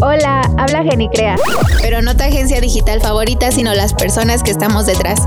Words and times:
Hola, 0.00 0.40
habla 0.56 0.82
Genicrea. 0.82 1.36
Pero 1.82 2.02
no 2.02 2.16
tu 2.16 2.24
agencia 2.24 2.60
digital 2.60 3.00
favorita, 3.00 3.52
sino 3.52 3.74
las 3.74 3.94
personas 3.94 4.42
que 4.42 4.50
estamos 4.50 4.86
detrás. 4.86 5.20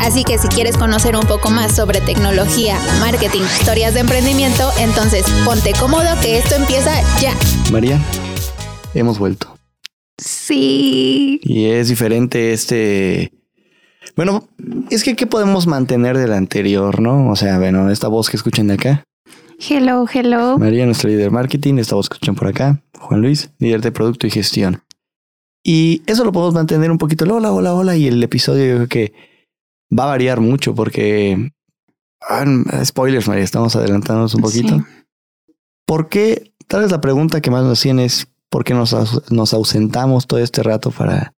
Así 0.00 0.24
que 0.24 0.38
si 0.38 0.48
quieres 0.48 0.76
conocer 0.76 1.16
un 1.16 1.26
poco 1.26 1.50
más 1.50 1.74
sobre 1.76 2.00
tecnología, 2.00 2.78
marketing, 3.00 3.42
historias 3.42 3.94
de 3.94 4.00
emprendimiento, 4.00 4.70
entonces 4.78 5.24
ponte 5.44 5.72
cómodo 5.78 6.08
que 6.22 6.38
esto 6.38 6.54
empieza 6.54 6.92
ya. 7.20 7.34
María, 7.70 8.00
hemos 8.94 9.18
vuelto. 9.18 9.56
Sí. 10.18 11.40
Y 11.42 11.66
es 11.66 11.88
diferente 11.88 12.52
este... 12.52 13.32
Bueno, 14.16 14.48
es 14.90 15.04
que 15.04 15.16
¿qué 15.16 15.26
podemos 15.26 15.66
mantener 15.66 16.18
del 16.18 16.32
anterior, 16.32 17.00
no? 17.00 17.30
O 17.30 17.36
sea, 17.36 17.58
bueno, 17.58 17.90
esta 17.90 18.08
voz 18.08 18.28
que 18.28 18.36
escuchan 18.36 18.66
de 18.66 18.74
acá. 18.74 19.04
Hello, 19.58 20.06
hello. 20.12 20.58
María, 20.58 20.86
nuestro 20.86 21.08
líder 21.08 21.24
de 21.24 21.30
marketing, 21.30 21.78
esta 21.78 21.94
voz 21.94 22.08
que 22.08 22.14
escuchan 22.14 22.34
por 22.34 22.48
acá. 22.48 22.82
Juan 22.98 23.20
Luis, 23.20 23.50
líder 23.58 23.80
de 23.80 23.92
producto 23.92 24.26
y 24.26 24.30
gestión. 24.30 24.82
Y 25.64 26.02
eso 26.06 26.24
lo 26.24 26.32
podemos 26.32 26.54
mantener 26.54 26.90
un 26.90 26.98
poquito. 26.98 27.24
Hola, 27.24 27.52
hola, 27.52 27.74
hola. 27.74 27.96
Y 27.96 28.08
el 28.08 28.22
episodio 28.22 28.66
yo 28.66 28.76
creo 28.76 28.88
que 28.88 29.12
va 29.96 30.04
a 30.04 30.08
variar 30.08 30.40
mucho 30.40 30.74
porque... 30.74 31.50
Ah, 32.20 32.44
spoilers, 32.84 33.28
María, 33.28 33.44
estamos 33.44 33.74
adelantándonos 33.74 34.34
un 34.34 34.42
poquito. 34.42 34.76
Sí. 34.76 34.84
¿Por 35.86 36.08
qué? 36.08 36.52
Tal 36.68 36.82
vez 36.82 36.90
la 36.90 37.00
pregunta 37.00 37.40
que 37.40 37.50
más 37.50 37.64
nos 37.64 37.78
hacían 37.78 37.98
es 37.98 38.28
¿por 38.48 38.64
qué 38.64 38.74
nos, 38.74 39.32
nos 39.32 39.54
ausentamos 39.54 40.26
todo 40.26 40.38
este 40.38 40.62
rato 40.62 40.90
para 40.90 41.34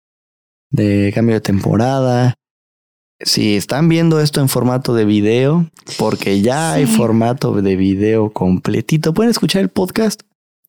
de 0.71 1.13
cambio 1.15 1.37
de 1.37 1.41
temporada? 1.41 2.35
Si 3.25 3.57
están 3.57 3.89
viendo 3.89 4.21
esto 4.21 4.41
en 4.41 4.49
formato 4.49 4.95
de 4.95 5.05
video, 5.05 5.71
porque 5.99 6.41
ya 6.41 6.73
hay 6.73 6.87
formato 6.87 7.53
de 7.61 7.77
video 7.77 8.33
completito, 8.33 9.15
pueden 9.15 9.31
escuchar 9.31 9.63
el 9.63 9.69
podcast 9.69 10.23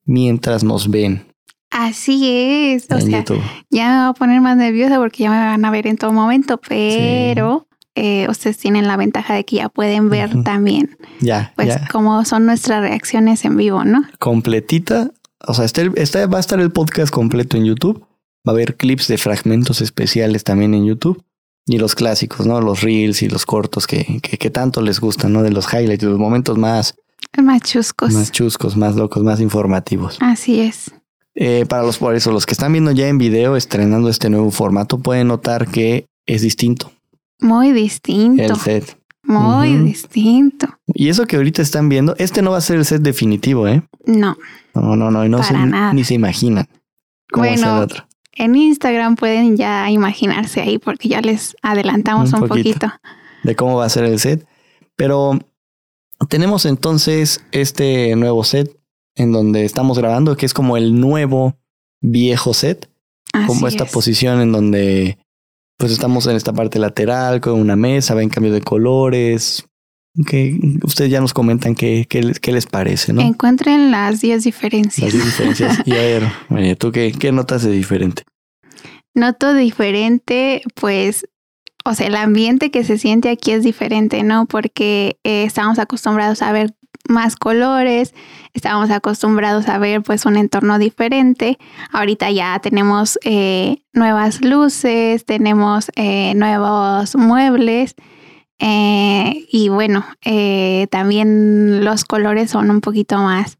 mientras 0.04 0.64
nos 0.64 0.90
ven 0.90 1.26
Así 1.70 2.30
es. 2.30 2.86
O 2.88 3.00
sea, 3.00 3.18
YouTube. 3.18 3.40
ya 3.68 3.88
me 3.90 3.98
voy 4.02 4.10
a 4.10 4.12
poner 4.12 4.40
más 4.40 4.56
nerviosa 4.56 4.98
porque 4.98 5.24
ya 5.24 5.30
me 5.30 5.38
van 5.38 5.64
a 5.64 5.70
ver 5.72 5.88
en 5.88 5.96
todo 5.96 6.12
momento, 6.12 6.60
pero 6.68 7.66
eh, 7.96 8.28
ustedes 8.30 8.58
tienen 8.58 8.86
la 8.86 8.96
ventaja 8.96 9.34
de 9.34 9.44
que 9.44 9.56
ya 9.56 9.68
pueden 9.68 10.08
ver 10.08 10.44
también, 10.44 10.96
Ya, 11.20 11.52
pues, 11.56 11.68
ya. 11.68 11.88
cómo 11.90 12.24
son 12.24 12.46
nuestras 12.46 12.80
reacciones 12.80 13.44
en 13.44 13.56
vivo, 13.56 13.84
¿no? 13.84 14.04
Completita. 14.20 15.10
O 15.46 15.52
sea, 15.52 15.64
este, 15.64 15.90
este 15.96 16.26
va 16.26 16.36
a 16.36 16.40
estar 16.40 16.60
el 16.60 16.70
podcast 16.70 17.12
completo 17.12 17.56
en 17.56 17.64
YouTube. 17.64 18.06
Va 18.46 18.52
a 18.52 18.54
haber 18.54 18.76
clips 18.76 19.08
de 19.08 19.18
fragmentos 19.18 19.80
especiales 19.80 20.44
también 20.44 20.74
en 20.74 20.84
YouTube. 20.86 21.24
Y 21.66 21.78
los 21.78 21.94
clásicos, 21.94 22.46
¿no? 22.46 22.60
Los 22.60 22.82
reels 22.82 23.22
y 23.22 23.28
los 23.28 23.46
cortos 23.46 23.86
que, 23.86 24.20
que, 24.22 24.36
que 24.36 24.50
tanto 24.50 24.82
les 24.82 25.00
gustan, 25.00 25.32
¿no? 25.32 25.42
De 25.42 25.50
los 25.50 25.66
highlights, 25.72 26.02
de 26.04 26.10
los 26.10 26.18
momentos 26.18 26.58
más, 26.58 26.94
Más 27.42 27.62
chuscos. 27.62 28.12
más 28.12 28.30
chuscos, 28.32 28.76
más 28.76 28.96
locos, 28.96 29.22
más 29.22 29.40
informativos. 29.40 30.18
Así 30.20 30.60
es. 30.60 30.90
Eh, 31.34 31.64
para 31.68 31.82
los 31.82 31.98
por 31.98 32.14
eso, 32.14 32.30
los 32.32 32.46
que 32.46 32.52
están 32.52 32.72
viendo 32.72 32.90
ya 32.92 33.08
en 33.08 33.18
video, 33.18 33.56
estrenando 33.56 34.08
este 34.08 34.28
nuevo 34.30 34.50
formato, 34.50 34.98
pueden 34.98 35.28
notar 35.28 35.66
que 35.66 36.06
es 36.26 36.42
distinto 36.42 36.92
Muy 37.40 37.72
distinto. 37.72 38.42
el 38.42 38.56
set. 38.56 38.98
Muy 39.24 39.74
distinto. 39.78 40.68
Y 40.86 41.08
eso 41.08 41.26
que 41.26 41.36
ahorita 41.36 41.62
están 41.62 41.88
viendo, 41.88 42.14
este 42.18 42.42
no 42.42 42.50
va 42.50 42.58
a 42.58 42.60
ser 42.60 42.76
el 42.76 42.84
set 42.84 43.00
definitivo, 43.02 43.66
¿eh? 43.66 43.82
No. 44.06 44.36
No, 44.74 44.96
no, 44.96 45.10
no, 45.10 45.24
y 45.24 45.28
no 45.30 45.38
Para 45.38 45.48
se, 45.48 45.66
nada. 45.66 45.92
ni 45.94 46.04
se 46.04 46.12
imaginan 46.14 46.68
cómo 47.32 47.46
va 47.46 47.52
a 47.52 47.56
ser 47.56 47.68
otro. 47.68 48.06
En 48.36 48.54
Instagram 48.56 49.16
pueden 49.16 49.56
ya 49.56 49.90
imaginarse 49.90 50.60
ahí 50.60 50.78
porque 50.78 51.08
ya 51.08 51.20
les 51.20 51.56
adelantamos 51.62 52.32
Un 52.32 52.42
un, 52.42 52.48
poquito. 52.48 52.88
poquito. 52.88 52.92
de 53.42 53.56
cómo 53.56 53.76
va 53.76 53.84
a 53.86 53.90
ser 53.90 54.04
el 54.04 54.18
set. 54.18 54.46
Pero 54.96 55.38
tenemos 56.28 56.64
entonces 56.66 57.44
este 57.52 58.14
nuevo 58.16 58.44
set 58.44 58.76
en 59.16 59.32
donde 59.32 59.64
estamos 59.64 59.98
grabando, 59.98 60.36
que 60.36 60.46
es 60.46 60.54
como 60.54 60.76
el 60.76 60.98
nuevo 61.00 61.56
viejo 62.00 62.54
set, 62.54 62.90
como 63.46 63.68
esta 63.68 63.84
es. 63.84 63.92
posición 63.92 64.40
en 64.40 64.52
donde 64.52 65.18
pues 65.76 65.92
estamos 65.92 66.26
en 66.26 66.36
esta 66.36 66.52
parte 66.52 66.78
lateral 66.78 67.40
con 67.40 67.54
una 67.60 67.76
mesa, 67.76 68.14
va 68.14 68.22
en 68.22 68.28
cambio 68.28 68.52
de 68.52 68.60
colores. 68.60 69.66
Que 70.26 70.58
ustedes 70.84 71.10
ya 71.10 71.20
nos 71.20 71.34
comentan 71.34 71.74
qué, 71.74 72.06
qué, 72.08 72.22
les- 72.22 72.38
qué 72.40 72.52
les 72.52 72.66
parece, 72.66 73.12
¿no? 73.12 73.20
Encuentren 73.20 73.90
las 73.90 74.20
10 74.20 74.36
Las 74.36 74.44
diferencias. 74.44 75.12
diferencias. 75.12 75.80
Y 75.84 75.92
a 75.92 75.96
ver, 75.96 76.22
María, 76.48 76.76
¿tú 76.76 76.92
qué, 76.92 77.12
qué 77.18 77.32
notas 77.32 77.62
de 77.64 77.70
diferente? 77.72 78.22
Noto 79.14 79.54
diferente, 79.54 80.62
pues, 80.74 81.26
o 81.84 81.94
sea, 81.94 82.06
el 82.06 82.16
ambiente 82.16 82.70
que 82.70 82.84
se 82.84 82.98
siente 82.98 83.28
aquí 83.28 83.52
es 83.52 83.62
diferente, 83.64 84.22
¿no? 84.22 84.46
Porque 84.46 85.18
eh, 85.24 85.44
estamos 85.44 85.78
acostumbrados 85.78 86.42
a 86.42 86.52
ver 86.52 86.74
más 87.08 87.36
colores, 87.36 88.14
estábamos 88.54 88.90
acostumbrados 88.90 89.68
a 89.68 89.78
ver 89.78 90.02
pues 90.02 90.24
un 90.26 90.36
entorno 90.36 90.78
diferente. 90.78 91.58
Ahorita 91.92 92.30
ya 92.30 92.58
tenemos 92.60 93.18
eh, 93.24 93.82
nuevas 93.92 94.40
luces, 94.42 95.24
tenemos 95.26 95.90
eh, 95.96 96.32
nuevos 96.34 97.14
muebles 97.16 97.94
eh, 98.66 99.46
y 99.52 99.68
bueno, 99.68 100.06
eh, 100.24 100.86
también 100.90 101.84
los 101.84 102.04
colores 102.04 102.50
son 102.50 102.70
un 102.70 102.80
poquito 102.80 103.18
más 103.18 103.58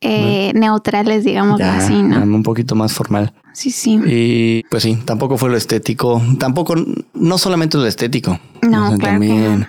eh, 0.00 0.52
neutrales, 0.54 1.22
digamos 1.22 1.58
Ya, 1.58 1.76
así, 1.76 2.02
¿no? 2.02 2.22
un 2.22 2.42
poquito 2.42 2.74
más 2.74 2.94
formal. 2.94 3.34
Sí, 3.52 3.70
sí. 3.70 4.00
Y 4.06 4.62
pues 4.70 4.84
sí, 4.84 4.96
tampoco 5.04 5.36
fue 5.36 5.50
lo 5.50 5.56
estético. 5.58 6.22
Tampoco, 6.38 6.76
no 7.12 7.36
solamente 7.36 7.76
lo 7.76 7.84
estético. 7.86 8.40
No, 8.62 8.86
O 8.86 8.88
sea, 8.88 8.96
claro 8.96 9.12
también 9.18 9.60
no. 9.60 9.66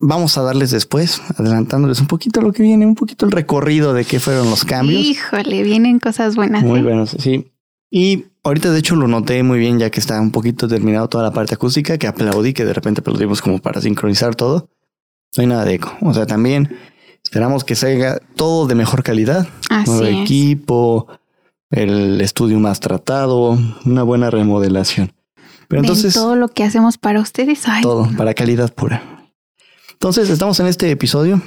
vamos 0.00 0.38
a 0.38 0.42
darles 0.42 0.70
después, 0.70 1.20
adelantándoles 1.36 2.00
un 2.00 2.06
poquito 2.06 2.40
lo 2.40 2.52
que 2.52 2.62
viene, 2.62 2.86
un 2.86 2.94
poquito 2.94 3.26
el 3.26 3.32
recorrido 3.32 3.92
de 3.92 4.06
qué 4.06 4.18
fueron 4.18 4.48
los 4.48 4.64
cambios. 4.64 5.02
Híjole, 5.02 5.62
vienen 5.62 5.98
cosas 5.98 6.36
buenas. 6.36 6.62
Muy 6.62 6.80
¿eh? 6.80 6.84
buenos, 6.84 7.10
sí. 7.18 7.50
Y 7.90 8.24
ahorita 8.48 8.72
de 8.72 8.78
hecho 8.78 8.96
lo 8.96 9.06
noté 9.08 9.42
muy 9.42 9.58
bien 9.58 9.78
ya 9.78 9.90
que 9.90 10.00
está 10.00 10.20
un 10.20 10.30
poquito 10.30 10.68
terminado 10.68 11.08
toda 11.08 11.24
la 11.24 11.32
parte 11.32 11.54
acústica, 11.54 11.98
que 11.98 12.06
aplaudí, 12.06 12.52
que 12.52 12.64
de 12.64 12.72
repente 12.72 13.00
aplaudimos 13.00 13.40
como 13.40 13.60
para 13.60 13.80
sincronizar 13.80 14.34
todo. 14.34 14.70
No 15.36 15.42
hay 15.42 15.46
nada 15.46 15.64
de 15.64 15.74
eco. 15.74 15.96
O 16.00 16.12
sea, 16.14 16.26
también 16.26 16.76
esperamos 17.22 17.64
que 17.64 17.74
salga 17.74 18.20
todo 18.34 18.66
de 18.66 18.74
mejor 18.74 19.02
calidad. 19.02 19.46
Así 19.70 19.90
Nuevo 19.90 20.06
es. 20.06 20.22
equipo, 20.22 21.06
el 21.70 22.20
estudio 22.20 22.58
más 22.58 22.80
tratado, 22.80 23.58
una 23.84 24.02
buena 24.02 24.30
remodelación. 24.30 25.12
Pero 25.68 25.82
Ven 25.82 25.90
entonces, 25.90 26.14
todo 26.14 26.34
lo 26.34 26.48
que 26.48 26.64
hacemos 26.64 26.96
para 26.96 27.20
ustedes. 27.20 27.68
Ay, 27.68 27.82
todo 27.82 28.08
para 28.16 28.34
calidad 28.34 28.72
pura. 28.72 29.02
Entonces, 29.92 30.30
estamos 30.30 30.58
en 30.60 30.66
este 30.68 30.90
episodio 30.90 31.42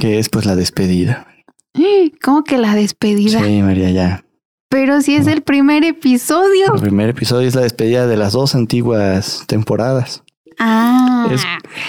que 0.00 0.18
es 0.18 0.28
pues 0.28 0.46
la 0.46 0.56
despedida. 0.56 1.26
¿Cómo 2.22 2.44
que 2.44 2.56
la 2.56 2.74
despedida? 2.74 3.42
Sí, 3.44 3.62
María, 3.62 3.90
ya. 3.90 4.24
Pero 4.70 5.00
si 5.00 5.16
es 5.16 5.26
el 5.26 5.42
primer 5.42 5.84
episodio. 5.84 6.74
El 6.74 6.80
primer 6.80 7.08
episodio 7.08 7.48
es 7.48 7.54
la 7.54 7.62
despedida 7.62 8.06
de 8.06 8.16
las 8.16 8.32
dos 8.34 8.54
antiguas 8.54 9.44
temporadas. 9.46 10.22
Ah, 10.58 11.28
Es- 11.32 11.44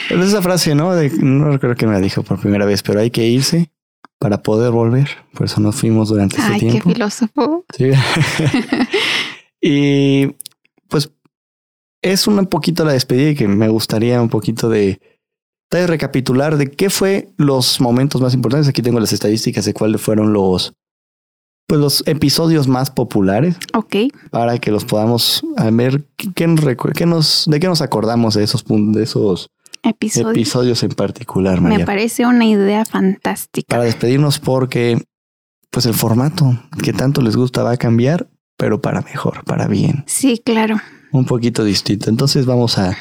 Es 0.10 0.26
esa 0.28 0.42
frase, 0.42 0.76
¿no? 0.76 0.94
De, 0.96 1.10
no 1.10 1.50
recuerdo 1.52 1.76
que 1.76 1.88
me 1.88 1.94
la 1.94 2.00
dijo 2.00 2.24
por 2.24 2.40
primera 2.40 2.66
vez, 2.66 2.82
pero 2.84 3.00
hay 3.00 3.10
que 3.12 3.26
irse 3.28 3.72
para 4.20 4.42
poder 4.44 4.72
volver. 4.72 5.10
Por 5.34 5.46
eso 5.48 5.60
nos 5.60 5.76
fuimos 5.76 6.10
durante 6.10 6.38
este 6.38 6.54
ay, 6.54 6.60
qué 6.60 6.70
tiempo. 6.72 6.90
filósofo. 6.92 7.66
Sí. 7.76 7.90
y 9.62 10.28
pues 10.88 11.12
es 12.02 12.28
un 12.28 12.46
poquito 12.48 12.86
la 12.86 12.94
despedida 12.94 13.32
y 13.32 13.36
que 13.36 13.48
me 13.48 13.68
gustaría 13.70 14.22
un 14.22 14.30
poquito 14.30 14.70
de, 14.70 15.02
de 15.72 15.88
recapitular 15.88 16.58
de 16.58 16.72
qué 16.72 16.90
fue 16.90 17.30
los 17.38 17.82
momentos 17.82 18.22
más 18.22 18.34
importantes. 18.34 18.70
Aquí 18.70 18.82
tengo 18.82 19.00
las 19.00 19.12
estadísticas 19.14 19.66
de 19.66 19.74
cuáles 19.74 20.02
fueron 20.02 20.32
los 20.34 20.74
pues 21.70 21.80
los 21.80 22.04
episodios 22.08 22.68
más 22.68 22.90
populares 22.90 23.56
Ok, 23.76 23.96
para 24.32 24.58
que 24.58 24.72
los 24.72 24.86
podamos 24.86 25.44
a 25.56 25.70
ver 25.70 26.04
qué, 26.18 26.34
qué 26.34 26.48
nos 26.48 26.66
qué 26.96 27.06
nos 27.06 27.46
de 27.48 27.60
qué 27.60 27.68
nos 27.68 27.82
acordamos 27.82 28.34
de 28.34 28.44
esos 28.44 28.66
de 28.68 29.04
esos 29.04 29.52
episodio. 29.84 30.32
episodios 30.32 30.82
en 30.82 30.90
particular, 30.90 31.62
Me 31.62 31.70
María. 31.70 31.86
parece 31.86 32.26
una 32.26 32.46
idea 32.46 32.86
fantástica. 32.86 33.68
Para 33.70 33.84
despedirnos 33.84 34.40
porque 34.40 35.00
pues 35.70 35.86
el 35.86 35.94
formato 35.94 36.58
que 36.84 36.92
tanto 36.92 37.22
les 37.22 37.36
gusta 37.36 37.62
va 37.62 37.74
a 37.74 37.78
cambiar, 37.78 38.28
pero 38.58 38.82
para 38.82 39.02
mejor, 39.02 39.44
para 39.46 39.68
bien. 39.68 40.04
Sí, 40.08 40.42
claro. 40.44 40.78
un 41.12 41.26
poquito 41.26 41.64
distinto. 41.64 42.10
Entonces 42.10 42.48
vamos 42.48 42.80
a 42.80 42.98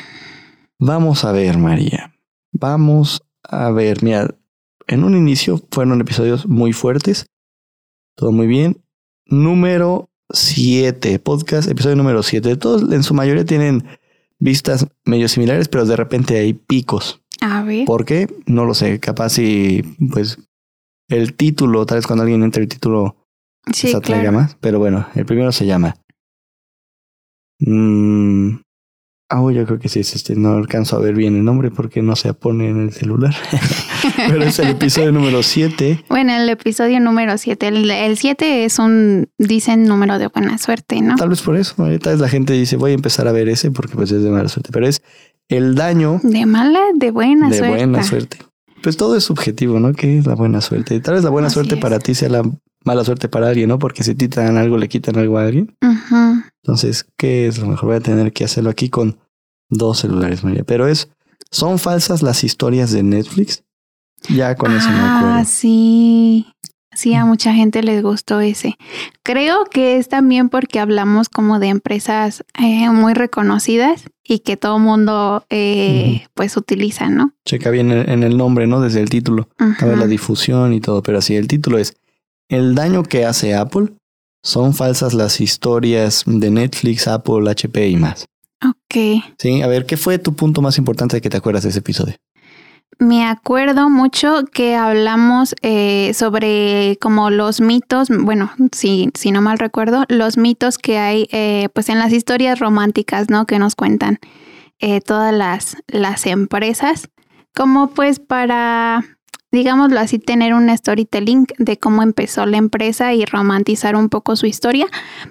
vamos 0.78 1.24
a 1.24 1.32
ver, 1.32 1.56
María. 1.56 2.12
Vamos 2.52 3.22
a 3.42 3.70
ver, 3.70 4.02
mira, 4.02 4.28
en 4.86 5.04
un 5.04 5.16
inicio 5.16 5.58
fueron 5.70 6.02
episodios 6.02 6.46
muy 6.46 6.74
fuertes. 6.74 7.24
Todo 8.18 8.32
muy 8.32 8.48
bien. 8.48 8.82
Número 9.26 10.10
7, 10.30 11.20
podcast, 11.20 11.70
episodio 11.70 11.94
número 11.94 12.24
7. 12.24 12.56
Todos 12.56 12.92
en 12.92 13.04
su 13.04 13.14
mayoría 13.14 13.44
tienen 13.44 13.84
vistas 14.40 14.88
medio 15.04 15.28
similares, 15.28 15.68
pero 15.68 15.84
de 15.84 15.94
repente 15.94 16.36
hay 16.36 16.52
picos. 16.52 17.22
A 17.40 17.62
ver. 17.62 17.84
¿Por 17.84 18.04
qué? 18.04 18.26
No 18.46 18.64
lo 18.64 18.74
sé. 18.74 18.98
Capaz 18.98 19.28
si 19.28 19.84
pues 20.10 20.36
el 21.08 21.34
título, 21.34 21.86
tal 21.86 21.98
vez 21.98 22.08
cuando 22.08 22.24
alguien 22.24 22.42
entre 22.42 22.64
el 22.64 22.68
título 22.68 23.24
Sí, 23.72 23.86
se 23.86 23.96
atraiga 23.96 24.30
claro. 24.30 24.38
más. 24.38 24.56
Pero 24.60 24.80
bueno, 24.80 25.06
el 25.14 25.24
primero 25.24 25.52
se 25.52 25.66
llama. 25.66 25.94
Mm, 27.60 28.56
ah, 29.30 29.52
yo 29.52 29.64
creo 29.64 29.78
que 29.78 29.88
sí 29.88 30.00
es 30.00 30.16
este. 30.16 30.34
No 30.34 30.54
alcanzo 30.54 30.96
a 30.96 31.00
ver 31.00 31.14
bien 31.14 31.36
el 31.36 31.44
nombre 31.44 31.70
porque 31.70 32.02
no 32.02 32.16
se 32.16 32.34
pone 32.34 32.68
en 32.68 32.80
el 32.80 32.92
celular. 32.92 33.36
pero 34.28 34.42
es 34.42 34.58
el 34.58 34.68
episodio 34.68 35.12
número 35.12 35.42
7. 35.42 36.04
Bueno, 36.08 36.32
el 36.32 36.48
episodio 36.48 37.00
número 37.00 37.38
7. 37.38 37.68
El 37.68 38.18
7 38.18 38.64
es 38.64 38.78
un, 38.78 39.28
dicen, 39.38 39.84
número 39.84 40.18
de 40.18 40.28
buena 40.28 40.58
suerte, 40.58 41.00
¿no? 41.00 41.16
Tal 41.16 41.28
vez 41.28 41.42
por 41.42 41.56
eso. 41.56 41.74
Ahorita 41.78 42.14
la 42.16 42.28
gente 42.28 42.52
dice, 42.52 42.76
voy 42.76 42.92
a 42.92 42.94
empezar 42.94 43.28
a 43.28 43.32
ver 43.32 43.48
ese 43.48 43.70
porque 43.70 43.94
pues 43.94 44.10
es 44.12 44.22
de 44.22 44.30
mala 44.30 44.48
suerte. 44.48 44.70
Pero 44.72 44.86
es 44.86 45.02
el 45.48 45.74
daño. 45.74 46.20
De 46.22 46.46
mala, 46.46 46.80
de 46.94 47.10
buena 47.10 47.48
suerte. 47.48 47.64
De 47.64 47.86
buena 47.86 48.02
suerte. 48.02 48.38
Pues 48.82 48.96
todo 48.96 49.16
es 49.16 49.24
subjetivo, 49.24 49.80
¿no? 49.80 49.92
¿Qué 49.92 50.18
es 50.18 50.26
la 50.26 50.34
buena 50.34 50.60
suerte? 50.60 50.98
Tal 51.00 51.14
vez 51.14 51.24
la 51.24 51.30
buena 51.30 51.50
suerte 51.50 51.76
para 51.76 51.98
ti 51.98 52.14
sea 52.14 52.28
la 52.28 52.42
mala 52.84 53.04
suerte 53.04 53.28
para 53.28 53.48
alguien, 53.48 53.68
¿no? 53.68 53.78
Porque 53.78 54.04
si 54.04 54.14
te 54.14 54.28
dan 54.28 54.56
algo, 54.56 54.78
le 54.78 54.88
quitan 54.88 55.16
algo 55.16 55.38
a 55.38 55.44
alguien. 55.44 55.76
Entonces, 56.62 57.06
¿qué 57.16 57.46
es 57.46 57.58
lo 57.58 57.66
mejor? 57.66 57.86
Voy 57.88 57.96
a 57.96 58.00
tener 58.00 58.32
que 58.32 58.44
hacerlo 58.44 58.70
aquí 58.70 58.88
con 58.88 59.18
dos 59.68 59.98
celulares, 59.98 60.44
María. 60.44 60.64
Pero 60.64 60.86
es, 60.86 61.08
¿son 61.50 61.78
falsas 61.78 62.22
las 62.22 62.44
historias 62.44 62.92
de 62.92 63.02
Netflix? 63.02 63.64
Ya 64.28 64.54
con 64.54 64.74
eso 64.74 64.88
me 64.90 64.98
acuerdo. 64.98 65.34
Ah, 65.36 65.44
sí. 65.44 66.46
Sí, 66.98 67.14
a 67.14 67.24
mucha 67.24 67.54
gente 67.54 67.82
les 67.84 68.02
gustó 68.02 68.40
ese. 68.40 68.76
Creo 69.22 69.66
que 69.66 69.98
es 69.98 70.08
también 70.08 70.48
porque 70.48 70.80
hablamos 70.80 71.28
como 71.28 71.60
de 71.60 71.68
empresas 71.68 72.44
eh, 72.58 72.90
muy 72.90 73.14
reconocidas 73.14 74.04
y 74.24 74.40
que 74.40 74.56
todo 74.56 74.80
mundo 74.80 75.44
eh, 75.48 76.26
pues 76.34 76.56
utiliza, 76.56 77.08
¿no? 77.08 77.34
Checa 77.44 77.70
bien 77.70 77.92
en 77.92 78.24
el 78.24 78.36
nombre, 78.36 78.66
¿no? 78.66 78.80
Desde 78.80 79.00
el 79.00 79.10
título. 79.10 79.48
A 79.58 79.84
ver 79.84 79.96
la 79.96 80.08
difusión 80.08 80.72
y 80.72 80.80
todo, 80.80 81.02
pero 81.02 81.18
así 81.18 81.36
el 81.36 81.46
título 81.46 81.78
es 81.78 81.94
El 82.48 82.74
daño 82.74 83.04
que 83.04 83.24
hace 83.24 83.54
Apple. 83.54 83.92
Son 84.42 84.74
falsas 84.74 85.14
las 85.14 85.40
historias 85.40 86.24
de 86.26 86.50
Netflix, 86.50 87.06
Apple, 87.06 87.48
HP 87.48 87.90
y 87.90 87.96
más. 87.96 88.26
Ok. 88.64 89.22
Sí, 89.38 89.62
a 89.62 89.68
ver, 89.68 89.86
¿qué 89.86 89.96
fue 89.96 90.18
tu 90.18 90.34
punto 90.34 90.62
más 90.62 90.78
importante 90.78 91.16
de 91.16 91.20
que 91.20 91.30
te 91.30 91.36
acuerdas 91.36 91.62
de 91.62 91.68
ese 91.68 91.78
episodio? 91.78 92.16
Me 93.00 93.24
acuerdo 93.24 93.88
mucho 93.90 94.44
que 94.52 94.74
hablamos 94.74 95.54
eh, 95.62 96.12
sobre 96.14 96.98
como 97.00 97.30
los 97.30 97.60
mitos, 97.60 98.08
bueno, 98.08 98.50
si, 98.72 99.10
si 99.14 99.30
no 99.30 99.40
mal 99.40 99.58
recuerdo, 99.58 100.04
los 100.08 100.36
mitos 100.36 100.78
que 100.78 100.98
hay 100.98 101.28
eh, 101.30 101.68
pues 101.74 101.90
en 101.90 102.00
las 102.00 102.12
historias 102.12 102.58
románticas, 102.58 103.30
¿no? 103.30 103.46
Que 103.46 103.60
nos 103.60 103.76
cuentan 103.76 104.18
eh, 104.80 105.00
todas 105.00 105.32
las, 105.32 105.76
las 105.86 106.26
empresas, 106.26 107.08
como 107.54 107.90
pues 107.90 108.18
para, 108.18 109.17
digámoslo 109.50 109.98
así, 110.00 110.18
tener 110.18 110.54
un 110.54 110.76
storytelling 110.76 111.46
de 111.58 111.78
cómo 111.78 112.02
empezó 112.02 112.46
la 112.46 112.58
empresa 112.58 113.14
y 113.14 113.24
romantizar 113.24 113.96
un 113.96 114.08
poco 114.08 114.36
su 114.36 114.46
historia, 114.46 114.86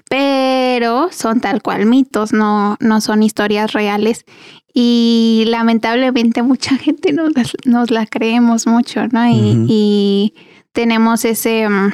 pero 0.10 1.10
son 1.12 1.40
tal 1.40 1.62
cual 1.62 1.86
mitos, 1.86 2.34
no, 2.34 2.78
no 2.80 3.02
son 3.02 3.24
historias 3.24 3.74
reales 3.74 4.26
y 4.74 5.46
lamentablemente 5.48 6.44
mucha 6.44 6.76
gente 6.78 7.12
nos, 7.12 7.32
nos 7.66 7.90
la 7.90 8.06
creemos 8.06 8.68
mucho, 8.68 9.08
¿no? 9.08 9.28
Y, 9.28 10.34
tenemos 10.72 11.26
ese 11.26 11.68
mm, 11.68 11.92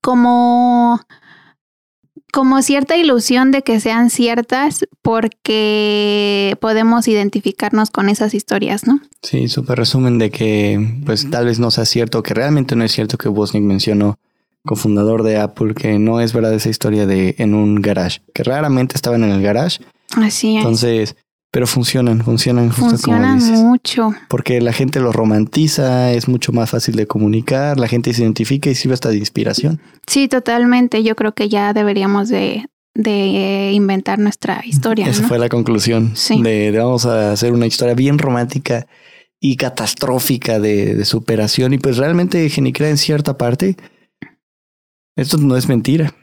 como 0.00 0.98
como 2.32 2.62
cierta 2.62 2.96
ilusión 2.96 3.50
de 3.52 3.62
que 3.62 3.78
sean 3.78 4.08
ciertas 4.08 4.86
porque 5.02 6.56
podemos 6.60 7.06
identificarnos 7.06 7.90
con 7.90 8.08
esas 8.08 8.32
historias, 8.32 8.86
¿no? 8.86 9.00
Sí, 9.22 9.48
súper 9.48 9.78
resumen 9.78 10.18
de 10.18 10.30
que 10.30 11.02
pues 11.04 11.28
tal 11.30 11.44
vez 11.44 11.58
no 11.58 11.70
sea 11.70 11.84
cierto, 11.84 12.22
que 12.22 12.32
realmente 12.32 12.74
no 12.74 12.84
es 12.84 12.92
cierto 12.92 13.18
que 13.18 13.28
Wozniak 13.28 13.62
mencionó, 13.62 14.18
cofundador 14.64 15.24
de 15.24 15.36
Apple, 15.36 15.74
que 15.74 15.98
no 15.98 16.20
es 16.20 16.32
verdad 16.32 16.54
esa 16.54 16.70
historia 16.70 17.06
de 17.06 17.34
en 17.36 17.54
un 17.54 17.82
garage, 17.82 18.22
que 18.32 18.42
raramente 18.42 18.96
estaban 18.96 19.24
en 19.24 19.30
el 19.30 19.42
garage. 19.42 19.80
Así 20.16 20.56
es. 20.56 20.64
Entonces, 20.64 21.16
pero 21.52 21.66
funcionan, 21.66 22.24
funcionan 22.24 22.70
justo 22.70 22.88
funcionan 22.88 23.38
mucho. 23.62 24.10
Porque 24.28 24.62
la 24.62 24.72
gente 24.72 25.00
lo 25.00 25.12
romantiza, 25.12 26.10
es 26.12 26.26
mucho 26.26 26.50
más 26.50 26.70
fácil 26.70 26.96
de 26.96 27.06
comunicar, 27.06 27.78
la 27.78 27.88
gente 27.88 28.14
se 28.14 28.22
identifica 28.22 28.70
y 28.70 28.74
sirve 28.74 28.94
hasta 28.94 29.10
de 29.10 29.18
inspiración. 29.18 29.78
Sí, 30.06 30.28
totalmente. 30.28 31.02
Yo 31.02 31.14
creo 31.14 31.34
que 31.34 31.50
ya 31.50 31.74
deberíamos 31.74 32.30
de, 32.30 32.64
de 32.94 33.70
inventar 33.74 34.18
nuestra 34.18 34.62
historia. 34.64 35.06
Esa 35.06 35.28
fue 35.28 35.38
la 35.38 35.50
conclusión. 35.50 36.12
Sí. 36.16 36.42
De, 36.42 36.70
vamos 36.70 37.04
a 37.04 37.32
hacer 37.32 37.52
una 37.52 37.66
historia 37.66 37.94
bien 37.94 38.18
romántica 38.18 38.86
y 39.38 39.56
catastrófica 39.56 40.58
de, 40.58 40.94
de 40.94 41.04
superación. 41.04 41.74
Y 41.74 41.78
pues 41.78 41.98
realmente 41.98 42.48
Genicrea 42.48 42.88
en 42.88 42.96
cierta 42.96 43.36
parte, 43.36 43.76
esto 45.16 45.36
no 45.36 45.58
es 45.58 45.68
mentira. 45.68 46.14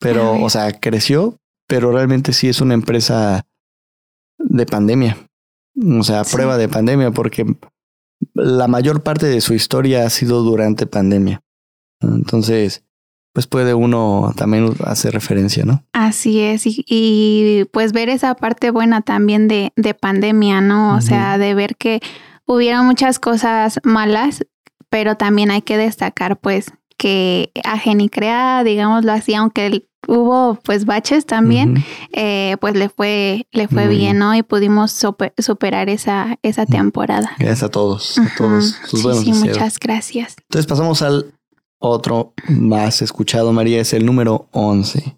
Pero, 0.00 0.32
o 0.42 0.50
sea, 0.50 0.72
creció, 0.80 1.36
pero 1.68 1.92
realmente 1.92 2.32
sí 2.32 2.48
es 2.48 2.60
una 2.60 2.74
empresa 2.74 3.46
de 4.38 4.66
pandemia. 4.66 5.16
O 5.98 6.02
sea, 6.02 6.24
prueba 6.24 6.56
de 6.56 6.68
pandemia, 6.68 7.10
porque 7.10 7.44
la 8.34 8.68
mayor 8.68 9.02
parte 9.02 9.26
de 9.26 9.40
su 9.40 9.54
historia 9.54 10.06
ha 10.06 10.10
sido 10.10 10.42
durante 10.42 10.86
pandemia. 10.86 11.42
Entonces, 12.00 12.84
pues 13.32 13.48
puede 13.48 13.74
uno 13.74 14.32
también 14.36 14.72
hacer 14.84 15.12
referencia, 15.12 15.64
¿no? 15.64 15.84
Así 15.92 16.40
es, 16.40 16.62
y, 16.66 17.68
pues 17.72 17.92
ver 17.92 18.08
esa 18.08 18.36
parte 18.36 18.70
buena 18.70 19.02
también 19.02 19.48
de, 19.48 19.72
de 19.74 19.94
pandemia, 19.94 20.60
¿no? 20.60 20.96
O 20.96 21.00
sea, 21.00 21.36
de 21.36 21.54
ver 21.54 21.76
que 21.76 22.00
hubiera 22.46 22.82
muchas 22.82 23.18
cosas 23.18 23.80
malas, 23.82 24.46
pero 24.88 25.16
también 25.16 25.50
hay 25.50 25.62
que 25.62 25.76
destacar 25.76 26.38
pues 26.38 26.72
que 26.96 27.50
a 27.64 27.76
Genicrea, 27.76 28.62
digámoslo 28.62 29.10
así, 29.10 29.34
aunque 29.34 29.66
el 29.66 29.88
hubo 30.06 30.58
pues 30.62 30.84
baches 30.84 31.26
también, 31.26 31.84
eh, 32.12 32.56
pues 32.60 32.74
le 32.74 32.88
fue, 32.88 33.46
le 33.52 33.68
fue 33.68 33.88
bien, 33.88 34.18
¿no? 34.18 34.34
Y 34.34 34.42
pudimos 34.42 34.92
superar 35.38 35.88
esa, 35.88 36.38
esa 36.42 36.66
temporada. 36.66 37.32
Gracias 37.38 37.62
a 37.62 37.68
todos, 37.70 38.18
a 38.18 38.30
todos 38.36 38.76
sus 38.86 39.00
sí, 39.00 39.24
sí, 39.24 39.32
muchas 39.32 39.78
gracias. 39.78 40.36
Entonces 40.48 40.66
pasamos 40.66 41.02
al 41.02 41.34
otro 41.78 42.32
más 42.48 43.02
escuchado, 43.02 43.52
María, 43.52 43.80
es 43.80 43.92
el 43.92 44.06
número 44.06 44.48
11. 44.52 45.16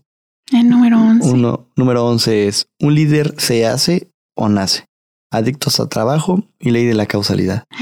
El 0.53 0.69
número 0.69 1.01
11. 1.01 1.29
Uno, 1.31 1.69
número 1.77 2.07
11 2.07 2.49
es, 2.49 2.69
un 2.81 2.95
líder 2.95 3.35
se 3.39 3.67
hace 3.67 4.11
o 4.35 4.49
nace. 4.49 4.85
Adictos 5.31 5.81
al 5.81 5.89
trabajo 5.89 6.45
y 6.59 6.71
ley 6.71 6.85
de 6.87 6.95
la 6.95 7.07
causalidad. 7.07 7.65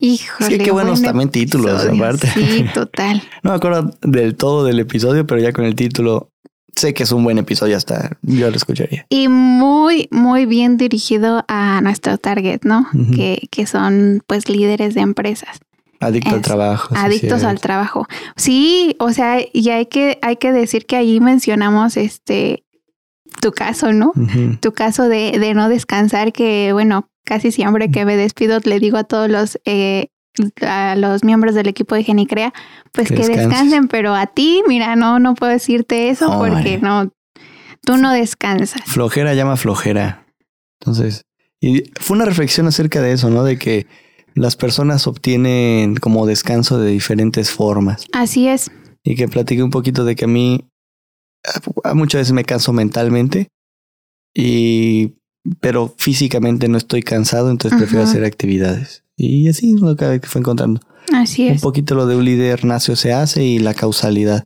Híjole. 0.00 0.56
Sí, 0.56 0.58
qué 0.58 0.70
buenos 0.70 1.02
también 1.02 1.28
títulos, 1.28 1.84
aparte. 1.84 2.28
Sí, 2.28 2.64
total. 2.72 3.22
no 3.42 3.50
me 3.50 3.56
acuerdo 3.56 3.90
del 4.00 4.34
todo 4.34 4.64
del 4.64 4.80
episodio, 4.80 5.26
pero 5.26 5.40
ya 5.40 5.52
con 5.52 5.66
el 5.66 5.74
título 5.74 6.32
sé 6.74 6.94
que 6.94 7.02
es 7.02 7.12
un 7.12 7.22
buen 7.22 7.36
episodio, 7.36 7.76
hasta 7.76 8.16
yo 8.22 8.50
lo 8.50 8.56
escucharía. 8.56 9.06
Y 9.10 9.28
muy, 9.28 10.08
muy 10.10 10.46
bien 10.46 10.78
dirigido 10.78 11.44
a 11.48 11.80
nuestro 11.82 12.16
target, 12.16 12.60
¿no? 12.64 12.86
que, 13.14 13.48
que 13.50 13.66
son 13.66 14.22
pues 14.26 14.48
líderes 14.48 14.94
de 14.94 15.02
empresas. 15.02 15.60
Adictos 16.00 16.32
al 16.32 16.40
trabajo. 16.40 16.94
Adictos 16.96 17.44
al 17.44 17.60
trabajo. 17.60 18.06
Sí, 18.36 18.96
o 18.98 19.12
sea, 19.12 19.38
y 19.52 19.68
hay 19.68 19.86
que, 19.86 20.18
hay 20.22 20.36
que 20.36 20.52
decir 20.52 20.86
que 20.86 20.96
allí 20.96 21.20
mencionamos 21.20 21.98
este 21.98 22.64
tu 23.42 23.52
caso, 23.52 23.92
¿no? 23.92 24.12
Tu 24.60 24.72
caso 24.72 25.08
de, 25.08 25.38
de 25.38 25.54
no 25.54 25.68
descansar, 25.68 26.32
que 26.32 26.72
bueno, 26.72 27.09
casi 27.24 27.52
siempre 27.52 27.90
que 27.90 28.04
me 28.04 28.16
despido 28.16 28.58
le 28.64 28.80
digo 28.80 28.96
a 28.98 29.04
todos 29.04 29.30
los 29.30 29.58
eh, 29.64 30.08
a 30.62 30.96
los 30.96 31.24
miembros 31.24 31.54
del 31.54 31.68
equipo 31.68 31.94
de 31.94 32.04
Genicrea, 32.04 32.52
pues 32.92 33.08
que, 33.08 33.26
descansen, 33.26 33.88
pero 33.88 34.14
a 34.14 34.26
ti, 34.26 34.62
mira, 34.66 34.96
no, 34.96 35.18
no 35.18 35.34
puedo 35.34 35.52
decirte 35.52 36.08
eso 36.08 36.38
porque 36.38 36.78
no, 36.78 37.12
tú 37.82 37.96
no 37.96 38.12
descansas. 38.12 38.82
Flojera 38.86 39.34
llama 39.34 39.56
flojera. 39.56 40.26
Entonces, 40.80 41.26
y 41.60 41.84
fue 42.00 42.16
una 42.16 42.24
reflexión 42.24 42.66
acerca 42.66 43.02
de 43.02 43.12
eso, 43.12 43.28
¿no? 43.28 43.44
De 43.44 43.58
que 43.58 43.86
las 44.34 44.56
personas 44.56 45.06
obtienen 45.06 45.96
como 45.96 46.26
descanso 46.26 46.78
de 46.78 46.90
diferentes 46.90 47.50
formas. 47.50 48.06
Así 48.12 48.48
es. 48.48 48.70
Y 49.02 49.16
que 49.16 49.28
platiqué 49.28 49.62
un 49.62 49.70
poquito 49.70 50.04
de 50.04 50.14
que 50.14 50.24
a 50.24 50.28
mí 50.28 50.68
muchas 51.94 52.20
veces 52.20 52.32
me 52.32 52.44
canso 52.44 52.72
mentalmente 52.72 53.48
y 54.34 55.14
pero 55.60 55.94
físicamente 55.96 56.68
no 56.68 56.78
estoy 56.78 57.02
cansado, 57.02 57.50
entonces 57.50 57.78
prefiero 57.78 58.04
hacer 58.04 58.24
actividades. 58.24 59.04
Y 59.16 59.48
así 59.48 59.74
es 59.74 59.80
lo 59.80 59.96
que 59.96 60.20
fue 60.24 60.40
encontrando. 60.40 60.80
Así 61.12 61.48
es. 61.48 61.56
Un 61.56 61.60
poquito 61.60 61.94
lo 61.94 62.06
de 62.06 62.16
un 62.16 62.24
líder 62.24 62.64
nace 62.64 62.92
o 62.92 62.96
se 62.96 63.12
hace 63.12 63.44
y 63.44 63.58
la 63.58 63.74
causalidad. 63.74 64.44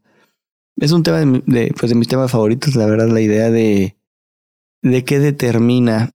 Es 0.77 0.93
un 0.93 1.03
tema 1.03 1.19
de, 1.21 1.75
pues 1.79 1.91
de 1.91 1.97
mis 1.97 2.09
temas 2.09 2.31
favoritos, 2.31 2.75
la 2.75 2.87
verdad, 2.87 3.09
la 3.09 3.21
idea 3.21 3.51
de, 3.51 3.97
de 4.83 5.05
qué 5.05 5.19
determina 5.21 6.11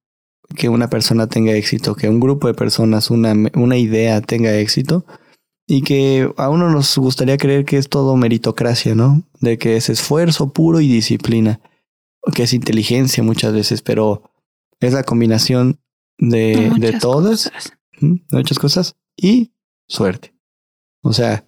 que 0.55 0.69
una 0.69 0.89
persona 0.89 1.27
tenga 1.27 1.53
éxito, 1.53 1.95
que 1.95 2.09
un 2.09 2.19
grupo 2.19 2.47
de 2.47 2.53
personas, 2.53 3.11
una, 3.11 3.33
una 3.53 3.77
idea 3.77 4.21
tenga 4.21 4.53
éxito 4.55 5.05
y 5.67 5.83
que 5.83 6.31
a 6.37 6.49
uno 6.49 6.69
nos 6.69 6.97
gustaría 6.97 7.37
creer 7.37 7.63
que 7.63 7.77
es 7.77 7.89
todo 7.89 8.17
meritocracia, 8.17 8.95
¿no? 8.95 9.21
De 9.39 9.57
que 9.57 9.75
es 9.77 9.89
esfuerzo 9.89 10.51
puro 10.51 10.81
y 10.81 10.87
disciplina, 10.87 11.61
que 12.33 12.43
es 12.43 12.53
inteligencia 12.53 13.21
muchas 13.21 13.53
veces, 13.53 13.83
pero 13.83 14.23
es 14.79 14.93
la 14.93 15.03
combinación 15.03 15.79
de, 16.17 16.71
de, 16.77 16.93
todas, 16.93 17.51
de 17.99 18.19
muchas 18.31 18.59
cosas 18.59 18.95
y 19.15 19.51
suerte. 19.87 20.33
O 21.01 21.13
sea, 21.13 21.45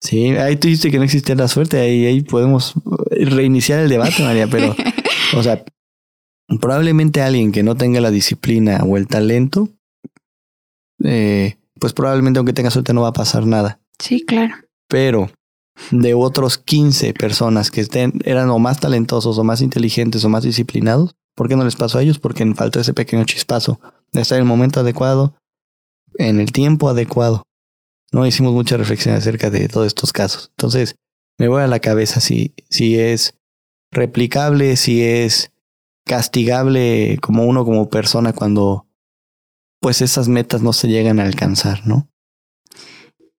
sí, 0.00 0.28
ahí 0.30 0.56
tú 0.56 0.68
dijiste 0.68 0.90
que 0.90 0.98
no 0.98 1.04
existía 1.04 1.34
la 1.34 1.48
suerte, 1.48 1.78
ahí, 1.78 2.06
ahí 2.06 2.22
podemos 2.22 2.74
reiniciar 3.10 3.80
el 3.80 3.88
debate, 3.88 4.22
María, 4.22 4.46
pero, 4.46 4.74
o 5.36 5.42
sea, 5.42 5.64
probablemente 6.60 7.20
alguien 7.20 7.52
que 7.52 7.62
no 7.62 7.76
tenga 7.76 8.00
la 8.00 8.10
disciplina 8.10 8.82
o 8.84 8.96
el 8.96 9.06
talento, 9.06 9.68
eh, 11.02 11.56
pues 11.78 11.92
probablemente 11.92 12.38
aunque 12.38 12.52
tengas 12.52 12.72
suerte 12.72 12.92
no 12.92 13.02
va 13.02 13.08
a 13.08 13.12
pasar 13.12 13.46
nada. 13.46 13.80
Sí, 13.98 14.24
claro. 14.24 14.54
Pero 14.88 15.30
de 15.90 16.14
otros 16.14 16.58
15 16.58 17.12
personas 17.14 17.70
que 17.70 17.80
estén, 17.80 18.14
eran 18.24 18.48
o 18.50 18.58
más 18.58 18.80
talentosos 18.80 19.38
o 19.38 19.44
más 19.44 19.60
inteligentes 19.60 20.24
o 20.24 20.28
más 20.28 20.44
disciplinados, 20.44 21.14
¿por 21.36 21.48
qué 21.48 21.54
no 21.54 21.64
les 21.64 21.76
pasó 21.76 21.98
a 21.98 22.02
ellos? 22.02 22.18
Porque 22.18 22.44
faltó 22.54 22.80
ese 22.80 22.94
pequeño 22.94 23.24
chispazo 23.24 23.78
de 24.10 24.22
estar 24.22 24.36
en 24.36 24.42
el 24.42 24.48
momento 24.48 24.80
adecuado, 24.80 25.36
en 26.14 26.40
el 26.40 26.50
tiempo 26.50 26.88
adecuado. 26.88 27.44
No 28.10 28.26
hicimos 28.26 28.52
mucha 28.52 28.76
reflexión 28.76 29.14
acerca 29.14 29.50
de 29.50 29.68
todos 29.68 29.86
estos 29.86 30.12
casos. 30.12 30.50
Entonces, 30.56 30.96
me 31.38 31.48
voy 31.48 31.62
a 31.62 31.66
la 31.68 31.78
cabeza 31.78 32.20
si, 32.20 32.54
si 32.70 32.98
es 32.98 33.34
replicable, 33.92 34.76
si 34.76 35.04
es 35.04 35.52
castigable 36.04 37.18
como 37.20 37.44
uno 37.44 37.64
como 37.64 37.90
persona 37.90 38.32
cuando 38.32 38.86
pues 39.80 40.00
esas 40.00 40.28
metas 40.28 40.62
no 40.62 40.72
se 40.72 40.88
llegan 40.88 41.20
a 41.20 41.24
alcanzar, 41.24 41.86
¿no? 41.86 42.08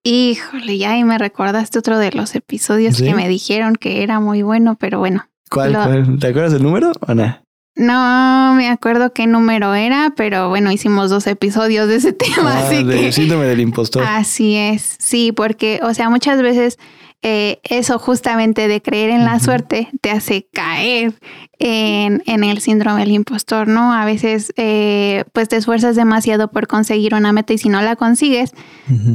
Híjole, 0.04 0.78
ya 0.78 0.92
ahí 0.92 1.04
me 1.04 1.18
recordaste 1.18 1.80
otro 1.80 1.98
de 1.98 2.12
los 2.12 2.36
episodios 2.36 3.02
que 3.02 3.14
me 3.14 3.28
dijeron 3.28 3.76
que 3.76 4.04
era 4.04 4.20
muy 4.20 4.42
bueno, 4.42 4.78
pero 4.80 5.00
bueno. 5.00 5.28
¿Cuál, 5.50 5.74
cuál? 5.74 6.20
¿Te 6.20 6.28
acuerdas 6.28 6.54
del 6.54 6.64
número 6.64 6.92
o 7.02 7.14
no? 7.14 7.47
No 7.78 8.56
me 8.56 8.70
acuerdo 8.70 9.14
qué 9.14 9.28
número 9.28 9.76
era, 9.76 10.12
pero 10.16 10.50
bueno, 10.50 10.72
hicimos 10.72 11.12
dos 11.12 11.28
episodios 11.28 11.88
de 11.88 11.98
ese 11.98 12.12
tema. 12.14 12.54
Ah, 12.54 12.68
así 12.68 12.84
del 12.84 13.14
síndrome 13.14 13.46
del 13.46 13.60
impostor. 13.60 14.04
Así 14.04 14.56
es, 14.56 14.96
sí, 14.98 15.32
porque, 15.32 15.80
o 15.84 15.94
sea, 15.94 16.10
muchas 16.10 16.42
veces 16.42 16.80
eh, 17.24 17.60
eso 17.64 17.98
justamente 17.98 18.68
de 18.68 18.82
creer 18.82 19.10
en 19.10 19.26
la 19.26 19.40
suerte 19.40 19.90
te 20.02 20.12
hace 20.12 20.48
caer 20.54 21.16
en, 21.58 22.22
en, 22.28 22.44
el 22.44 22.60
síndrome 22.62 23.00
del 23.00 23.12
impostor, 23.12 23.68
¿no? 23.68 23.92
A 23.92 24.06
veces 24.06 24.54
eh, 24.56 25.24
pues 25.34 25.50
te 25.50 25.56
esfuerzas 25.56 25.96
demasiado 25.96 26.52
por 26.52 26.68
conseguir 26.68 27.16
una 27.16 27.34
meta 27.34 27.54
y 27.54 27.58
si 27.58 27.70
no 27.70 27.82
la 27.82 27.96
consigues, 27.96 28.52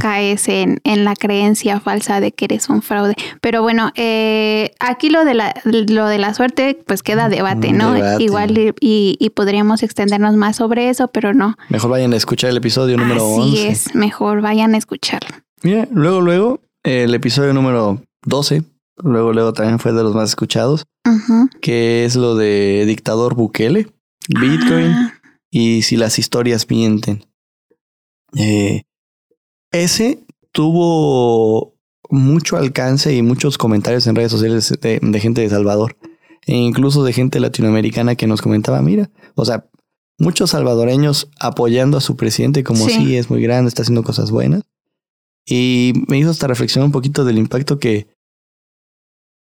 caes 0.00 0.48
en, 0.48 0.80
en, 0.82 1.04
la 1.04 1.14
creencia 1.14 1.78
falsa 1.78 2.20
de 2.20 2.32
que 2.32 2.46
eres 2.46 2.68
un 2.68 2.82
fraude. 2.82 3.14
Pero 3.40 3.62
bueno, 3.62 3.92
eh, 3.94 4.72
aquí 4.80 5.08
lo 5.08 5.24
de, 5.24 5.34
la, 5.34 5.54
lo 5.64 6.06
de 6.06 6.18
la 6.18 6.34
suerte 6.34 6.82
pues 6.84 7.04
queda 7.04 7.28
debate, 7.28 7.72
¿no? 7.72 7.94
Igual 8.18 8.58
y, 8.80 9.16
y, 9.20 9.30
podríamos 9.30 9.84
extendernos 9.84 10.34
más 10.34 10.56
sobre 10.56 10.88
eso, 10.88 11.06
pero 11.06 11.34
no. 11.34 11.56
Mejor 11.68 11.90
vayan 11.90 12.12
a 12.12 12.16
escuchar 12.16 12.50
el 12.50 12.56
episodio 12.56 12.96
número 12.96 13.24
11. 13.24 13.56
Sí, 13.56 13.66
es, 13.68 13.94
mejor 13.94 14.40
vayan 14.40 14.74
a 14.74 14.78
escucharlo. 14.78 15.36
Mira, 15.62 15.86
luego, 15.92 16.20
luego 16.20 16.60
el 16.84 17.14
episodio 17.14 17.52
número 17.52 18.02
12, 18.24 18.64
luego, 18.96 19.32
luego 19.32 19.52
también 19.52 19.78
fue 19.78 19.92
de 19.92 20.02
los 20.02 20.14
más 20.14 20.30
escuchados, 20.30 20.84
que 21.60 22.04
es 22.04 22.16
lo 22.16 22.34
de 22.34 22.84
dictador 22.86 23.34
Bukele, 23.34 23.88
Bitcoin 24.28 24.92
ah. 24.92 25.14
y 25.50 25.82
si 25.82 25.96
las 25.96 26.18
historias 26.18 26.68
mienten. 26.68 27.24
Eh, 28.36 28.82
ese 29.72 30.24
tuvo 30.52 31.74
mucho 32.10 32.56
alcance 32.56 33.14
y 33.14 33.22
muchos 33.22 33.58
comentarios 33.58 34.06
en 34.06 34.16
redes 34.16 34.32
sociales 34.32 34.72
de, 34.80 35.20
gente 35.20 35.40
de 35.40 35.48
Salvador 35.48 35.96
e 36.46 36.54
incluso 36.54 37.04
de 37.04 37.12
gente 37.12 37.40
latinoamericana 37.40 38.16
que 38.16 38.26
nos 38.26 38.42
comentaba, 38.42 38.82
mira, 38.82 39.10
o 39.34 39.44
sea, 39.44 39.66
muchos 40.18 40.50
salvadoreños 40.50 41.30
apoyando 41.40 41.98
a 41.98 42.00
su 42.00 42.16
presidente 42.16 42.64
como 42.64 42.88
sí 42.88 43.16
es 43.16 43.30
muy 43.30 43.42
grande, 43.42 43.68
está 43.68 43.82
haciendo 43.82 44.02
cosas 44.02 44.30
buenas. 44.30 44.62
Y 45.44 45.92
me 46.08 46.18
hizo 46.18 46.30
hasta 46.30 46.46
reflexionar 46.46 46.86
un 46.86 46.92
poquito 46.92 47.24
del 47.24 47.38
impacto 47.38 47.78
que, 47.78 48.06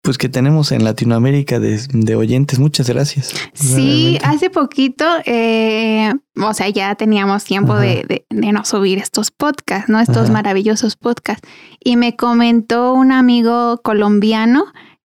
pues 0.03 0.17
que 0.17 0.31
tenemos 0.31 0.73
en 0.73 0.85
Latinoamérica 0.85 1.61
de, 1.61 2.17
oyentes. 2.17 2.59
Muchas 2.59 2.89
gracias. 2.89 3.35
Sí, 3.53 4.19
hace 4.25 4.49
poquito, 4.49 5.05
eh, 5.27 6.13
o 6.37 6.55
sea, 6.55 6.69
ya 6.71 6.95
teníamos 6.95 7.45
tiempo 7.45 7.77
de, 7.77 8.05
de, 8.09 8.25
de, 8.31 8.53
no 8.53 8.65
subir 8.65 8.99
estos 8.99 9.31
podcasts, 9.31 9.91
¿no? 9.91 10.01
Estos 10.01 10.31
maravillosos 10.31 10.97
podcasts. 10.97 11.47
Y 11.85 11.97
me 11.97 12.17
comentó 12.17 12.95
un 12.95 13.13
amigo 13.13 13.81
colombiano 13.83 14.65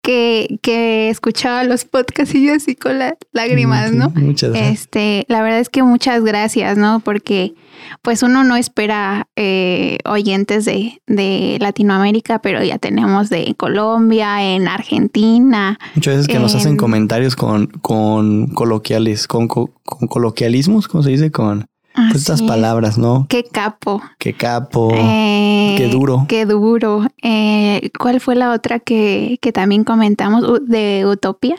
que, 0.06 0.60
que 0.62 1.10
escuchaba 1.10 1.64
los 1.64 1.84
podcasts 1.84 2.32
y 2.36 2.46
yo 2.46 2.54
así 2.54 2.76
con 2.76 3.00
las 3.00 3.14
lágrimas, 3.32 3.92
¿no? 3.92 4.10
Muchas 4.10 4.50
gracias. 4.50 4.80
Este, 4.80 5.25
la 5.26 5.42
verdad 5.42 5.58
es 5.58 5.68
que 5.68 5.82
muchas 5.82 6.22
gracias, 6.22 6.78
¿no? 6.78 7.00
Porque 7.00 7.54
pues 8.02 8.22
uno 8.22 8.44
no 8.44 8.54
espera 8.54 9.26
eh, 9.34 9.98
oyentes 10.04 10.64
de, 10.64 11.02
de, 11.08 11.58
Latinoamérica, 11.60 12.38
pero 12.40 12.62
ya 12.62 12.78
tenemos 12.78 13.30
de 13.30 13.56
Colombia, 13.56 14.44
en 14.44 14.68
Argentina. 14.68 15.76
Muchas 15.96 16.14
veces 16.14 16.28
que 16.28 16.38
nos 16.38 16.54
hacen 16.54 16.76
comentarios 16.76 17.34
con, 17.34 17.66
con 17.66 18.46
coloquiales, 18.54 19.26
con, 19.26 19.48
con 19.48 19.72
coloquialismos, 20.08 20.86
¿cómo 20.86 21.02
se 21.02 21.10
dice? 21.10 21.32
Con 21.32 21.66
pues 21.97 22.17
estas 22.17 22.43
palabras, 22.43 22.99
¿no? 22.99 23.26
Qué 23.29 23.45
capo. 23.45 24.03
Qué 24.19 24.35
capo. 24.35 24.91
Eh, 24.95 25.75
qué 25.76 25.88
duro. 25.88 26.26
Qué 26.29 26.47
duro. 26.47 27.07
Eh, 27.23 27.91
¿Cuál 27.99 28.21
fue 28.21 28.35
la 28.35 28.53
otra 28.53 28.79
que, 28.79 29.38
que 29.41 29.53
también 29.53 29.85
comentamos 29.85 30.61
de 30.67 31.05
Utopía? 31.07 31.57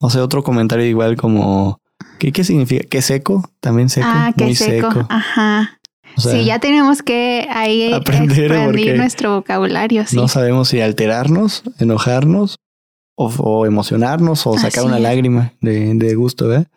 O 0.00 0.10
sea, 0.10 0.22
otro 0.22 0.42
comentario 0.42 0.84
igual 0.84 1.16
como, 1.16 1.80
¿qué, 2.18 2.32
qué 2.32 2.44
significa? 2.44 2.86
¿Qué 2.88 3.02
seco? 3.02 3.50
También 3.60 3.88
seco. 3.88 4.06
Ah, 4.08 4.32
qué 4.36 4.54
seco. 4.54 5.06
Ajá. 5.08 5.80
sí, 6.16 6.44
ya 6.44 6.58
tenemos 6.58 7.02
que 7.02 7.48
ahí 7.50 7.92
aprender 7.92 8.52
expandir 8.52 8.96
nuestro 8.96 9.36
vocabulario. 9.36 10.06
Sí. 10.06 10.16
No 10.16 10.28
sabemos 10.28 10.68
si 10.68 10.80
alterarnos, 10.80 11.62
enojarnos 11.78 12.58
o, 13.16 13.66
emocionarnos 13.66 14.46
o 14.46 14.56
sacar 14.58 14.84
una 14.84 15.00
lágrima 15.00 15.52
de, 15.60 15.94
de 15.94 16.14
gusto, 16.14 16.48
¿verdad? 16.48 16.68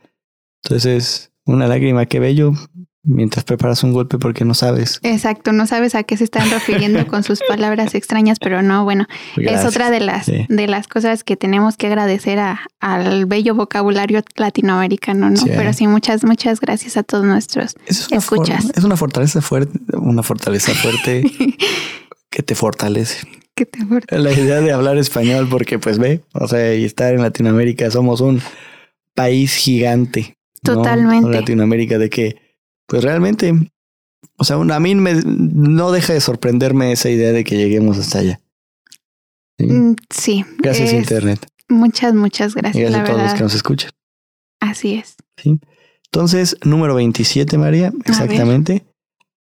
Entonces, 0.64 1.31
una 1.45 1.67
lágrima, 1.67 2.05
qué 2.05 2.19
bello, 2.19 2.53
mientras 3.03 3.43
preparas 3.43 3.83
un 3.83 3.93
golpe 3.93 4.17
porque 4.17 4.45
no 4.45 4.53
sabes. 4.53 5.00
Exacto, 5.03 5.51
no 5.51 5.65
sabes 5.65 5.95
a 5.95 6.03
qué 6.03 6.17
se 6.17 6.24
están 6.24 6.50
refiriendo 6.50 7.05
con 7.07 7.24
sus 7.24 7.41
palabras 7.48 7.95
extrañas, 7.95 8.38
pero 8.39 8.62
no, 8.62 8.83
bueno, 8.83 9.07
es 9.38 9.65
otra 9.65 9.89
de 9.89 10.00
las 10.00 10.27
de 10.27 10.67
las 10.67 10.88
cosas 10.88 11.24
que 11.24 11.36
tenemos 11.36 11.77
que 11.77 11.88
agradecer 11.88 12.39
a, 12.39 12.62
al 12.79 13.25
bello 13.25 13.55
vocabulario 13.55 14.21
latinoamericano, 14.36 15.29
¿no? 15.29 15.41
Pero 15.45 15.74
sí, 15.74 15.88
muchas 15.88 16.24
muchas 16.24 16.60
gracias 16.60 16.98
a 16.98 17.03
todos 17.03 17.25
nuestros 17.25 17.75
es 17.88 18.12
escuchas. 18.12 18.71
es 18.75 18.83
una 18.83 18.98
fortaleza 18.98 19.41
fuerte, 19.41 19.79
una 19.93 20.24
fortaleza 20.24 20.74
fuerte 20.74 21.24
que 22.29 22.43
te 22.43 22.55
fortalece. 22.55 23.27
Que 23.55 23.65
te 23.65 23.86
fortalece. 23.86 24.24
La 24.24 24.39
idea 24.39 24.62
de 24.62 24.71
hablar 24.71 24.98
español 24.98 25.48
porque 25.50 25.79
pues 25.79 25.98
ve, 25.98 26.21
o 26.33 26.48
sea, 26.48 26.74
y 26.75 26.86
estar 26.86 27.13
en 27.13 27.21
Latinoamérica 27.21 27.89
somos 27.91 28.21
un 28.21 28.41
país 29.13 29.55
gigante 29.55 30.38
Totalmente. 30.63 31.30
Latinoamérica, 31.30 31.98
de 31.98 32.10
que, 32.10 32.36
pues 32.88 33.03
realmente, 33.03 33.53
o 34.38 34.44
sea, 34.44 34.58
a 34.58 34.80
mí 34.80 34.96
me, 34.96 35.15
no 35.25 35.91
deja 35.91 36.13
de 36.13 36.22
sorprenderme 36.22 36.91
esa 36.91 37.10
idea 37.10 37.32
de 37.32 37.44
que 37.44 37.58
lleguemos 37.58 37.98
hasta 37.98 38.20
allá. 38.20 38.41
Sí. 39.58 40.44
Mm, 40.44 40.58
gracias, 40.58 40.94
Internet. 40.94 41.48
Muchas, 41.70 42.13
muchas 42.13 42.53
gracias. 42.53 42.91
gracias 42.91 43.10
a 43.10 43.12
todos 43.12 43.24
los 43.24 43.34
que 43.34 43.44
nos 43.44 43.56
escuchan. 43.56 43.91
Así 44.60 44.96
es. 44.96 45.15
Sí. 45.38 45.60
Entonces, 46.06 46.58
número 46.63 46.96
27, 46.96 47.58
María, 47.58 47.94
exactamente. 48.06 48.86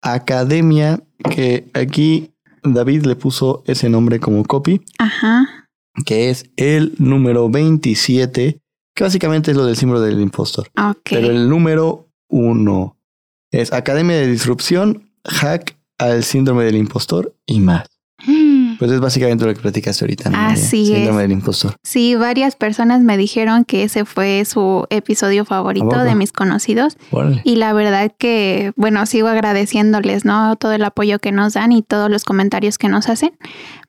Academia, 0.01 1.01
que 1.29 1.69
aquí 1.73 2.33
David 2.63 3.05
le 3.05 3.15
puso 3.15 3.63
ese 3.65 3.89
nombre 3.89 4.19
como 4.19 4.43
copy. 4.43 4.81
Ajá. 4.99 5.69
Que 6.05 6.29
es 6.29 6.49
el 6.57 6.93
número 6.99 7.49
27 7.49 8.59
que 8.97 9.03
básicamente 9.03 9.51
es 9.51 9.57
lo 9.57 9.67
del 9.67 9.77
símbolo 9.77 10.01
del 10.01 10.19
impostor. 10.19 10.71
Pero 11.03 11.27
el 11.27 11.47
número 11.47 12.09
uno 12.29 12.97
es 13.51 13.71
Academia 13.71 14.15
de 14.15 14.25
Disrupción, 14.25 15.11
Hack 15.23 15.77
al 15.99 16.23
Síndrome 16.23 16.63
del 16.63 16.77
Impostor 16.77 17.35
y 17.45 17.59
más. 17.59 17.85
Hmm. 18.25 18.77
Pues 18.79 18.89
es 18.91 18.99
básicamente 18.99 19.45
lo 19.45 19.53
que 19.53 19.61
platicaste 19.61 20.03
ahorita. 20.03 20.31
¿no? 20.31 20.37
Así 20.39 20.87
Síndrome 20.87 21.21
del 21.21 21.31
impostor. 21.31 21.75
Sí, 21.83 22.15
varias 22.15 22.55
personas 22.55 23.01
me 23.01 23.17
dijeron 23.17 23.65
que 23.65 23.83
ese 23.83 24.03
fue 24.05 24.43
su 24.45 24.87
episodio 24.89 25.45
favorito 25.45 26.03
de 26.03 26.15
mis 26.15 26.31
conocidos. 26.31 26.97
Y 27.43 27.57
la 27.57 27.73
verdad 27.73 28.11
que, 28.17 28.73
bueno, 28.75 29.05
sigo 29.05 29.27
agradeciéndoles, 29.27 30.25
¿no? 30.25 30.55
Todo 30.55 30.73
el 30.73 30.83
apoyo 30.83 31.19
que 31.19 31.31
nos 31.31 31.53
dan 31.53 31.71
y 31.71 31.83
todos 31.83 32.09
los 32.09 32.23
comentarios 32.23 32.79
que 32.79 32.89
nos 32.89 33.09
hacen. 33.09 33.37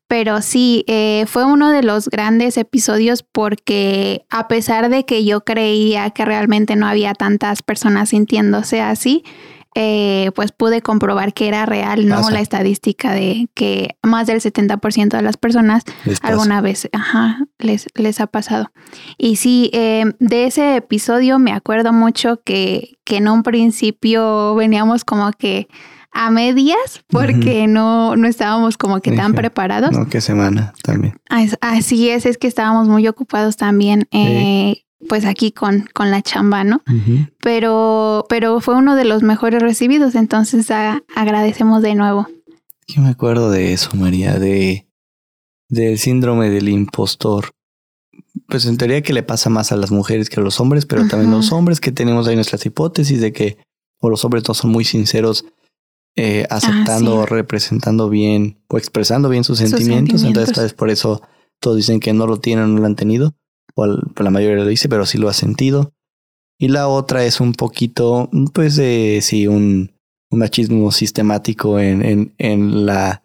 Pero 0.09 0.41
sí, 0.41 0.85
eh, 0.89 1.25
fue 1.27 1.45
uno 1.45 1.71
de 1.71 1.83
los 1.83 2.09
grandes 2.09 2.57
episodios 2.57 3.23
porque 3.23 4.25
a 4.31 4.49
pesar 4.49 4.89
de 4.89 5.05
que 5.05 5.25
yo 5.25 5.45
creía 5.45 6.11
que 6.11 6.25
realmente 6.25 6.77
no 6.77 6.87
había 6.87 7.13
tantas 7.13 7.63
personas 7.63 8.09
sintiéndose 8.09 8.81
así, 8.81 9.23
eh, 9.75 10.33
pues 10.35 10.51
pude 10.51 10.81
comprobar 10.81 11.35
que 11.35 11.47
era 11.47 11.67
real, 11.67 12.09
¿no? 12.09 12.31
La 12.31 12.41
estadística 12.41 13.13
de 13.13 13.49
que 13.55 13.97
más 14.03 14.27
del 14.27 14.41
70% 14.41 15.17
de 15.17 15.23
las 15.23 15.37
personas 15.37 15.85
alguna 16.23 16.63
vez 16.63 16.89
ajá, 16.93 17.45
les, 17.59 17.87
les 17.95 18.21
ha 18.21 18.27
pasado. 18.27 18.73
Y 19.19 19.37
sí, 19.37 19.71
eh, 19.75 20.05
de 20.19 20.47
ese 20.47 20.77
episodio 20.77 21.39
me 21.39 21.53
acuerdo 21.53 21.93
mucho 21.93 22.41
que, 22.43 22.97
que 23.05 23.19
en 23.19 23.29
un 23.29 23.43
principio 23.43 24.55
veníamos 24.55 25.05
como 25.05 25.31
que 25.33 25.69
a 26.13 26.31
medias 26.31 27.03
porque 27.09 27.67
no, 27.67 28.17
no 28.17 28.27
estábamos 28.27 28.77
como 28.77 29.01
que 29.01 29.13
tan 29.13 29.35
preparados. 29.35 29.93
No, 29.93 30.09
qué 30.09 30.21
semana 30.21 30.73
también. 30.83 31.21
Así 31.61 32.09
es, 32.09 32.27
es 32.27 32.39
que 32.39 32.47
estábamos 32.47 32.89
muy 32.89 33.07
ocupados 33.07 33.57
también. 33.57 34.09
Eh, 34.11 34.83
pues 35.09 35.25
aquí 35.25 35.53
con, 35.53 35.89
con 35.95 36.11
la 36.11 36.23
chamba, 36.23 36.65
¿no? 36.65 36.83
Pero, 37.41 38.27
pero 38.29 38.61
fue 38.61 38.75
uno 38.75 38.97
de 38.97 39.05
los 39.05 39.23
mejores 39.23 39.63
recibidos, 39.63 40.15
entonces 40.15 40.71
agradecemos 41.15 41.83
de 41.83 41.95
nuevo. 41.95 42.27
Yo 42.89 43.03
me 43.03 43.11
acuerdo 43.11 43.51
de 43.51 43.73
eso, 43.73 43.91
María, 43.95 44.39
de 44.39 44.89
del 45.69 45.99
síndrome 45.99 46.51
del 46.51 46.69
impostor. 46.69 47.51
Pues 48.49 48.65
en 48.67 48.79
teoría 48.79 49.03
que 49.03 49.13
le 49.13 49.23
pasa 49.23 49.51
más 49.51 49.73
a 49.73 49.77
las 49.77 49.91
mujeres 49.91 50.31
que 50.31 50.41
a 50.41 50.43
los 50.43 50.61
hombres, 50.61 50.87
pero 50.87 51.07
también 51.07 51.31
los 51.31 51.53
hombres 51.53 51.81
que 51.81 51.93
tenemos 51.93 52.27
ahí 52.27 52.35
nuestras 52.35 52.65
hipótesis 52.65 53.21
de 53.21 53.33
que 53.33 53.59
o 54.01 54.09
los 54.09 54.25
hombres 54.25 54.45
no 54.49 54.55
son 54.55 54.71
muy 54.71 54.85
sinceros 54.85 55.45
eh, 56.21 56.47
aceptando 56.51 57.19
o 57.19 57.27
representando 57.27 58.09
bien 58.09 58.59
o 58.67 58.77
expresando 58.77 59.29
bien 59.29 59.45
sus 59.45 59.59
sentimientos. 59.59 60.25
Entonces, 60.25 60.57
vez 60.59 60.75
por 60.75 60.91
eso 60.91 61.23
todos 61.61 61.77
dicen 61.77 62.01
que 62.01 62.13
no 62.13 62.27
lo 62.27 62.41
tienen 62.41 62.65
o 62.65 62.69
no 62.69 62.81
lo 62.81 62.87
han 62.87 62.97
tenido. 62.97 63.37
O 63.77 63.87
la 63.87 64.31
mayoría 64.31 64.57
lo 64.57 64.67
dice, 64.67 64.89
pero 64.89 65.07
sí 65.07 65.17
lo 65.17 65.29
ha 65.29 65.33
sentido. 65.33 65.93
Y 66.59 66.69
la 66.69 66.89
otra 66.89 67.25
es 67.25 67.41
un 67.41 67.53
poquito, 67.53 68.29
pues, 68.53 68.75
de 68.75 69.21
sí, 69.23 69.47
un, 69.47 69.93
un 70.33 70.39
machismo 70.41 70.91
sistemático 70.91 71.79
en, 71.79 72.05
en, 72.05 72.35
en 72.39 72.85
la 72.85 73.23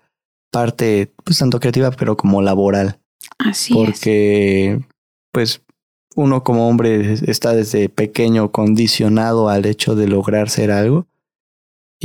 parte, 0.52 1.12
pues 1.24 1.40
tanto 1.40 1.60
creativa, 1.60 1.90
pero 1.90 2.16
como 2.16 2.44
laboral. 2.44 3.00
Así 3.40 3.74
Porque, 3.74 4.86
pues, 5.32 5.64
uno 6.16 6.44
como 6.44 6.70
hombre 6.70 7.14
está 7.26 7.56
desde 7.56 7.90
pequeño 7.90 8.52
condicionado 8.52 9.50
al 9.50 9.66
hecho 9.66 9.96
de 9.96 10.08
lograr 10.08 10.52
ser 10.52 10.70
algo. 10.70 11.08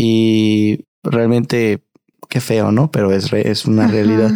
Y 0.01 0.85
realmente, 1.03 1.83
qué 2.29 2.41
feo, 2.41 2.71
¿no? 2.71 2.93
Pero 2.93 3.13
es, 3.13 3.33
es 3.33 3.65
una 3.65 3.89
realidad. 3.89 4.31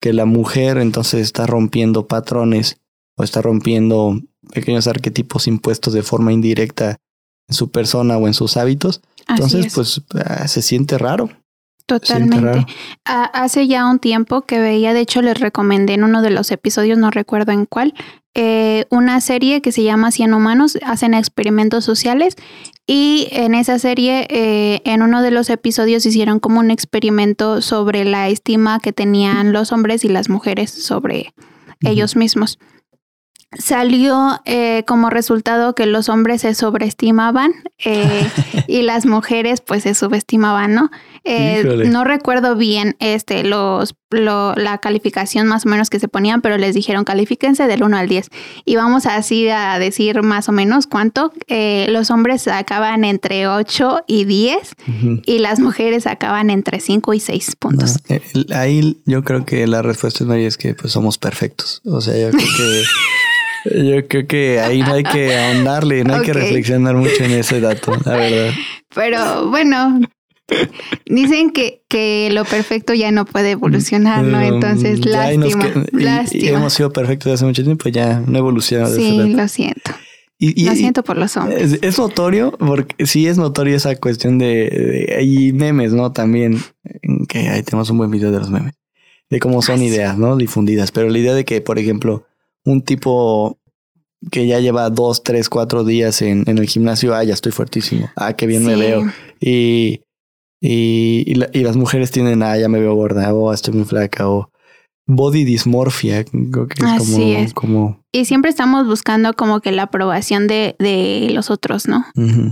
Que 0.00 0.14
la 0.14 0.24
mujer 0.24 0.78
entonces 0.78 1.20
está 1.20 1.46
rompiendo 1.46 2.08
patrones 2.08 2.80
o 3.18 3.22
está 3.22 3.42
rompiendo 3.42 4.18
pequeños 4.54 4.86
arquetipos 4.86 5.48
impuestos 5.48 5.92
de 5.92 6.02
forma 6.02 6.32
indirecta 6.32 6.96
en 7.46 7.54
su 7.54 7.70
persona 7.70 8.16
o 8.16 8.26
en 8.26 8.32
sus 8.32 8.56
hábitos. 8.56 9.02
Entonces, 9.28 9.74
pues 9.74 10.00
ah, 10.14 10.48
se 10.48 10.62
siente 10.62 10.96
raro. 10.96 11.28
Totalmente. 11.86 12.66
hace 13.04 13.68
ya 13.68 13.86
un 13.86 14.00
tiempo 14.00 14.42
que 14.42 14.58
veía, 14.58 14.92
de 14.92 15.00
hecho 15.00 15.22
les 15.22 15.38
recomendé 15.38 15.94
en 15.94 16.02
uno 16.02 16.20
de 16.20 16.30
los 16.30 16.50
episodios, 16.50 16.98
no 16.98 17.12
recuerdo 17.12 17.52
en 17.52 17.64
cuál, 17.64 17.94
eh, 18.34 18.86
una 18.90 19.20
serie 19.20 19.62
que 19.62 19.70
se 19.70 19.84
llama 19.84 20.10
Cien 20.10 20.34
Humanos, 20.34 20.78
hacen 20.84 21.14
experimentos 21.14 21.84
sociales 21.84 22.36
y 22.88 23.28
en 23.30 23.54
esa 23.54 23.78
serie, 23.78 24.26
eh, 24.30 24.82
en 24.84 25.02
uno 25.02 25.22
de 25.22 25.30
los 25.30 25.48
episodios 25.48 26.04
hicieron 26.04 26.40
como 26.40 26.60
un 26.60 26.70
experimento 26.70 27.62
sobre 27.62 28.04
la 28.04 28.28
estima 28.28 28.80
que 28.80 28.92
tenían 28.92 29.52
los 29.52 29.70
hombres 29.70 30.04
y 30.04 30.08
las 30.08 30.28
mujeres 30.28 30.70
sobre 30.70 31.34
ellos 31.82 32.16
mismos 32.16 32.58
salió 33.52 34.40
eh, 34.44 34.82
como 34.86 35.08
resultado 35.08 35.74
que 35.74 35.86
los 35.86 36.08
hombres 36.08 36.42
se 36.42 36.54
sobreestimaban 36.54 37.52
eh, 37.84 38.26
y 38.66 38.82
las 38.82 39.06
mujeres 39.06 39.60
pues 39.60 39.84
se 39.84 39.94
subestimaban, 39.94 40.74
¿no? 40.74 40.90
Eh, 41.24 41.86
no 41.90 42.04
recuerdo 42.04 42.56
bien 42.56 42.96
este 43.00 43.42
los 43.42 43.94
la 44.08 44.78
calificación 44.78 45.48
más 45.48 45.66
o 45.66 45.68
menos 45.68 45.90
que 45.90 45.98
se 45.98 46.06
ponían, 46.06 46.40
pero 46.40 46.58
les 46.58 46.76
dijeron 46.76 47.02
califíquense 47.02 47.66
del 47.66 47.82
1 47.82 47.96
al 47.96 48.08
10. 48.08 48.28
Y 48.64 48.76
vamos 48.76 49.04
así 49.04 49.48
a 49.48 49.80
decir 49.80 50.22
más 50.22 50.48
o 50.48 50.52
menos 50.52 50.86
cuánto. 50.86 51.32
los 51.48 52.12
hombres 52.12 52.46
acaban 52.46 53.04
entre 53.04 53.48
8 53.48 54.04
y 54.06 54.24
10 54.24 54.74
y 55.26 55.38
las 55.40 55.58
mujeres 55.58 56.06
acaban 56.06 56.50
entre 56.50 56.78
5 56.78 57.14
y 57.14 57.20
6 57.20 57.56
puntos. 57.56 57.96
ahí 58.54 58.96
yo 59.06 59.24
creo 59.24 59.44
que 59.44 59.66
la 59.66 59.82
respuesta 59.82 60.24
es 60.38 60.56
que 60.56 60.74
pues 60.74 60.92
somos 60.92 61.18
perfectos. 61.18 61.82
O 61.84 62.00
sea, 62.00 62.16
yo 62.16 62.30
creo 62.30 62.46
que 62.56 62.82
Yo 63.74 64.06
creo 64.06 64.26
que 64.26 64.60
ahí 64.60 64.80
no 64.80 64.94
hay 64.94 65.02
que 65.02 65.36
ahondarle, 65.36 66.04
no 66.04 66.14
hay 66.14 66.22
que 66.22 66.32
reflexionar 66.32 66.94
mucho 66.94 67.24
en 67.24 67.32
ese 67.32 67.60
dato, 67.60 67.92
la 68.04 68.16
verdad. 68.16 68.54
Pero 68.94 69.50
bueno, 69.50 70.00
dicen 71.06 71.50
que, 71.50 71.82
que 71.88 72.30
lo 72.32 72.44
perfecto 72.44 72.94
ya 72.94 73.10
no 73.10 73.24
puede 73.24 73.52
evolucionar, 73.52 74.22
¿no? 74.24 74.40
Entonces, 74.40 75.04
lástima, 75.04 75.72
lástima. 75.92 76.58
hemos 76.58 76.72
sido 76.72 76.92
perfectos 76.92 77.32
hace 77.32 77.44
mucho 77.44 77.64
tiempo, 77.64 77.88
ya 77.88 78.20
no 78.26 78.38
evoluciona. 78.38 78.86
Sí, 78.88 79.34
lo 79.34 79.48
siento. 79.48 79.92
Y, 80.38 80.66
lo 80.66 80.74
siento 80.74 81.02
por 81.02 81.16
los 81.16 81.34
hombres. 81.38 81.78
Es, 81.80 81.98
notorio, 81.98 82.52
porque 82.52 83.06
sí 83.06 83.26
es 83.26 83.38
notorio 83.38 83.74
esa 83.74 83.96
cuestión 83.96 84.38
de, 84.38 85.16
hay 85.18 85.52
memes, 85.54 85.94
¿no? 85.94 86.12
También, 86.12 86.60
que 87.28 87.48
ahí 87.48 87.62
tenemos 87.62 87.88
un 87.88 87.98
buen 87.98 88.10
video 88.10 88.30
de 88.30 88.40
los 88.40 88.50
memes, 88.50 88.74
de 89.30 89.40
cómo 89.40 89.62
son 89.62 89.82
ideas, 89.82 90.18
¿no? 90.18 90.36
Difundidas, 90.36 90.92
pero 90.92 91.08
la 91.08 91.18
idea 91.18 91.34
de 91.34 91.46
que, 91.46 91.62
por 91.62 91.78
ejemplo, 91.78 92.26
un 92.66 92.82
tipo 92.82 93.58
que 94.30 94.46
ya 94.46 94.60
lleva 94.60 94.90
dos, 94.90 95.22
tres, 95.22 95.48
cuatro 95.48 95.84
días 95.84 96.20
en, 96.20 96.44
en 96.46 96.58
el 96.58 96.66
gimnasio, 96.66 97.14
ah, 97.14 97.24
ya 97.24 97.32
estoy 97.32 97.52
fuertísimo, 97.52 98.10
ah, 98.16 98.34
qué 98.34 98.46
bien 98.46 98.64
me 98.64 98.76
veo. 98.76 99.04
Y, 99.40 100.02
y, 100.60 101.24
y, 101.52 101.62
las 101.62 101.76
mujeres 101.76 102.10
tienen, 102.10 102.42
ah, 102.42 102.58
ya 102.58 102.68
me 102.68 102.80
veo 102.80 102.94
gorda, 102.94 103.32
o 103.32 103.44
oh, 103.44 103.52
estoy 103.52 103.74
muy 103.74 103.84
flaca, 103.84 104.28
o 104.28 104.50
body 105.06 105.44
dysmorphia, 105.44 106.24
creo 106.24 106.66
que 106.66 106.84
es 106.84 106.98
como, 106.98 107.18
es. 107.18 107.54
como... 107.54 108.04
Y 108.10 108.24
siempre 108.24 108.50
estamos 108.50 108.86
buscando 108.86 109.34
como 109.34 109.60
que 109.60 109.70
la 109.70 109.82
aprobación 109.82 110.48
de, 110.48 110.74
de 110.80 111.28
los 111.32 111.50
otros, 111.50 111.86
¿no? 111.86 112.04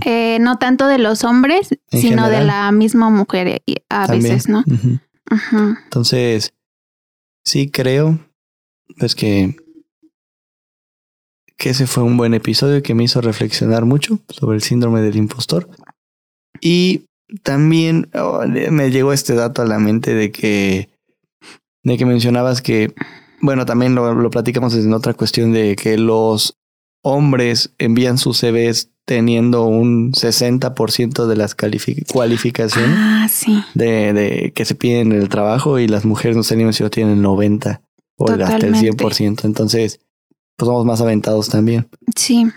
eh, 0.05 0.37
no 0.39 0.57
tanto 0.57 0.87
de 0.87 0.99
los 0.99 1.25
hombres, 1.25 1.69
sino 1.91 2.29
de 2.29 2.41
la 2.45 2.71
misma 2.71 3.09
mujer 3.09 3.61
eh, 3.67 3.83
a 3.89 4.07
veces, 4.07 4.47
¿no? 4.47 4.63
Entonces, 5.85 6.53
sí 7.43 7.69
creo, 7.69 8.19
pues 8.97 9.15
que 9.15 9.57
que 11.65 11.71
ese 11.71 11.87
fue 11.87 12.03
un 12.03 12.15
buen 12.15 12.35
episodio 12.35 12.83
que 12.83 12.93
me 12.93 13.05
hizo 13.05 13.21
reflexionar 13.21 13.85
mucho 13.85 14.19
sobre 14.29 14.57
el 14.57 14.61
síndrome 14.61 15.01
del 15.01 15.15
impostor. 15.15 15.67
Y 16.61 17.05
también 17.41 18.07
oh, 18.13 18.43
me 18.69 18.91
llegó 18.91 19.13
este 19.13 19.33
dato 19.33 19.63
a 19.63 19.65
la 19.65 19.79
mente 19.79 20.13
de 20.13 20.31
que, 20.31 20.89
de 21.81 21.97
que 21.97 22.05
mencionabas 22.05 22.61
que, 22.61 22.93
bueno, 23.41 23.65
también 23.65 23.95
lo, 23.95 24.13
lo 24.13 24.29
platicamos 24.29 24.75
en 24.75 24.93
otra 24.93 25.15
cuestión 25.15 25.53
de 25.53 25.75
que 25.75 25.97
los 25.97 26.55
hombres 27.01 27.73
envían 27.79 28.19
sus 28.19 28.41
CVs 28.41 28.91
teniendo 29.05 29.65
un 29.65 30.13
60% 30.13 31.25
de 31.25 31.35
las 31.35 31.55
cualificaciones 31.55 32.95
ah, 32.95 33.27
sí. 33.27 33.63
de, 33.73 34.13
de, 34.13 34.53
que 34.53 34.65
se 34.65 34.75
piden 34.75 35.13
en 35.13 35.19
el 35.19 35.29
trabajo 35.29 35.79
y 35.79 35.87
las 35.87 36.05
mujeres 36.05 36.37
no 36.37 36.43
sé 36.43 36.57
ni 36.57 36.71
si 36.73 36.83
lo 36.83 36.91
tienen 36.91 37.23
90 37.23 37.81
o 38.17 38.29
hasta 38.29 38.57
el 38.57 38.75
100%. 38.75 39.45
Entonces, 39.45 39.99
pues 40.55 40.67
somos 40.67 40.85
más 40.85 41.01
aventados 41.01 41.49
también. 41.49 41.87
Sí. 42.15 42.47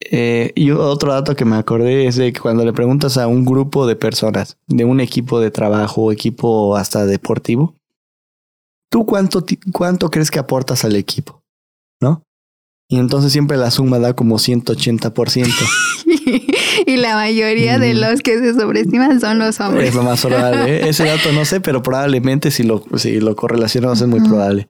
Eh, 0.00 0.52
y 0.54 0.70
otro 0.70 1.12
dato 1.12 1.34
que 1.34 1.44
me 1.44 1.56
acordé 1.56 2.06
es 2.06 2.16
de 2.16 2.32
que 2.32 2.40
cuando 2.40 2.64
le 2.64 2.72
preguntas 2.72 3.16
a 3.16 3.26
un 3.26 3.44
grupo 3.44 3.86
de 3.86 3.96
personas, 3.96 4.58
de 4.66 4.84
un 4.84 5.00
equipo 5.00 5.40
de 5.40 5.50
trabajo, 5.50 6.12
equipo 6.12 6.76
hasta 6.76 7.06
deportivo, 7.06 7.74
¿tú 8.90 9.06
cuánto, 9.06 9.44
cuánto 9.72 10.10
crees 10.10 10.30
que 10.30 10.38
aportas 10.38 10.84
al 10.84 10.96
equipo? 10.96 11.42
¿No? 12.00 12.22
Y 12.88 12.98
entonces 12.98 13.32
siempre 13.32 13.56
la 13.56 13.70
suma 13.70 13.98
da 13.98 14.14
como 14.14 14.36
180%. 14.36 15.46
y 16.86 16.96
la 16.96 17.14
mayoría 17.14 17.78
de 17.78 17.94
los 17.94 18.20
que 18.20 18.38
se 18.38 18.54
sobreestiman 18.54 19.20
son 19.20 19.38
los 19.38 19.58
hombres. 19.58 19.88
Es 19.88 19.94
lo 19.94 20.04
más 20.04 20.24
probable. 20.24 20.76
¿eh? 20.84 20.88
Ese 20.88 21.04
dato 21.04 21.32
no 21.32 21.44
sé, 21.44 21.60
pero 21.60 21.82
probablemente 21.82 22.50
si 22.52 22.62
lo, 22.62 22.84
si 22.96 23.18
lo 23.18 23.34
correlacionamos 23.34 24.00
es 24.00 24.06
muy 24.06 24.20
probable. 24.20 24.68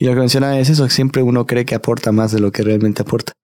Y 0.00 0.06
lo 0.06 0.14
que 0.14 0.20
menciona 0.20 0.58
es 0.58 0.70
eso, 0.70 0.88
siempre 0.88 1.22
uno 1.22 1.46
cree 1.46 1.66
que 1.66 1.74
aporta 1.74 2.10
más 2.10 2.32
de 2.32 2.40
lo 2.40 2.50
que 2.50 2.62
realmente 2.62 3.02
aporta. 3.02 3.34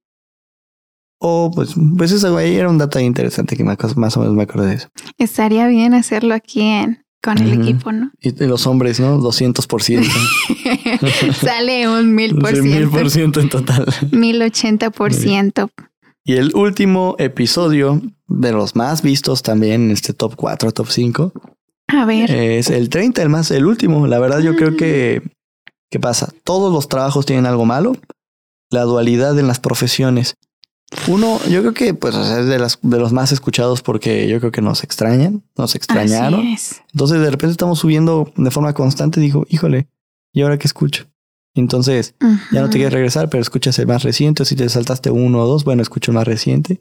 O 1.19 1.51
pues, 1.55 1.75
pues 1.99 2.13
eso 2.13 2.35
ahí 2.35 2.57
era 2.57 2.71
un 2.71 2.79
dato 2.79 2.99
interesante 2.99 3.57
que 3.57 3.65
más 3.65 4.17
o 4.17 4.21
menos 4.21 4.35
me 4.35 4.45
acordé 4.45 4.69
de 4.69 4.77
eso. 4.77 4.89
Estaría 5.19 5.69
bien 5.69 5.93
hacerlo 5.93 6.35
aquí 6.35 6.63
en, 6.63 7.05
con 7.23 7.37
el 7.39 7.61
equipo, 7.61 7.93
¿no? 7.93 8.11
Y 8.21 8.33
los 8.47 8.67
hombres, 8.67 9.01
¿no? 9.01 9.19
200%. 9.19 11.35
Sale 11.35 11.89
un 11.89 12.15
mil 12.15 12.37
por 12.37 12.53
ciento. 12.53 12.71
Mil 12.71 12.89
por 12.89 13.11
ciento 13.11 13.41
en 13.41 13.51
total. 13.51 13.85
Mil 14.13 14.41
ochenta 14.41 14.91
por 14.91 15.13
ciento. 15.13 15.69
Y 16.25 16.37
el 16.37 16.55
último 16.55 17.17
episodio 17.19 18.01
de 18.29 18.53
los 18.53 18.77
más 18.77 19.03
vistos 19.03 19.43
también 19.43 19.83
en 19.83 19.91
este 19.91 20.15
top 20.15 20.37
4, 20.37 20.73
top 20.73 20.89
5. 20.89 21.33
A 21.89 22.07
ver. 22.07 22.31
Es 22.31 22.71
el 22.71 22.89
30, 22.89 23.23
el 23.23 23.29
más, 23.29 23.51
el 23.51 23.67
último. 23.67 24.07
La 24.07 24.19
verdad, 24.19 24.41
yo 24.41 24.57
creo 24.57 24.71
ah. 24.71 24.77
que 24.79 25.37
¿Qué 25.91 26.01
pasa? 26.01 26.33
Todos 26.45 26.73
los 26.73 26.89
trabajos 26.89 27.27
tienen 27.27 27.47
algo 27.47 27.65
malo. 27.65 27.97
La 28.71 28.83
dualidad 28.83 29.39
en 29.39 29.47
las 29.47 29.61
profesiones. 29.61 30.37
Uno, 31.09 31.41
yo 31.49 31.61
creo 31.61 31.75
que 31.75 31.95
pues 31.95 32.15
es 32.15 32.47
de, 32.47 32.59
las, 32.59 32.79
de 32.83 32.99
los 32.99 33.13
más 33.13 33.33
escuchados 33.33 33.83
porque 33.83 34.29
yo 34.29 34.39
creo 34.39 34.53
que 34.53 34.63
nos 34.63 34.85
extrañan, 34.85 35.43
nos 35.57 35.75
extrañaron. 35.75 36.43
Entonces 36.93 37.21
de 37.21 37.31
repente 37.31 37.53
estamos 37.53 37.79
subiendo 37.79 38.33
de 38.37 38.51
forma 38.51 38.73
constante. 38.73 39.21
Digo, 39.21 39.47
híjole, 39.49 39.89
¿y 40.33 40.43
ahora 40.43 40.59
qué 40.59 40.67
escucho? 40.67 41.07
Entonces 41.55 42.15
ya 42.53 42.61
no 42.61 42.71
te 42.71 42.79
quieres 42.79 42.93
regresar, 42.93 43.31
pero 43.31 43.41
escuchas 43.41 43.79
el 43.79 43.87
más 43.87 44.03
reciente. 44.03 44.43
O 44.43 44.47
si 44.47 44.55
te 44.55 44.69
saltaste 44.69 45.11
uno 45.11 45.43
o 45.43 45.47
dos, 45.47 45.65
bueno, 45.65 45.83
escucho 45.83 46.11
el 46.11 46.17
más 46.17 46.27
reciente. 46.27 46.81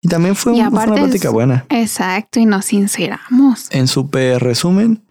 Y 0.00 0.08
también 0.08 0.34
fue, 0.36 0.52
una 0.52 0.70
plática 0.70 1.30
buena. 1.30 1.64
Exacto, 1.70 2.40
y 2.40 2.46
nos 2.46 2.66
sinceramos. 2.66 3.68
En 3.70 3.88
súper 3.88 4.42
resumen, 4.42 5.02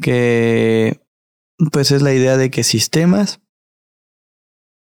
que 0.00 1.00
pues 1.72 1.90
es 1.90 2.02
la 2.02 2.14
idea 2.14 2.36
de 2.36 2.50
que 2.50 2.64
sistemas 2.64 3.40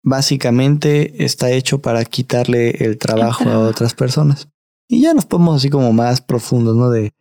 básicamente 0.02 1.24
está 1.24 1.50
hecho 1.50 1.80
para 1.80 2.04
quitarle 2.04 2.70
el 2.84 2.98
trabajo 2.98 3.48
a 3.48 3.58
otras 3.58 3.94
personas. 3.94 4.48
Y 4.88 5.02
ya 5.02 5.14
nos 5.14 5.24
ponemos 5.26 5.56
así 5.56 5.70
como 5.70 5.92
más 5.92 6.20
profundos, 6.20 6.76
¿no? 6.76 6.90
De 6.90 7.12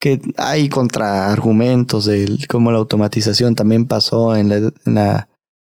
que 0.00 0.20
hay 0.36 0.68
contraargumentos 0.68 2.04
de 2.04 2.38
cómo 2.48 2.70
la 2.70 2.78
automatización 2.78 3.54
también 3.54 3.86
pasó 3.86 4.36
en 4.36 4.48
la, 4.50 4.56
en 4.56 4.94
la 4.94 5.28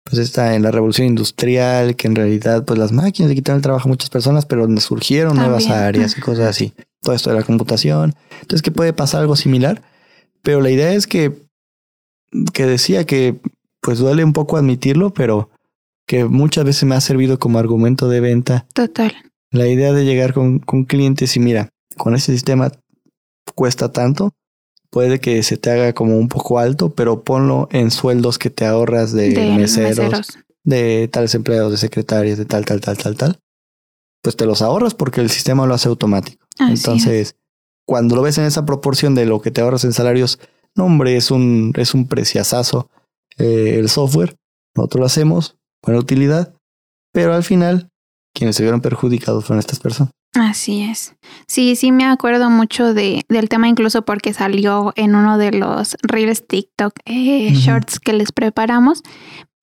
pues 0.04 0.18
esta, 0.18 0.56
en 0.56 0.64
la 0.64 0.72
revolución 0.72 1.08
industrial, 1.08 1.96
que 1.96 2.08
en 2.08 2.16
realidad 2.16 2.66
pues 2.66 2.80
las 2.80 2.92
máquinas 2.92 3.30
le 3.30 3.36
quitaron 3.36 3.58
el 3.58 3.64
trabajo 3.64 3.88
a 3.88 3.92
muchas 3.92 4.10
personas, 4.10 4.46
pero 4.46 4.68
surgieron 4.80 5.38
nuevas 5.38 5.68
áreas 5.68 6.18
y 6.18 6.22
cosas 6.22 6.48
así. 6.48 6.74
Todo 7.02 7.16
esto 7.16 7.30
de 7.30 7.38
la 7.38 7.44
computación. 7.44 8.16
Entonces 8.42 8.62
que 8.62 8.72
puede 8.72 8.92
pasar 8.92 9.22
algo 9.22 9.36
similar, 9.36 9.84
pero 10.42 10.62
la 10.62 10.72
idea 10.72 10.94
es 10.94 11.06
que, 11.06 11.49
que 12.54 12.65
decía 12.65 13.06
que 13.06 13.39
pues 13.82 14.00
duele 14.00 14.24
un 14.24 14.34
poco 14.34 14.58
admitirlo, 14.58 15.13
pero 15.13 15.50
que 16.06 16.26
muchas 16.26 16.65
veces 16.65 16.84
me 16.84 16.96
ha 16.96 17.02
servido 17.02 17.39
como 17.39 17.60
argumento 17.60 18.10
de 18.10 18.20
venta 18.20 18.65
Total. 18.74 19.13
la 19.52 19.68
idea 19.68 19.94
de 19.94 20.06
llegar 20.06 20.34
con, 20.34 20.60
con 20.60 20.86
clientes 20.86 21.36
y 21.36 21.39
mira, 21.39 21.70
con 21.98 22.15
este 22.15 22.32
sistema 22.32 22.72
cuesta 23.56 23.92
tanto, 23.92 24.34
puede 24.89 25.20
que 25.20 25.44
se 25.44 25.58
te 25.58 25.72
haga 25.72 25.94
como 25.94 26.18
un 26.18 26.28
poco 26.28 26.60
alto, 26.60 26.94
pero 26.94 27.24
ponlo 27.24 27.68
en 27.72 27.92
sueldos 27.92 28.38
que 28.38 28.50
te 28.50 28.65
ahorras 28.65 29.13
de, 29.13 29.30
de 29.30 29.52
meseros, 29.52 29.98
meseros. 29.98 30.39
de 30.63 31.08
tales 31.12 31.36
empleados, 31.36 31.72
de 31.72 31.78
secretarias, 31.78 32.38
de 32.38 32.46
tal, 32.46 32.65
tal, 32.65 32.82
tal, 32.82 32.98
tal, 32.98 33.15
tal. 33.15 33.39
Pues 34.22 34.36
te 34.36 34.46
los 34.46 34.62
ahorras 34.62 34.96
porque 34.96 35.22
el 35.22 35.30
sistema 35.30 35.65
lo 35.65 35.74
hace 35.74 35.88
automático. 35.88 36.46
Así 36.58 36.74
es. 36.74 36.80
Entonces, 36.80 37.36
cuando 37.86 38.15
lo 38.15 38.22
ves 38.22 38.38
en 38.38 38.46
esa 38.46 38.65
proporción 38.65 39.15
de 39.15 39.26
lo 39.26 39.42
que 39.42 39.52
te 39.52 39.62
ahorras 39.62 39.86
en 39.86 39.94
salarios, 39.94 40.39
no 40.76 40.86
hombre, 40.86 41.16
es 41.16 41.32
un, 41.32 41.74
es 41.76 41.94
un 41.94 42.08
preciazazo 42.08 42.90
eh, 43.38 43.76
el 43.80 43.90
software. 43.90 44.36
Nosotros 44.76 45.00
lo 45.00 45.06
hacemos, 45.06 45.58
buena 45.84 46.00
utilidad, 46.00 46.54
pero 47.12 47.34
al 47.34 47.44
final, 47.44 47.90
quienes 48.34 48.56
se 48.56 48.64
vieron 48.64 48.82
perjudicados 48.82 49.46
fueron 49.46 49.60
estas 49.60 49.80
personas. 49.80 50.14
Así 50.36 50.84
es. 50.84 51.16
Sí, 51.48 51.76
sí 51.76 51.92
me 51.92 52.06
acuerdo 52.06 52.52
mucho 52.52 52.94
de, 52.94 53.26
del 53.30 53.50
tema 53.50 53.68
incluso 53.68 54.04
porque 54.04 54.32
salió 54.32 54.94
en 54.96 55.16
uno 55.16 55.40
de 55.40 55.52
los 55.52 55.98
Reels 56.04 56.46
TikTok 56.46 56.94
eh, 57.06 57.52
shorts 57.56 58.00
que 58.00 58.14
les 58.14 58.32
preparamos, 58.32 59.02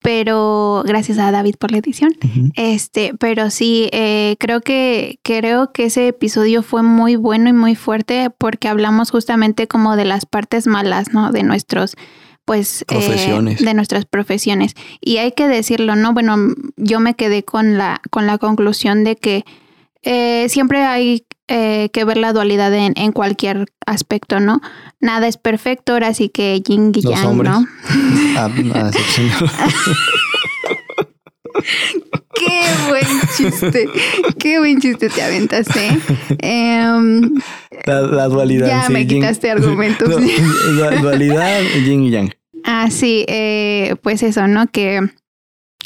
pero 0.01 0.83
gracias 0.85 1.17
a 1.17 1.31
David 1.31 1.55
por 1.59 1.71
la 1.71 1.79
edición. 1.79 2.13
Este, 2.55 3.13
pero 3.19 3.49
sí, 3.49 3.89
eh, 3.91 4.35
creo 4.39 4.61
que 4.61 5.19
creo 5.23 5.71
que 5.71 5.85
ese 5.85 6.07
episodio 6.07 6.61
fue 6.63 6.83
muy 6.83 7.15
bueno 7.15 7.49
y 7.49 7.53
muy 7.53 7.75
fuerte 7.75 8.29
porque 8.29 8.67
hablamos 8.67 9.11
justamente 9.11 9.67
como 9.67 9.95
de 9.95 10.05
las 10.05 10.25
partes 10.25 10.67
malas, 10.67 11.13
¿no? 11.13 11.31
De 11.31 11.43
nuestros 11.43 11.95
pues 12.45 12.83
eh, 12.83 12.85
Profesiones. 12.87 13.59
de 13.59 13.73
nuestras 13.73 14.05
profesiones 14.05 14.73
y 15.01 15.17
hay 15.17 15.33
que 15.33 15.49
decirlo 15.49 15.97
no 15.97 16.13
bueno 16.13 16.37
yo 16.77 17.01
me 17.01 17.13
quedé 17.13 17.43
con 17.43 17.77
la 17.77 18.01
con 18.09 18.25
la 18.25 18.37
conclusión 18.37 19.03
de 19.03 19.17
que 19.17 19.43
eh, 20.03 20.47
siempre 20.47 20.83
hay 20.83 21.25
eh, 21.47 21.89
que 21.93 22.03
ver 22.05 22.17
la 22.17 22.33
dualidad 22.33 22.73
en, 22.73 22.93
en 22.97 23.11
cualquier 23.11 23.65
aspecto 23.85 24.39
no 24.39 24.61
nada 24.99 25.27
es 25.27 25.37
perfecto 25.37 25.93
ahora 25.93 26.13
sí 26.13 26.29
que 26.29 26.61
yin 26.61 26.91
y 26.93 27.01
yang 27.01 27.25
hombres. 27.25 27.51
no 27.53 27.65
Ah, 28.37 28.49
ah, 28.75 28.89
excepción. 28.89 29.29
Qué 32.35 32.61
buen 32.89 33.05
chiste. 33.35 33.89
Qué 34.39 34.59
buen 34.59 34.79
chiste 34.79 35.09
te 35.09 35.21
aventaste. 35.23 35.97
Em, 36.39 37.33
la, 37.85 38.01
la 38.01 38.27
dualidad. 38.27 38.67
Ya 38.67 38.83
sí, 38.87 38.93
me 38.93 39.01
yin- 39.01 39.07
quitaste 39.21 39.49
argumentos. 39.51 40.07
No, 40.21 40.91
la 40.91 41.01
dualidad, 41.01 41.61
yin 41.83 42.03
y 42.03 42.11
yang. 42.11 42.29
ah, 42.63 42.89
sí, 42.91 43.25
eh, 43.27 43.95
pues 44.03 44.21
eso, 44.23 44.47
¿no? 44.47 44.67
Que 44.67 45.01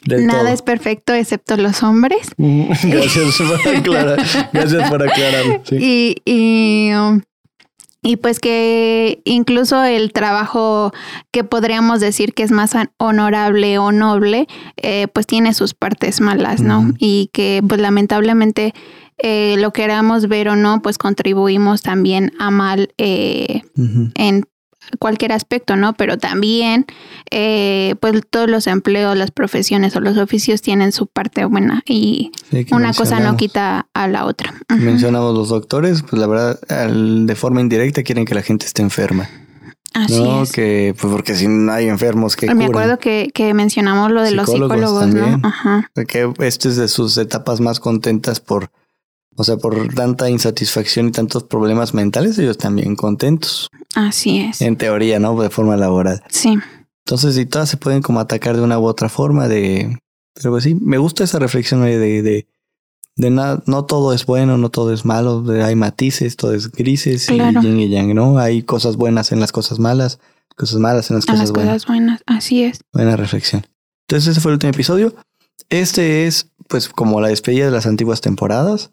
Del 0.06 0.26
nada 0.26 0.42
todo. 0.44 0.54
es 0.54 0.62
perfecto 0.62 1.14
excepto 1.14 1.58
los 1.58 1.84
hombres. 1.84 2.32
Gracias 2.38 3.38
por 3.38 3.68
aclarar. 3.78 4.20
Gracias 4.54 4.90
por 4.90 5.04
aclarar. 5.08 5.62
Sí. 5.64 5.76
Y, 5.80 6.16
y, 6.26 6.94
um, 6.94 7.22
y 8.04 8.16
pues 8.18 8.40
que 8.40 9.22
incluso 9.26 9.84
el 9.84 10.12
trabajo 10.12 10.92
que 11.32 11.44
podríamos 11.44 12.00
decir 12.00 12.34
que 12.34 12.42
es 12.42 12.50
más 12.52 12.72
honorable 12.98 13.78
o 13.78 13.92
noble, 13.92 14.48
eh, 14.78 15.08
pues 15.14 15.28
tiene 15.28 15.54
sus 15.54 15.76
partes 15.76 16.20
malas, 16.20 16.62
¿no? 16.62 16.92
Y 16.98 17.30
que 17.32 17.62
pues 17.68 17.80
lamentablemente 17.80 18.74
eh, 19.20 19.56
lo 19.60 19.72
queramos 19.72 20.28
ver 20.28 20.50
o 20.50 20.56
no, 20.56 20.82
pues 20.82 20.98
contribuimos 20.98 21.84
también 21.84 22.32
a 22.40 22.50
mal 22.50 22.92
eh, 22.98 23.62
Ujú. 23.78 24.10
en 24.16 24.46
cualquier 24.99 25.32
aspecto, 25.32 25.75
¿no? 25.75 25.93
Pero 25.93 26.17
también, 26.17 26.86
eh, 27.30 27.95
pues 27.99 28.21
todos 28.30 28.49
los 28.49 28.67
empleos, 28.67 29.17
las 29.17 29.32
profesiones 29.32 29.95
o 29.95 29.99
los 29.99 30.17
oficios 30.17 30.62
tienen 30.62 30.91
su 30.91 31.08
parte 31.08 31.45
buena 31.45 31.82
y 31.86 32.32
Sí, 32.49 32.65
una 32.71 32.93
cosa 32.93 33.19
no 33.19 33.38
quita 33.38 33.88
a 33.93 34.08
la 34.08 34.25
otra. 34.25 34.54
Mencionamos 34.69 35.34
los 35.36 35.49
doctores, 35.49 36.04
pues 36.04 36.19
la 36.19 36.27
verdad, 36.27 36.60
al- 36.69 37.25
de 37.27 37.36
forma 37.36 37.62
indirecta 37.62 38.04
quieren 38.04 38.25
que 38.25 38.36
la 38.36 38.41
gente 38.41 38.65
esté 38.65 38.82
enferma. 38.82 39.30
Así 39.93 40.23
no, 40.23 40.43
es. 40.43 40.51
que, 40.54 40.95
pues 40.99 41.12
porque 41.12 41.36
si 41.36 41.49
no 41.49 41.69
hay 41.73 41.89
enfermos 41.89 42.38
que 42.38 42.47
Me 42.47 42.65
curan. 42.67 42.69
acuerdo 42.69 42.99
que, 42.99 43.30
que 43.34 43.54
mencionamos 43.54 44.10
lo 44.12 44.21
de 44.21 44.32
los 44.32 44.49
Psicólogos 44.49 45.01
también. 45.01 45.41
¿no? 45.41 45.47
Ajá. 45.49 45.91
Que 46.08 46.32
esto 46.39 46.69
es 46.69 46.77
de 46.77 46.88
sus 46.88 47.17
etapas 47.17 47.60
más 47.60 47.82
contentas 47.82 48.39
por, 48.39 48.71
o 49.36 49.44
sea, 49.44 49.58
por 49.58 49.94
tanta 49.94 50.30
insatisfacción 50.30 51.08
y 51.08 51.12
tantos 51.12 51.44
problemas 51.44 51.94
mentales, 51.94 52.38
ellos 52.39 52.58
también 52.58 52.96
contentos. 52.96 53.70
Así 53.96 54.39
es. 54.39 54.62
En 54.62 54.76
teoría, 54.78 55.20
¿no? 55.20 55.39
De 55.41 55.50
forma 55.50 55.78
laboral. 55.78 56.22
Sí. 56.30 56.58
Entonces, 57.06 57.38
y 57.38 57.46
todas 57.46 57.70
se 57.70 57.78
pueden 57.78 58.02
como 58.02 58.20
atacar 58.20 58.56
de 58.56 58.62
una 58.62 58.78
u 58.80 58.86
otra 58.86 59.10
forma 59.10 59.48
de... 59.48 59.98
Pero 60.34 60.52
pues 60.52 60.63
sí, 60.63 60.76
me 60.76 60.98
gusta 60.98 61.24
esa 61.24 61.39
reflexión 61.39 61.84
de, 61.84 61.98
de, 61.98 62.22
de, 62.22 62.48
de 63.17 63.30
nada, 63.30 63.62
no 63.65 63.84
todo 63.86 64.13
es 64.13 64.26
bueno, 64.26 64.58
no 64.58 64.70
todo 64.70 64.94
es 64.94 65.04
malo, 65.04 65.41
de- 65.41 65.63
hay 65.63 65.76
matices, 65.76 66.38
todo 66.38 66.54
es 66.54 66.72
grises 66.72 67.26
Claro. 67.28 67.60
y 67.60 67.63
yin 67.63 67.80
y 67.80 67.89
yang, 67.89 68.13
¿no? 68.15 68.38
Hay 68.38 68.63
cosas 68.63 68.96
buenas 68.96 69.32
en 69.34 69.39
las 69.41 69.52
cosas 69.52 69.80
malas, 69.80 70.20
cosas 70.56 70.80
malas 70.80 71.10
en 71.10 71.17
las 71.17 71.26
cosas 71.26 71.39
las 71.39 71.52
buenas. 71.52 71.74
cosas 71.74 71.88
buenas. 71.88 72.22
Así 72.28 72.63
es. 72.63 72.80
Buena 72.94 73.17
reflexión. 73.17 73.65
Entonces, 74.08 74.32
ese 74.32 74.39
fue 74.41 74.52
el 74.52 74.56
último 74.56 74.72
episodio. 74.72 75.15
Este 75.70 76.28
es, 76.28 76.50
pues, 76.70 76.88
como 76.88 77.20
la 77.20 77.28
despedida 77.30 77.65
de 77.65 77.72
las 77.72 77.86
antiguas 77.88 78.22
temporadas. 78.22 78.91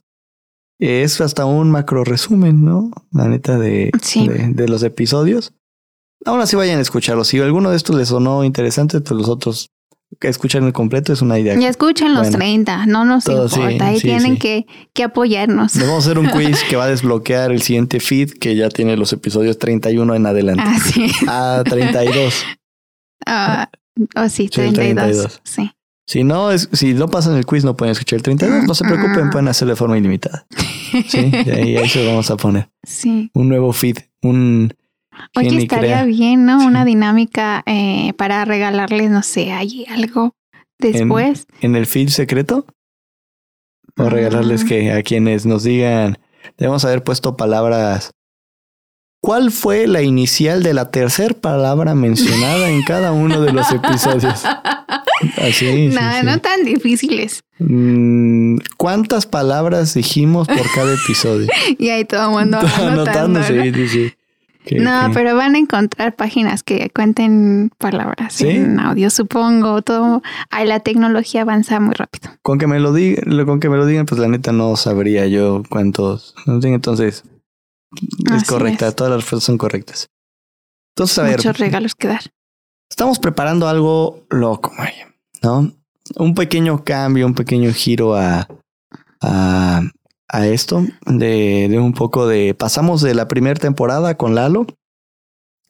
Es 0.79 1.21
hasta 1.21 1.45
un 1.45 1.71
macro 1.71 2.05
resumen, 2.05 2.65
¿no? 2.65 2.91
La 3.13 3.27
neta 3.29 3.59
de, 3.59 3.91
Sí. 4.03 4.29
de, 4.29 4.49
de 4.49 4.69
los 4.69 4.83
episodios. 4.83 5.53
Aún 6.25 6.41
así 6.41 6.57
vayan 6.57 6.79
a 6.79 6.83
escucharlos. 6.83 7.29
Si 7.29 7.39
alguno 7.41 7.71
de 7.71 7.77
estos 7.77 7.97
les 7.97 8.09
sonó 8.09 8.45
interesante, 8.45 9.01
pues 9.01 9.19
los 9.19 9.29
otros 9.29 9.71
que 10.21 10.29
escuchan 10.29 10.65
el 10.65 10.73
completo 10.73 11.13
es 11.13 11.21
una 11.21 11.39
idea. 11.39 11.59
Y 11.61 11.65
escuchen 11.67 12.15
los 12.15 12.23
Bueno. 12.23 12.39
30, 12.39 12.87
no 12.87 13.05
nos 13.05 13.25
Todo, 13.25 13.45
importa. 13.47 13.87
Ahí 13.89 13.97
sí, 14.01 14.09
tienen. 14.09 14.37
Que, 14.39 14.67
que 14.95 15.03
apoyarnos. 15.05 15.75
Les 15.77 15.87
vamos 15.87 16.07
a 16.07 16.11
hacer 16.11 16.19
un 16.19 16.29
quiz 16.31 16.63
que 16.69 16.77
va 16.77 16.85
a 16.85 16.89
desbloquear 16.89 17.51
el 17.53 17.61
siguiente 17.63 18.01
feed 18.01 18.31
que 18.33 18.57
ya 18.57 18.69
tiene 18.69 18.97
los 18.97 19.13
episodios 19.13 19.59
31 19.59 20.15
en 20.15 20.27
adelante. 20.27 20.63
Así. 20.65 21.11
Ah, 21.27 21.63
32. 21.65 22.45
Ah, 23.27 23.69
oh, 24.17 24.29
sí, 24.29 24.49
Sí, 24.51 24.61
el 24.63 24.73
32. 24.73 24.95
32. 25.05 25.41
Sí. 25.45 25.71
Si 26.09 26.25
no, 26.25 26.51
es, 26.51 26.71
si 26.73 26.95
no 26.95 27.09
pasan 27.09 27.37
el 27.37 27.45
quiz, 27.45 27.65
no 27.65 27.77
pueden 27.77 27.93
escuchar 27.93 28.17
el 28.17 28.23
32. 28.23 28.65
No 28.65 28.73
se 28.75 28.83
preocupen, 28.85 29.29
pueden 29.29 29.47
hacerlo 29.49 29.73
de 29.73 29.77
forma 29.77 29.99
ilimitada. 29.99 30.47
Sí, 31.07 31.31
y 31.45 31.77
ahí, 31.77 31.87
se 31.87 32.03
lo 32.03 32.09
vamos 32.13 32.31
a 32.31 32.37
poner. 32.39 32.71
Sí. 32.83 33.31
Un 33.35 33.51
nuevo 33.51 33.75
feed, 33.75 33.99
un 34.23 34.73
Oye, 35.37 35.49
estaría 35.59 35.97
crea. 35.99 36.05
bien, 36.05 36.47
¿no? 36.47 36.61
Sí. 36.61 36.67
Una 36.67 36.87
dinámica 36.87 37.63
eh, 37.67 38.15
para 38.17 38.43
regalarles, 38.47 39.11
no 39.11 39.23
sé, 39.23 39.53
allí 39.53 39.85
algo 39.91 40.35
después. 40.79 41.47
en 41.61 41.77
el 41.77 41.85
feed 41.85 42.09
secreto. 42.09 42.65
O 43.99 44.09
regalarles 44.09 44.63
Ah. 44.63 44.67
que 44.67 44.93
a 44.93 45.03
quienes 45.03 45.45
nos 45.45 45.65
digan, 45.65 46.17
debemos 46.57 46.87
haber 46.87 47.05
puesto 47.05 47.37
palabras. 47.37 48.13
¿Cuál 49.21 49.51
fue 49.51 49.87
la 49.89 50.01
inicial 50.01 50.63
de 50.63 50.73
la 50.73 50.91
tercera 50.91 51.35
palabra 51.35 51.95
mencionada 51.95 52.71
en 52.71 52.83
cada 52.83 53.13
uno 53.13 53.43
de 53.43 53.53
los 53.53 53.71
episodios? 53.73 54.43
Así. 55.39 55.53
sí, 55.53 55.89
no, 55.89 56.13
sí. 56.13 56.27
no 56.27 56.39
tan 56.41 56.65
difíciles. 56.65 57.43
Mm, 57.59 58.59
¿Cuántas 58.77 59.27
palabras 59.27 59.95
dijimos 59.95 60.47
por 60.49 60.71
cada 60.75 60.95
episodio? 60.95 61.49
Y 61.79 61.89
ahí 61.91 62.05
todo 62.05 62.25
el 62.25 62.31
mundo 62.31 62.59
anotando. 62.77 63.41
¿no? 63.41 63.47
sí, 63.47 64.13
pero 65.15 65.35
van 65.35 65.55
a 65.55 65.59
encontrar 65.59 66.15
páginas 66.15 66.63
que 66.63 66.91
cuenten 66.95 67.71
palabras 67.79 68.35
¿Sí? 68.35 68.49
en 68.49 68.79
audio, 68.79 69.11
supongo. 69.11 69.83
Todo. 69.83 70.23
Ay, 70.51 70.67
la 70.67 70.81
tecnología 70.81 71.43
avanza 71.43 71.81
muy 71.81 71.95
rápido. 71.95 72.31
Con 72.43 72.59
que 72.59 72.67
me 72.67 72.79
lo 72.79 72.93
digan, 72.93 73.47
con 73.47 73.61
que 73.61 73.69
me 73.69 73.77
lo 73.77 73.87
digan, 73.87 74.07
pues 74.07 74.21
la 74.21 74.29
neta 74.29 74.53
no 74.53 74.77
sabría 74.77 75.27
yo 75.27 75.63
cuántos. 75.69 76.35
Entonces 76.47 77.25
es 78.27 78.33
Así 78.33 78.47
correcta, 78.47 78.89
es. 78.89 78.97
todas 78.97 79.11
las 79.11 79.21
respuestas 79.21 79.47
son 79.47 79.59
correctas. 79.59 80.11
Entonces, 80.95 81.19
a 81.19 81.23
ver, 81.23 81.37
Muchos 81.37 81.59
regalos 81.59 81.95
que 81.95 82.09
dar. 82.09 82.23
Estamos 82.91 83.19
preparando 83.19 83.69
algo 83.69 84.25
loco, 84.31 84.73
María, 84.77 85.09
¿no? 85.43 85.73
Un 86.17 86.35
pequeño 86.35 86.85
cambio, 86.85 87.27
un 87.27 87.35
pequeño 87.35 87.73
giro 87.73 88.15
a, 88.17 88.49
a, 89.21 89.83
a 90.29 90.47
esto, 90.47 90.85
de, 91.07 91.69
de 91.71 91.79
un 91.79 91.93
poco 91.93 92.27
de. 92.27 92.55
Pasamos 92.55 93.03
de 93.03 93.15
la 93.15 93.29
primera 93.29 93.59
temporada 93.61 94.17
con 94.17 94.35
Lalo 94.35 94.67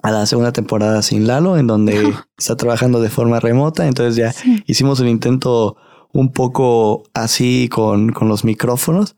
a 0.00 0.12
la 0.12 0.26
segunda 0.26 0.52
temporada 0.52 1.02
sin 1.02 1.26
Lalo, 1.26 1.56
en 1.58 1.66
donde 1.66 2.12
está 2.38 2.56
trabajando 2.56 3.00
de 3.00 3.10
forma 3.10 3.40
remota. 3.40 3.86
Entonces 3.88 4.14
ya 4.16 4.32
Sí. 4.32 4.62
hicimos 4.66 5.00
un 5.00 5.08
intento 5.08 5.76
un 6.12 6.32
poco 6.32 7.02
así 7.14 7.68
con, 7.68 8.12
con 8.12 8.28
los 8.28 8.44
micrófonos. 8.44 9.16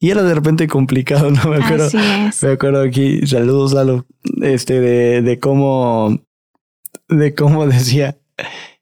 Y 0.00 0.10
era 0.10 0.22
de 0.22 0.34
repente 0.34 0.68
complicado, 0.68 1.30
¿no? 1.32 1.44
Me 1.48 1.56
acuerdo, 1.64 1.86
Así 1.86 1.96
es. 1.96 2.42
me 2.42 2.50
acuerdo 2.52 2.82
aquí, 2.82 3.26
saludos, 3.26 3.72
Lalo, 3.72 4.04
este, 4.42 4.80
de, 4.80 5.22
de 5.22 5.38
cómo, 5.40 6.18
de 7.08 7.34
cómo 7.34 7.66
decía 7.66 8.16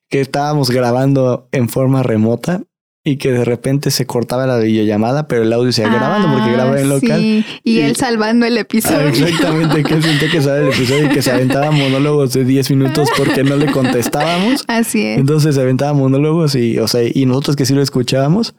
que 0.08 0.20
estábamos 0.20 0.70
grabando 0.70 1.48
en 1.52 1.68
forma 1.68 2.02
remota 2.02 2.62
y 3.04 3.18
que 3.18 3.30
de 3.30 3.44
repente 3.44 3.92
se 3.92 4.04
cortaba 4.04 4.46
la 4.48 4.58
videollamada, 4.58 5.28
pero 5.28 5.42
el 5.42 5.52
audio 5.52 5.70
se 5.72 5.82
iba 5.82 5.92
grabando 5.94 6.28
porque 6.32 6.50
Ah, 6.50 6.52
grababa 6.54 6.80
en 6.80 6.88
local. 6.88 7.20
sí, 7.20 7.44
Y, 7.62 7.78
Y- 7.78 7.80
él 7.82 7.94
salvando 7.94 8.46
el 8.46 8.56
Ah, 8.56 8.60
episodio. 8.62 9.06
exactamente, 9.08 9.84
que 9.84 9.94
él 9.94 10.02
sintió 10.02 10.28
que 10.30 10.42
sabe 10.42 10.62
el 10.66 10.74
episodio 10.74 11.06
y 11.06 11.08
que 11.10 11.22
se 11.22 11.30
aventaba 11.30 11.70
monólogos 11.70 12.32
de 12.32 12.44
10 12.44 12.68
minutos 12.70 13.08
porque 13.16 13.44
no 13.44 13.54
le 13.56 13.70
contestábamos. 13.70 14.64
Así 14.68 15.04
es. 15.06 15.18
Entonces 15.20 15.54
se 15.54 15.60
aventaba 15.60 15.92
monólogos 15.92 16.56
y, 16.56 16.78
o 16.80 16.88
sea, 16.88 17.02
y 17.04 17.26
nosotros 17.26 17.54
que 17.54 17.64
sí 17.64 17.74
lo 17.74 17.82
escuchábamos, 17.82 18.56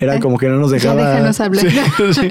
era 0.00 0.16
Eh, 0.16 0.20
como 0.20 0.36
que 0.36 0.48
no 0.48 0.56
nos 0.56 0.70
ya 0.72 0.76
dejaba. 0.78 1.08
déjanos 1.10 1.40
hablar. 1.40 1.64
Sí, 2.12 2.12
sí, 2.12 2.28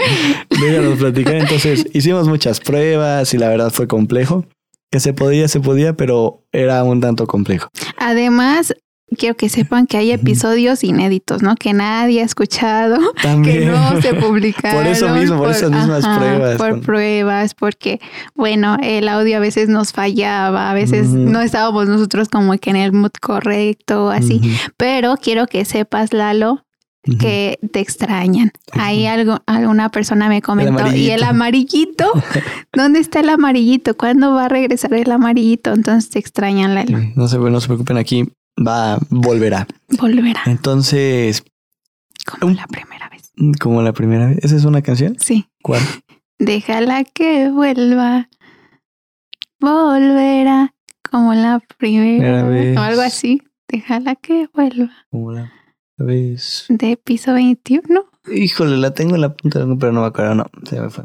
déjanos 0.62 1.00
platicar. 1.00 1.36
Entonces 1.36 1.88
hicimos 1.94 2.28
muchas 2.28 2.60
pruebas 2.60 3.34
y 3.34 3.38
la 3.38 3.48
verdad 3.50 3.72
fue 3.72 3.88
complejo. 3.88 4.46
Que 4.96 5.02
se 5.02 5.12
podía, 5.12 5.50
se 5.50 5.60
podía, 5.60 5.92
pero 5.98 6.46
era 6.54 6.82
un 6.86 7.02
tanto 7.02 7.28
complejo. 7.28 7.68
Además, 7.98 8.74
quiero 9.18 9.36
que 9.36 9.50
sepan 9.50 9.88
que 9.88 9.98
hay 9.98 10.12
episodios 10.12 10.86
inéditos, 10.86 11.42
¿no? 11.42 11.56
Que 11.58 11.74
nadie 11.74 12.22
ha 12.22 12.24
escuchado, 12.24 12.98
También. 13.22 13.60
que 13.60 13.66
no 13.66 14.02
se 14.02 14.14
publicaron. 14.14 14.84
Por 14.84 14.88
eso 14.90 15.10
mismo, 15.10 15.38
por 15.38 15.52
esas 15.52 15.70
mismas 15.70 16.08
pruebas. 16.08 16.56
Por 16.56 16.80
pruebas, 16.80 17.56
porque, 17.56 18.00
bueno, 18.36 18.78
el 18.82 19.10
audio 19.10 19.36
a 19.36 19.42
veces 19.42 19.68
nos 19.68 19.92
fallaba, 19.92 20.72
a 20.72 20.74
veces 20.74 21.10
no 21.10 21.42
estábamos 21.42 21.90
nosotros 21.90 22.30
como 22.30 22.58
que 22.58 22.70
en 22.70 22.78
el 22.78 22.94
mood 22.94 23.12
correcto, 23.22 24.12
así. 24.12 24.40
Pero 24.78 25.18
quiero 25.22 25.46
que 25.46 25.66
sepas, 25.66 26.14
Lalo, 26.14 26.65
que 27.20 27.60
te 27.72 27.80
extrañan. 27.80 28.52
Ahí 28.72 29.06
algo, 29.06 29.40
alguna 29.46 29.90
persona 29.90 30.28
me 30.28 30.42
comentó, 30.42 30.94
y 30.94 31.12
el 31.12 31.24
amarillito, 31.24 32.12
¿dónde 32.74 33.00
está 33.00 33.20
el 33.20 33.30
amarillito? 33.30 33.96
¿Cuándo 33.96 34.34
va 34.34 34.46
a 34.46 34.50
regresar 34.50 34.94
el 34.94 35.12
amarillito? 35.12 35.74
Entonces 35.74 36.10
te 36.10 36.20
extrañan, 36.20 36.76
Lalo. 36.76 37.00
No 37.16 37.28
se, 37.28 37.38
no 37.38 37.62
se 37.62 37.68
preocupen 37.68 37.98
aquí, 37.98 38.28
va, 38.58 38.98
volverá. 39.10 39.68
Volverá, 40.00 40.42
Entonces, 40.48 41.44
como 42.26 42.54
la 42.54 42.68
primera 42.68 43.10
vez. 43.10 43.32
como 43.60 43.82
la 43.82 43.94
primera 43.94 44.28
vez, 44.28 44.40
¿esa 44.44 44.56
es 44.56 44.66
una 44.66 44.82
canción? 44.82 45.16
Sí. 45.20 45.48
¿Cuál? 45.62 45.82
Déjala 46.40 47.04
que 47.04 47.50
vuelva. 47.50 48.30
Volverá 49.60 50.74
como 51.10 51.34
la 51.34 51.62
primera 51.78 52.44
vez. 52.44 52.78
O 52.78 52.82
algo 52.82 53.02
así. 53.02 53.42
Déjala 53.68 54.16
que 54.16 54.50
vuelva. 54.54 54.92
Como 55.10 55.32
la 55.32 55.52
vez. 55.98 56.66
De 56.70 56.98
piso 56.98 57.34
21. 57.34 58.06
Híjole, 58.34 58.78
la 58.78 58.92
tengo 58.94 59.16
en 59.16 59.22
la 59.22 59.34
punta 59.34 59.60
de 59.60 59.68
la 59.68 59.76
pero 59.76 59.92
no 59.92 60.02
me 60.02 60.08
acuerdo, 60.08 60.34
no, 60.36 60.46
se 60.68 60.80
me 60.82 60.90
fue. 60.90 61.04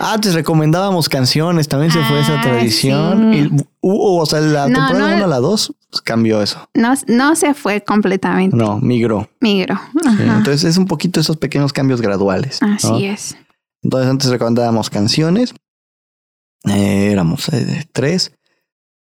Ah, 0.00 0.14
Antes 0.14 0.34
recomendábamos 0.34 1.08
canciones, 1.08 1.68
también 1.68 1.92
se 1.92 2.02
fue 2.04 2.20
esa 2.20 2.40
Ah, 2.40 2.42
tradición. 2.42 3.32
sí. 3.32 3.38
Y, 3.38 3.60
uh, 3.82 4.18
o 4.20 4.26
sea, 4.26 4.40
la 4.40 4.66
No, 4.68 4.74
temporada 4.88 5.10
no. 5.10 5.16
1 5.16 5.24
a 5.24 5.28
la 5.28 5.38
2 5.38 5.74
cambió 6.04 6.42
eso. 6.42 6.68
No, 6.74 6.94
no 7.06 7.36
se 7.36 7.54
fue 7.54 7.82
completamente. 7.82 8.56
No, 8.56 8.80
migró. 8.80 9.28
Sí, 9.40 9.64
Ajá. 9.68 10.36
Entonces 10.38 10.64
es 10.64 10.76
un 10.78 10.86
poquito 10.86 11.20
esos 11.20 11.36
pequeños 11.36 11.72
cambios 11.72 12.00
graduales. 12.00 12.60
¿no? 12.62 12.72
Así 12.74 13.04
es. 13.04 13.36
Entonces 13.82 14.10
antes 14.10 14.30
recomendábamos 14.30 14.90
canciones. 14.90 15.54
Eh, 16.68 17.10
éramos 17.12 17.48
eh, 17.50 17.86
tres. 17.92 18.32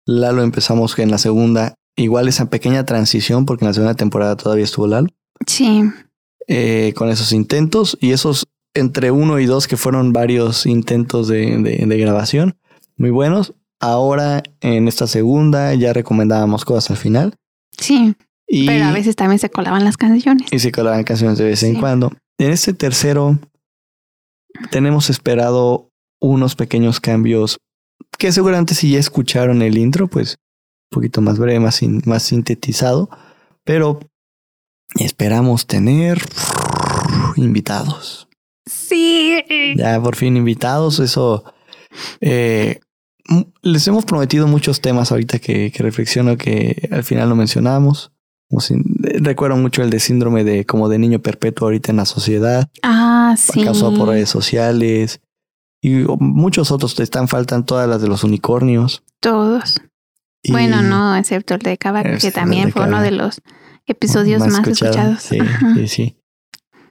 Lalo 0.04 0.42
empezamos 0.42 0.98
en 0.98 1.10
la 1.10 1.18
segunda. 1.18 1.74
Igual 1.98 2.28
esa 2.28 2.48
pequeña 2.48 2.86
transición, 2.86 3.44
porque 3.44 3.64
en 3.64 3.68
la 3.68 3.74
segunda 3.74 3.94
temporada 3.94 4.36
todavía 4.36 4.64
estuvo 4.64 4.86
Lalo. 4.86 5.08
Sí. 5.46 5.82
eh, 6.50 6.94
con 6.96 7.10
esos 7.10 7.32
intentos 7.32 7.98
y 8.00 8.12
esos 8.12 8.46
entre 8.74 9.10
uno 9.10 9.38
y 9.38 9.44
dos 9.46 9.66
que 9.68 9.76
fueron 9.76 10.12
varios 10.14 10.64
intentos 10.66 11.28
de, 11.28 11.58
de- 11.58 11.84
de 11.86 11.98
grabación 11.98 12.56
muy 12.96 13.10
buenos. 13.10 13.52
Ahora 13.80 14.42
en 14.60 14.88
esta 14.88 15.06
segunda 15.06 15.74
ya 15.74 15.92
recomendábamos 15.92 16.64
cosas 16.64 16.90
al 16.90 16.96
final 16.96 17.34
Sí. 17.78 18.14
y, 18.46 18.66
Pero 18.66 18.86
a 18.86 18.92
veces 18.92 19.14
también 19.14 19.38
se 19.38 19.50
colaban 19.50 19.84
las 19.84 19.96
canciones. 19.96 20.48
y 20.50 20.58
se 20.58 20.72
colaban 20.72 21.04
canciones 21.04 21.36
de 21.38 21.44
vez 21.44 21.62
en 21.62 21.74
Sí. 21.74 21.80
cuando. 21.80 22.12
En 22.38 22.50
este 22.50 22.72
tercero 22.72 23.38
tenemos 24.70 25.10
esperado 25.10 25.90
unos 26.20 26.54
pequeños 26.56 26.98
cambios 27.00 27.58
que 28.18 28.32
seguramente 28.32 28.74
si 28.74 28.92
ya 28.92 28.98
escucharon 28.98 29.62
el 29.62 29.76
intro, 29.78 30.08
pues 30.08 30.36
poquito 30.90 31.20
más 31.20 31.38
breve, 31.38 31.60
más, 31.60 31.76
sin- 31.76 32.02
más 32.06 32.22
sintetizado, 32.22 33.08
pero 33.64 34.00
esperamos 34.98 35.66
tener 35.66 36.18
invitados. 37.36 38.28
Sí. 38.66 39.40
Ya 39.76 40.00
por 40.00 40.16
fin 40.16 40.36
invitados, 40.36 41.00
eso. 41.00 41.44
eh, 42.20 42.80
les 43.62 43.86
hemos 43.88 44.04
prometido 44.04 44.46
muchos 44.46 44.80
temas 44.80 45.10
ahorita 45.12 45.38
que, 45.38 45.70
que 45.70 45.82
reflexiono 45.82 46.36
que 46.36 46.88
al 46.90 47.04
final 47.04 47.28
lo 47.28 47.36
mencionamos. 47.36 48.12
Como 48.50 48.60
si- 48.60 48.76
recuerdo 49.20 49.56
mucho 49.58 49.82
el 49.82 49.90
de 49.90 50.00
síndrome 50.00 50.42
de 50.44 50.64
como 50.64 50.88
de 50.88 50.98
niño 50.98 51.18
perpetuo 51.20 51.66
ahorita 51.68 51.90
en 51.90 51.98
la 51.98 52.06
sociedad, 52.06 52.68
Ah, 52.82 53.34
sí. 53.38 53.62
causado 53.64 53.94
por 53.94 54.08
redes 54.08 54.30
sociales. 54.30 55.20
Y 55.82 56.04
muchos 56.18 56.70
otros 56.72 56.94
te 56.94 57.02
están 57.02 57.28
faltan 57.28 57.64
todas 57.64 57.88
las 57.88 58.00
de 58.00 58.08
los 58.08 58.24
unicornios. 58.24 59.02
Todos. 59.20 59.80
Y 60.42 60.52
Bueno, 60.52 60.82
no, 60.82 61.16
excepto 61.16 61.54
el 61.54 61.60
de 61.60 61.76
Kavak, 61.78 62.06
Excepto 62.06 62.20
que 62.20 62.26
el 62.28 62.32
también 62.34 62.72
fue 62.72 62.86
uno 62.86 63.00
de 63.02 63.10
los 63.10 63.40
episodios 63.86 64.40
más, 64.46 64.66
escuchados. 64.66 65.22
Sí, 65.22 65.38
Ajá. 65.40 65.74
sí, 65.74 65.88
sí. 65.88 66.14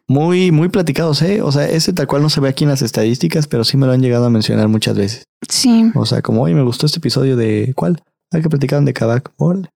Muy, 0.10 0.52
muy 0.52 0.70
platicados, 0.70 1.22
¿eh? 1.22 1.42
O 1.42 1.52
sea, 1.52 1.68
ese 1.68 1.92
tal 1.92 2.08
cual 2.08 2.22
no 2.22 2.30
se 2.30 2.40
ve 2.40 2.48
aquí 2.50 2.64
en 2.64 2.70
las 2.70 2.82
estadísticas, 2.82 3.48
pero 3.48 3.64
sí 3.66 3.76
me 3.76 3.86
lo 3.86 3.92
han 3.92 4.02
llegado 4.02 4.26
a 4.26 4.30
mencionar 4.30 4.68
muchas 4.70 4.96
veces. 4.96 5.24
Sí, 5.50 5.92
O 5.96 6.06
sea, 6.06 6.22
como, 6.22 6.42
oye, 6.44 6.56
me 6.56 6.64
gustó 6.64 6.86
este 6.86 7.00
episodio 7.00 7.36
de 7.36 7.74
¿cuál? 7.76 8.02
Ah, 8.32 8.40
que 8.40 8.50
platicaban 8.50 8.86
de 8.86 8.94
Kavak. 8.94 9.32
Órale. 9.38 9.70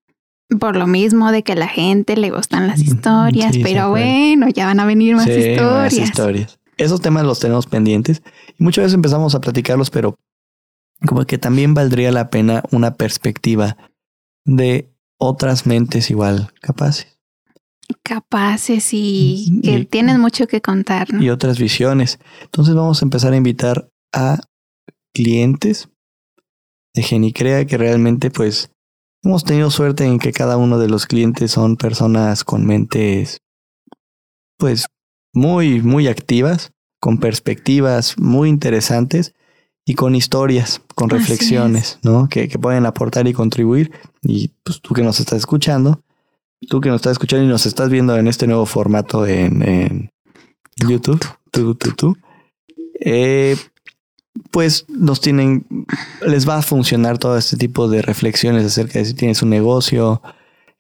por 0.60 0.76
lo 0.76 0.88
mismo 0.88 1.32
de 1.32 1.44
que 1.44 1.54
a 1.54 1.56
la 1.56 1.68
gente 1.68 2.16
le 2.18 2.30
gustan 2.30 2.68
las 2.68 2.82
historias, 2.82 3.54
sí, 3.56 3.62
pero 3.64 3.90
bueno, 3.90 4.48
ya 4.50 4.66
van 4.66 4.80
a 4.82 4.86
venir 4.86 5.16
más 5.16 5.26
Sí, 5.26 5.32
historias. 5.32 5.64
más 5.84 5.94
historias. 5.98 6.60
Esos 6.78 7.00
temas 7.02 7.24
los 7.26 7.40
tenemos 7.40 7.68
pendientes 7.68 8.22
y 8.58 8.64
muchas 8.64 8.84
veces 8.84 8.96
empezamos 8.96 9.36
a 9.36 9.40
platicarlos, 9.42 9.90
pero 9.92 10.16
como 11.06 11.26
que 11.26 11.38
también 11.38 11.74
valdría 11.74 12.12
la 12.12 12.30
pena 12.30 12.64
una 12.72 12.96
perspectiva 12.96 13.78
de 14.46 14.90
otras 15.20 15.66
mentes 15.66 16.10
igual 16.10 16.52
capaces 16.62 17.08
Capaces 18.04 18.90
y 18.94 19.60
que 19.64 19.80
y- 19.80 19.86
tienen 19.86 20.20
mucho 20.22 20.48
que 20.48 20.62
contar, 20.62 21.14
¿no? 21.14 21.22
y 21.22 21.30
otras 21.30 21.60
visiones. 21.60 22.20
Entonces 22.42 22.74
vamos 22.74 23.02
a 23.02 23.06
empezar 23.06 23.34
a 23.34 23.36
invitar 23.36 23.90
a 24.14 24.40
clientes 25.14 25.90
de 26.96 27.04
Genicrea 27.04 27.66
que 27.66 27.78
realmente 27.78 28.32
pues 28.32 28.72
hemos 29.24 29.44
tenido 29.44 29.70
suerte 29.72 30.06
en 30.06 30.20
que 30.20 30.32
cada 30.32 30.56
uno 30.56 30.78
de 30.80 30.88
los 30.88 31.06
clientes 31.06 31.52
son 31.52 31.76
personas 31.76 32.46
con 32.46 32.66
mentes 32.66 33.40
pues 34.58 34.86
muy 35.34 35.82
muy 35.82 36.08
activas, 36.08 36.72
con 37.02 37.18
perspectivas 37.20 38.18
muy 38.18 38.48
interesantes 38.50 39.34
y 39.92 39.94
con 39.94 40.16
historias, 40.16 40.82
con 40.96 41.10
reflexiones, 41.10 42.00
¿no? 42.02 42.30
Que, 42.30 42.48
que 42.48 42.58
pueden 42.58 42.86
aportar 42.86 43.28
y 43.28 43.34
contribuir. 43.34 43.92
Y 44.24 44.52
pues 44.64 44.80
tú 44.80 44.94
que 44.94 45.04
nos 45.04 45.20
estás 45.20 45.40
escuchando, 45.40 46.02
tú 46.70 46.80
que 46.80 46.88
nos 46.88 47.00
estás 47.00 47.12
escuchando 47.12 47.44
y 47.44 47.50
nos 47.50 47.66
estás 47.66 47.90
viendo 47.90 48.16
en 48.16 48.30
este 48.30 48.48
nuevo 48.48 48.66
formato 48.66 49.28
en, 49.28 49.62
en 49.62 50.12
YouTube, 50.78 51.20
tú, 51.52 51.76
tú, 51.76 51.92
tú, 51.92 52.18
eh, 53.02 53.58
pues 54.50 54.86
nos 54.88 55.20
tienen, 55.20 55.66
les 56.26 56.48
va 56.48 56.60
a 56.60 56.62
funcionar 56.62 57.18
todo 57.18 57.38
este 57.38 57.58
tipo 57.58 57.90
de 57.90 58.02
reflexiones 58.02 58.66
acerca 58.66 59.00
de 59.00 59.04
si 59.04 59.14
tienes 59.14 59.42
un 59.42 59.50
negocio, 59.50 60.22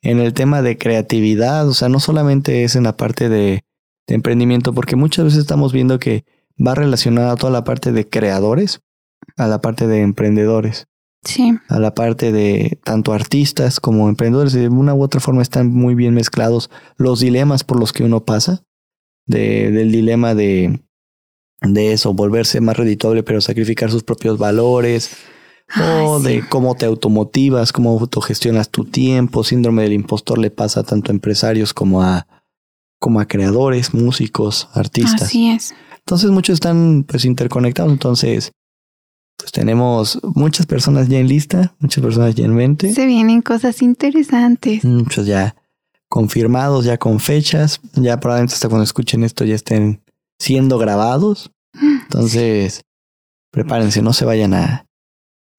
en 0.02 0.19
el 0.19 0.34
tema 0.34 0.62
de 0.62 0.78
creatividad, 0.78 1.67
o 1.67 1.74
sea, 1.74 1.89
no 1.89 2.00
solamente 2.00 2.63
es 2.63 2.78
en 2.78 2.86
la 2.86 2.95
parte 2.95 3.28
de, 3.28 3.65
de 4.08 4.15
emprendimiento, 4.15 4.74
porque 4.74 4.95
muchas 4.95 5.26
veces 5.26 5.41
estamos 5.41 5.74
viendo 5.74 6.00
que 6.00 6.24
va 6.65 6.76
relacionada 6.76 7.34
a 7.34 7.36
toda 7.36 7.52
la 7.52 7.65
parte 7.65 7.91
de 7.91 8.08
creadores, 8.08 8.80
a 9.38 9.48
la 9.48 9.62
parte 9.62 9.88
de 9.88 10.02
emprendedores 10.02 10.88
Sí, 11.24 11.54
a 11.68 11.80
la 11.80 11.94
parte 11.94 12.32
de 12.32 12.80
tanto 12.84 13.14
artistas 13.14 13.80
como 13.80 14.10
emprendedores, 14.10 14.54
de 14.54 14.70
una 14.70 14.96
u 14.96 15.04
otra 15.04 15.20
forma 15.20 15.44
están 15.44 15.72
muy 15.72 15.94
bien 15.94 16.16
mezclados 16.16 16.72
los 16.98 17.20
dilemas 17.20 17.64
por 17.64 17.80
los 17.80 17.94
que 17.94 18.04
uno 18.04 18.26
pasa, 18.26 18.64
de, 19.28 19.70
del 19.70 19.92
dilema 19.92 20.34
de, 20.34 20.82
de 21.62 21.94
eso, 21.94 22.14
volverse 22.16 22.60
más 22.60 22.76
redituable 22.76 23.22
pero 23.22 23.40
sacrificar 23.40 23.92
sus 23.92 24.02
propios 24.02 24.40
valores, 24.40 25.16
o 25.80 26.20
sí. 26.20 26.28
de 26.28 26.50
cómo 26.50 26.74
te 26.74 26.88
automotivas, 26.88 27.72
cómo 27.72 27.92
autogestionas 27.92 28.70
tu 28.70 28.86
tiempo, 28.86 29.44
síndrome 29.44 29.84
del 29.84 29.94
impostor 29.94 30.40
le 30.40 30.50
pasa 30.50 30.84
tanto 30.84 31.12
a 31.12 31.14
empresarios 31.14 31.72
como 31.72 32.02
a, 32.02 32.26
como 33.00 33.20
a 33.20 33.28
creadores, 33.28 33.94
músicos, 33.94 34.70
artistas. 34.74 35.22
Así 35.22 35.52
es. 35.52 35.76
Entonces 36.00 36.32
muchos 36.32 36.56
están 36.56 37.06
pues 37.08 37.26
interconectados, 37.26 37.92
entonces 37.92 38.54
pues 39.42 39.52
tenemos 39.52 40.20
muchas 40.36 40.66
personas 40.66 41.08
ya 41.10 41.20
en 41.20 41.28
lista, 41.28 41.74
muchas 41.80 42.04
personas 42.04 42.36
ya 42.36 42.46
en 42.46 42.56
mente, 42.56 42.94
Se 42.94 43.06
vienen 43.06 43.42
cosas 43.42 43.82
interesantes. 43.82 44.84
muchos 44.86 45.26
ya 45.26 45.56
confirmados, 46.10 46.86
ya 46.86 46.98
con 46.98 47.20
fechas. 47.20 47.80
Ya 47.94 48.20
probablemente 48.20 48.54
hasta 48.54 48.68
cuando 48.68 48.84
escuchen 48.84 49.24
esto 49.24 49.46
ya 49.46 49.56
estén 49.56 50.02
siendo 50.40 50.78
grabados. 50.78 51.52
Entonces, 52.04 52.82
prepárense, 53.52 54.02
no 54.02 54.14
se 54.14 54.26
vayan 54.26 54.54
a, 54.54 54.86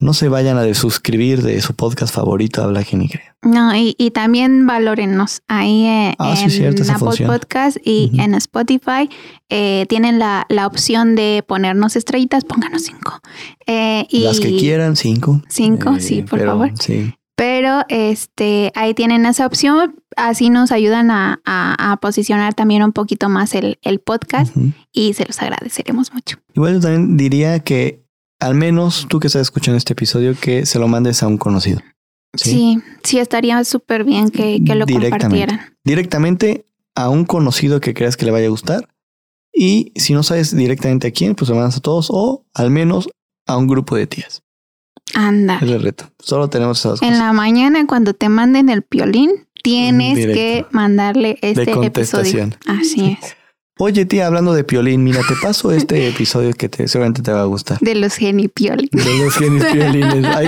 no 0.02 0.12
se 0.14 0.28
vayan 0.28 0.58
a 0.58 0.62
desuscribir 0.62 1.42
de 1.42 1.60
su 1.60 1.74
podcast 1.74 2.14
favorito, 2.14 2.62
Habla 2.62 2.84
Crea. 2.84 3.36
No, 3.42 3.74
y, 3.74 3.94
y 3.98 4.10
también 4.10 4.66
valórennos 4.66 5.42
ahí 5.48 5.84
eh, 5.86 6.14
Ah, 6.18 6.36
sí, 6.36 6.44
en 6.44 6.50
cierto, 6.50 6.82
esa 6.82 6.96
Apple. 6.96 7.26
Podcast 7.26 7.76
y 7.84 8.10
en 8.20 8.34
Spotify. 8.34 9.08
eh, 9.48 9.86
tienen 9.88 10.18
la, 10.18 10.44
la 10.48 10.66
opción 10.66 11.14
de 11.14 11.44
ponernos 11.46 11.96
estrellitas, 11.96 12.44
pónganos 12.44 12.82
cinco. 12.82 13.20
Eh, 13.66 14.06
y 14.10 14.24
Las 14.24 14.40
que 14.40 14.56
quieran, 14.56 14.96
cinco. 14.96 15.40
Eh, 15.42 15.46
Cinco, 15.48 15.96
sí, 16.00 16.22
por 16.22 16.38
pero, 16.38 16.50
favor. 16.52 16.70
Sí. 16.78 17.14
Pero 17.34 17.80
este, 17.88 18.70
ahí 18.74 18.94
tienen 18.94 19.24
esa 19.26 19.46
opción. 19.46 19.96
Así 20.16 20.50
nos 20.50 20.70
ayudan 20.70 21.10
a, 21.10 21.40
a- 21.44 21.92
a 21.92 21.96
posicionar 21.96 22.54
también 22.54 22.82
un 22.82 22.92
poquito 22.92 23.28
más 23.28 23.54
el, 23.54 23.78
el 23.82 23.98
podcast 24.00 24.54
y 24.92 25.14
se 25.14 25.24
los 25.24 25.40
agradeceremos 25.40 26.12
mucho. 26.12 26.36
Igual 26.54 26.74
yo 26.74 26.80
también 26.80 27.16
diría 27.16 27.58
que 27.60 28.01
al 28.42 28.54
menos 28.54 29.06
tú 29.08 29.20
que 29.20 29.28
estás 29.28 29.42
escuchando 29.42 29.78
este 29.78 29.92
episodio, 29.92 30.34
que 30.38 30.66
se 30.66 30.78
lo 30.78 30.88
mandes 30.88 31.22
a 31.22 31.28
un 31.28 31.38
conocido. 31.38 31.80
Sí, 32.34 32.78
sí, 33.02 33.18
estaría 33.18 33.62
súper 33.64 34.04
bien 34.04 34.30
que, 34.30 34.60
que 34.64 34.74
lo 34.74 34.86
Directamente. 34.86 35.10
compartieran. 35.10 35.60
Directamente 35.84 36.64
a 36.94 37.08
un 37.08 37.24
conocido 37.24 37.80
que 37.80 37.94
creas 37.94 38.16
que 38.16 38.24
le 38.24 38.30
vaya 38.32 38.46
a 38.46 38.50
gustar. 38.50 38.88
Y 39.54 39.92
si 39.96 40.14
no 40.14 40.22
sabes 40.22 40.56
directamente 40.56 41.08
a 41.08 41.10
quién, 41.10 41.34
pues 41.34 41.50
lo 41.50 41.56
mandas 41.56 41.76
a 41.76 41.80
todos 41.80 42.08
o 42.10 42.44
al 42.54 42.70
menos 42.70 43.08
a 43.46 43.56
un 43.58 43.66
grupo 43.66 43.96
de 43.96 44.06
tías. 44.06 44.42
Anda. 45.14 45.56
Es 45.60 45.70
el 45.70 45.82
reto. 45.82 46.10
Solo 46.18 46.48
tenemos 46.48 46.78
esas 46.80 46.92
dos 46.92 47.02
En 47.02 47.10
cosas. 47.10 47.22
la 47.26 47.32
mañana, 47.34 47.86
cuando 47.86 48.14
te 48.14 48.28
manden 48.30 48.70
el 48.70 48.82
piolín, 48.82 49.30
tienes 49.62 50.16
Directo. 50.16 50.34
que 50.34 50.66
mandarle 50.70 51.38
este 51.42 51.62
episodio. 51.62 51.80
contestación. 51.82 52.54
Así 52.66 53.18
es. 53.22 53.36
Oye, 53.84 54.04
tía, 54.06 54.28
hablando 54.28 54.54
de 54.54 54.62
Piolín, 54.62 55.02
mira, 55.02 55.22
te 55.26 55.34
paso 55.42 55.72
este 55.72 56.06
episodio 56.10 56.52
que 56.52 56.68
te, 56.68 56.86
seguramente 56.86 57.20
te 57.20 57.32
va 57.32 57.40
a 57.40 57.46
gustar. 57.46 57.80
De 57.80 57.96
los 57.96 58.14
genipiolín. 58.14 58.88
De 58.92 59.18
los 59.18 59.34
genipiolines. 59.34 60.24
Ay, 60.36 60.46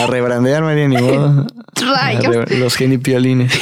a 0.00 0.06
rebrandear, 0.06 0.62
María, 0.62 0.88
ni 0.88 0.96
modo. 0.96 1.46
Rayos. 1.74 2.34
re- 2.34 2.58
Los 2.58 2.76
genipiolines. 2.76 3.52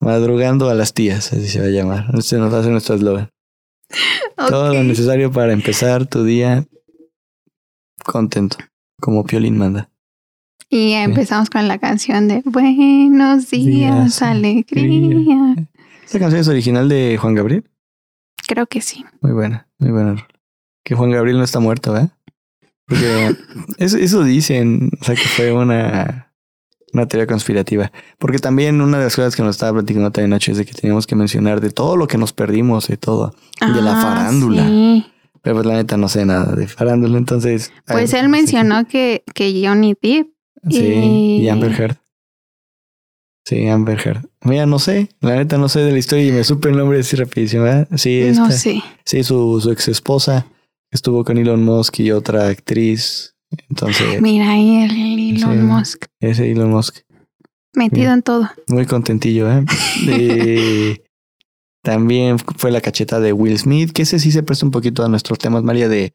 Madrugando 0.00 0.68
a 0.68 0.74
las 0.74 0.94
tías, 0.94 1.32
así 1.32 1.46
se 1.46 1.60
va 1.60 1.66
a 1.66 1.70
llamar. 1.70 2.06
Este 2.18 2.38
nos 2.38 2.52
hace 2.52 2.70
nuestro 2.70 2.96
eslogan. 2.96 3.30
Todo 4.36 4.74
lo 4.74 4.82
necesario 4.82 5.30
para 5.30 5.52
empezar 5.52 6.06
tu 6.06 6.24
día 6.24 6.64
contento, 8.04 8.56
como 9.00 9.24
Piolín 9.24 9.58
manda. 9.58 9.90
Y 10.68 10.92
empezamos 10.94 11.50
con 11.50 11.68
la 11.68 11.78
canción 11.78 12.26
de 12.26 12.42
Buenos 12.44 13.48
días, 13.48 13.64
Días, 13.64 14.22
alegría. 14.22 15.54
Esta 16.04 16.18
canción 16.18 16.40
es 16.40 16.48
original 16.48 16.88
de 16.88 17.16
Juan 17.16 17.34
Gabriel. 17.36 17.64
Creo 18.48 18.66
que 18.66 18.80
sí. 18.80 19.04
Muy 19.20 19.32
buena, 19.32 19.68
muy 19.78 19.90
buena. 19.92 20.26
Que 20.82 20.94
Juan 20.96 21.10
Gabriel 21.12 21.38
no 21.38 21.44
está 21.44 21.60
muerto, 21.60 21.92
¿verdad? 21.92 22.10
Porque 22.86 23.36
eso, 23.78 23.96
eso 23.98 24.24
dicen, 24.24 24.90
o 25.00 25.04
sea, 25.04 25.14
que 25.14 25.22
fue 25.22 25.52
una, 25.52 26.32
una 26.94 27.06
teoría 27.06 27.26
conspirativa. 27.26 27.92
Porque 28.18 28.38
también 28.38 28.80
una 28.80 28.98
de 28.98 29.04
las 29.04 29.14
cosas 29.14 29.36
que 29.36 29.42
nos 29.42 29.56
estaba 29.56 29.74
platicando 29.78 30.10
también 30.10 30.30
Nacho 30.30 30.50
es 30.52 30.58
de 30.58 30.64
que 30.64 30.72
teníamos 30.72 31.06
que 31.06 31.14
mencionar 31.14 31.60
de 31.60 31.70
todo 31.70 31.96
lo 31.96 32.08
que 32.08 32.16
nos 32.18 32.32
perdimos, 32.32 32.88
de 32.88 32.96
todo. 32.96 33.34
De 33.60 33.82
la 33.82 33.92
Ah, 34.00 34.02
farándula. 34.02 34.66
sí. 34.66 35.06
Pero 35.42 35.56
pues 35.56 35.66
la 35.66 35.74
neta 35.74 35.96
no 35.96 36.08
sé 36.08 36.24
nada 36.26 36.54
de 36.56 36.66
farándula, 36.66 37.16
entonces... 37.16 37.72
Pues 37.86 38.12
él 38.12 38.28
mencionó 38.28 38.86
que, 38.86 39.22
que 39.34 39.62
Johnny 39.64 39.94
Depp 40.02 40.28
Sí, 40.68 40.78
y- 40.84 41.42
y 41.42 41.48
Amber 41.48 41.70
Heard. 41.80 41.96
Sí, 43.48 43.66
Amber 43.66 43.98
Heard. 44.06 44.26
Mira, 44.42 44.66
no 44.66 44.78
sé, 44.78 45.08
la 45.20 45.36
neta 45.36 45.56
no 45.56 45.70
sé 45.70 45.80
de 45.80 45.92
la 45.92 45.98
historia 45.98 46.26
y 46.26 46.32
me 46.32 46.44
supe 46.44 46.68
el 46.68 46.76
nombre 46.76 47.00
así 47.00 47.16
rapidísimo, 47.16 47.62
¿verdad? 47.62 47.88
Sí, 47.96 48.20
esta, 48.20 48.42
no 48.42 48.50
sé. 48.50 48.82
sí 49.06 49.24
su, 49.24 49.58
su 49.62 49.70
ex 49.72 49.88
esposa 49.88 50.46
estuvo 50.90 51.24
con 51.24 51.38
Elon 51.38 51.64
Musk 51.64 52.00
y 52.00 52.10
otra 52.10 52.48
actriz. 52.48 53.34
Entonces, 53.70 54.20
Mira 54.20 54.50
ahí 54.50 54.82
el 54.84 55.36
Elon 55.38 55.56
Sí. 55.56 55.62
Musk 55.62 56.04
ese 56.20 56.50
Elon 56.52 56.70
Musk, 56.70 56.98
metido 57.74 58.12
en 58.12 58.20
todo. 58.22 58.50
muy 58.66 58.84
contentillo, 58.84 59.50
¿eh? 59.50 59.64
De- 60.06 61.02
también 61.82 62.38
fue 62.38 62.70
la 62.70 62.82
cacheta 62.82 63.18
de 63.20 63.32
Will 63.32 63.58
Smith, 63.58 63.92
que 63.92 64.02
ese 64.02 64.18
sí 64.18 64.30
se 64.30 64.42
presta 64.42 64.66
un 64.66 64.72
poquito 64.72 65.02
a 65.04 65.08
nuestros 65.08 65.38
temas, 65.38 65.62
María, 65.62 65.88
de, 65.88 66.12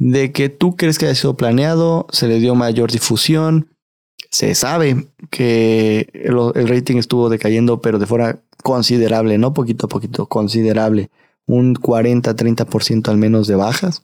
de 0.00 0.32
que 0.32 0.48
tú 0.48 0.74
crees 0.74 0.98
que 0.98 1.06
haya 1.06 1.14
sido 1.14 1.36
planeado, 1.36 2.08
se 2.10 2.26
le 2.26 2.40
dio 2.40 2.56
mayor 2.56 2.90
difusión, 2.90 3.68
se 4.30 4.54
sabe 4.54 5.06
que 5.30 6.08
el, 6.12 6.36
el 6.54 6.68
rating 6.68 6.96
estuvo 6.96 7.28
decayendo, 7.28 7.80
pero 7.80 7.98
de 7.98 8.06
forma 8.06 8.40
considerable, 8.62 9.38
no 9.38 9.54
poquito 9.54 9.86
a 9.86 9.88
poquito, 9.88 10.26
considerable, 10.26 11.10
un 11.46 11.74
40-30% 11.74 13.08
al 13.08 13.16
menos 13.16 13.46
de 13.46 13.56
bajas, 13.56 14.02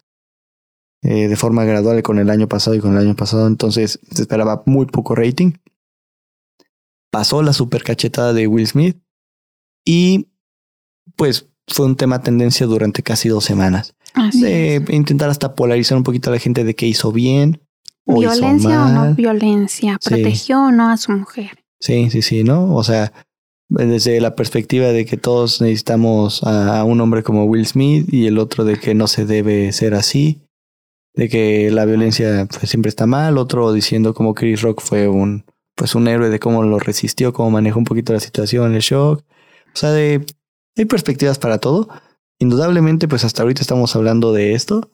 eh, 1.02 1.28
de 1.28 1.36
forma 1.36 1.64
gradual 1.64 2.02
con 2.02 2.18
el 2.18 2.30
año 2.30 2.48
pasado 2.48 2.74
y 2.74 2.80
con 2.80 2.92
el 2.92 2.98
año 2.98 3.14
pasado, 3.14 3.46
entonces 3.46 4.00
se 4.10 4.22
esperaba 4.22 4.62
muy 4.64 4.86
poco 4.86 5.14
rating. 5.14 5.52
Pasó 7.10 7.42
la 7.42 7.52
super 7.52 7.82
cachetada 7.84 8.32
de 8.32 8.46
Will 8.46 8.66
Smith 8.66 8.96
y 9.84 10.28
pues 11.16 11.50
fue 11.68 11.86
un 11.86 11.96
tema 11.96 12.22
tendencia 12.22 12.66
durante 12.66 13.02
casi 13.02 13.28
dos 13.28 13.44
semanas. 13.44 13.94
Así 14.14 14.42
De 14.42 14.76
es. 14.76 14.90
intentar 14.90 15.28
hasta 15.28 15.54
polarizar 15.54 15.98
un 15.98 16.04
poquito 16.04 16.30
a 16.30 16.32
la 16.32 16.38
gente 16.38 16.64
de 16.64 16.74
qué 16.74 16.86
hizo 16.86 17.12
bien 17.12 17.60
¿Violencia 18.06 18.84
o 18.84 18.88
no 18.88 19.14
violencia? 19.14 19.98
Sí. 20.00 20.10
¿Protegió 20.10 20.64
o 20.64 20.70
no 20.70 20.90
a 20.90 20.96
su 20.96 21.12
mujer? 21.12 21.64
Sí, 21.80 22.10
sí, 22.10 22.22
sí, 22.22 22.44
¿no? 22.44 22.74
O 22.74 22.84
sea, 22.84 23.12
desde 23.68 24.20
la 24.20 24.36
perspectiva 24.36 24.88
de 24.88 25.06
que 25.06 25.16
todos 25.16 25.60
necesitamos 25.60 26.42
a, 26.44 26.80
a 26.80 26.84
un 26.84 27.00
hombre 27.00 27.22
como 27.22 27.44
Will 27.44 27.66
Smith 27.66 28.12
y 28.12 28.26
el 28.26 28.38
otro 28.38 28.64
de 28.64 28.78
que 28.78 28.94
no 28.94 29.06
se 29.06 29.24
debe 29.24 29.72
ser 29.72 29.94
así, 29.94 30.42
de 31.14 31.28
que 31.28 31.70
la 31.70 31.84
violencia 31.84 32.46
pues, 32.50 32.68
siempre 32.68 32.88
está 32.88 33.06
mal, 33.06 33.38
otro 33.38 33.72
diciendo 33.72 34.14
como 34.14 34.34
Chris 34.34 34.62
Rock 34.62 34.80
fue 34.80 35.08
un 35.08 35.44
pues 35.74 35.94
un 35.94 36.06
héroe 36.06 36.30
de 36.30 36.38
cómo 36.38 36.62
lo 36.62 36.78
resistió, 36.78 37.32
cómo 37.32 37.50
manejó 37.50 37.78
un 37.78 37.84
poquito 37.84 38.12
la 38.12 38.20
situación, 38.20 38.74
el 38.74 38.80
shock. 38.80 39.20
O 39.20 39.76
sea, 39.76 39.90
de 39.90 40.24
hay 40.76 40.84
perspectivas 40.84 41.38
para 41.38 41.58
todo. 41.58 41.88
Indudablemente, 42.38 43.08
pues 43.08 43.24
hasta 43.24 43.42
ahorita 43.42 43.62
estamos 43.62 43.94
hablando 43.96 44.32
de 44.32 44.54
esto. 44.54 44.90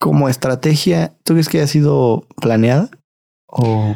Como 0.00 0.28
estrategia, 0.28 1.12
¿tú 1.24 1.34
crees 1.34 1.48
que 1.48 1.58
haya 1.58 1.66
sido 1.68 2.26
planeada? 2.40 2.88
O 3.46 3.94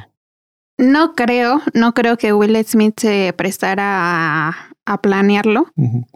No 0.79 1.14
creo, 1.14 1.61
no 1.73 1.95
creo 1.95 2.17
que 2.19 2.33
Will 2.33 2.57
Smith 2.67 2.95
se 3.01 3.33
prestara 3.37 4.49
a, 4.49 4.57
a 4.87 5.01
planearlo, 5.01 5.67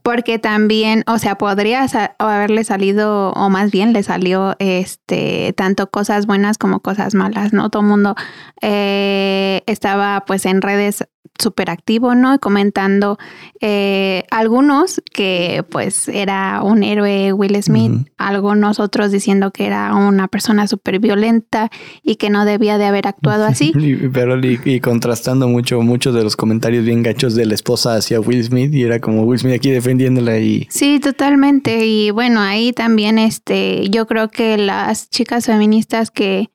porque 0.02 0.38
también, 0.38 1.04
o 1.06 1.18
sea, 1.18 1.38
podría 1.38 1.88
sa- 1.88 2.14
haberle 2.18 2.64
salido, 2.64 3.30
o 3.32 3.48
más 3.48 3.70
bien 3.70 3.92
le 3.94 4.02
salió, 4.02 4.56
este, 4.58 5.54
tanto 5.56 5.90
cosas 5.90 6.26
buenas 6.26 6.58
como 6.58 6.80
cosas 6.80 7.14
malas, 7.14 7.52
¿no? 7.54 7.70
Todo 7.70 7.82
el 7.82 7.88
mundo 7.88 8.14
eh, 8.60 9.62
estaba, 9.66 10.24
pues, 10.26 10.44
en 10.44 10.60
redes 10.60 11.08
súper 11.38 11.70
activo, 11.70 12.14
¿no? 12.14 12.34
Y 12.34 12.38
comentando 12.38 13.18
eh, 13.60 14.24
algunos 14.30 15.00
que, 15.12 15.64
pues, 15.70 16.08
era 16.08 16.62
un 16.62 16.82
héroe 16.82 17.32
Will 17.32 17.62
Smith, 17.62 18.08
algunos 18.16 18.80
otros 18.80 19.12
diciendo 19.12 19.52
que 19.52 19.66
era 19.66 19.94
una 19.94 20.28
persona 20.28 20.66
súper 20.66 20.98
violenta 20.98 21.70
y 22.02 22.16
que 22.16 22.28
no 22.28 22.44
debía 22.44 22.76
de 22.76 22.86
haber 22.86 23.06
actuado 23.06 23.44
así. 23.44 23.72
Pero 24.12 24.38
y, 24.40 24.60
y 24.64 24.80
contrastando 24.80 25.48
mucho, 25.48 25.80
muchos 25.80 26.14
de 26.14 26.24
los 26.24 26.36
comentarios 26.36 26.84
bien 26.84 27.02
gachos 27.02 27.34
de 27.34 27.46
la 27.46 27.54
esposa 27.54 27.94
hacia 27.94 28.20
Will 28.20 28.42
Smith 28.42 28.74
y 28.74 28.82
era 28.82 28.98
como 28.98 29.22
Will 29.22 29.38
Smith 29.38 29.54
aquí 29.54 29.70
defendiéndola 29.70 30.38
y 30.38 30.66
Sí, 30.70 30.98
totalmente. 30.98 31.86
Y 31.86 32.10
bueno, 32.10 32.40
ahí 32.40 32.72
también 32.72 33.18
este, 33.18 33.88
yo 33.90 34.06
creo 34.06 34.28
que 34.28 34.58
las 34.58 35.08
chicas 35.10 35.46
feministas 35.46 36.10
que, 36.10 36.50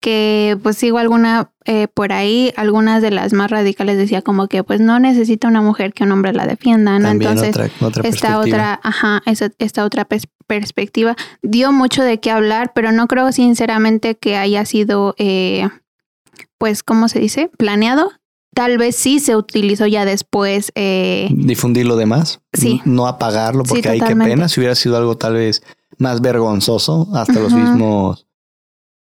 que 0.00 0.56
pues 0.62 0.76
sigo 0.76 0.98
alguna 0.98 1.50
eh, 1.64 1.88
por 1.92 2.12
ahí, 2.12 2.52
algunas 2.56 3.02
de 3.02 3.10
las 3.10 3.32
más 3.32 3.50
radicales 3.50 3.98
decía 3.98 4.22
como 4.22 4.46
que 4.48 4.62
pues 4.64 4.80
no 4.80 4.98
necesita 5.00 5.48
una 5.48 5.60
mujer 5.60 5.92
que 5.92 6.04
un 6.04 6.12
hombre 6.12 6.32
la 6.32 6.46
defienda, 6.46 6.98
¿no? 6.98 7.08
también 7.08 7.32
Entonces, 7.32 7.50
otra, 7.56 7.86
otra 7.86 8.08
esta 8.08 8.38
otra, 8.38 8.80
ajá, 8.82 9.22
esa- 9.26 9.50
esta 9.58 9.84
otra 9.84 10.08
pers- 10.08 10.28
perspectiva 10.46 11.16
dio 11.42 11.72
mucho 11.72 12.02
de 12.04 12.20
qué 12.20 12.30
hablar, 12.30 12.72
pero 12.74 12.92
no 12.92 13.06
creo 13.08 13.32
sinceramente 13.32 14.14
que 14.16 14.36
haya 14.36 14.64
sido, 14.64 15.14
eh, 15.18 15.68
pues, 16.58 16.82
¿cómo 16.82 17.08
se 17.08 17.18
dice? 17.20 17.50
Planeado. 17.58 18.10
Tal 18.54 18.78
vez 18.78 18.96
sí 18.96 19.20
se 19.20 19.36
utilizó 19.36 19.86
ya 19.86 20.04
después. 20.04 20.72
eh, 20.74 21.28
Difundir 21.32 21.86
lo 21.86 21.96
demás, 21.96 22.40
Sí. 22.54 22.80
no 22.84 23.06
apagarlo 23.06 23.64
Sí, 23.64 23.70
porque 23.74 23.88
hay 23.90 24.00
que 24.00 24.16
pena. 24.16 24.48
Si 24.48 24.58
hubiera 24.60 24.74
sido 24.74 24.96
algo 24.96 25.16
tal 25.18 25.34
vez 25.34 25.62
más 25.98 26.20
vergonzoso, 26.22 27.08
hasta 27.14 27.34
los 27.40 27.52
mismos 27.52 28.26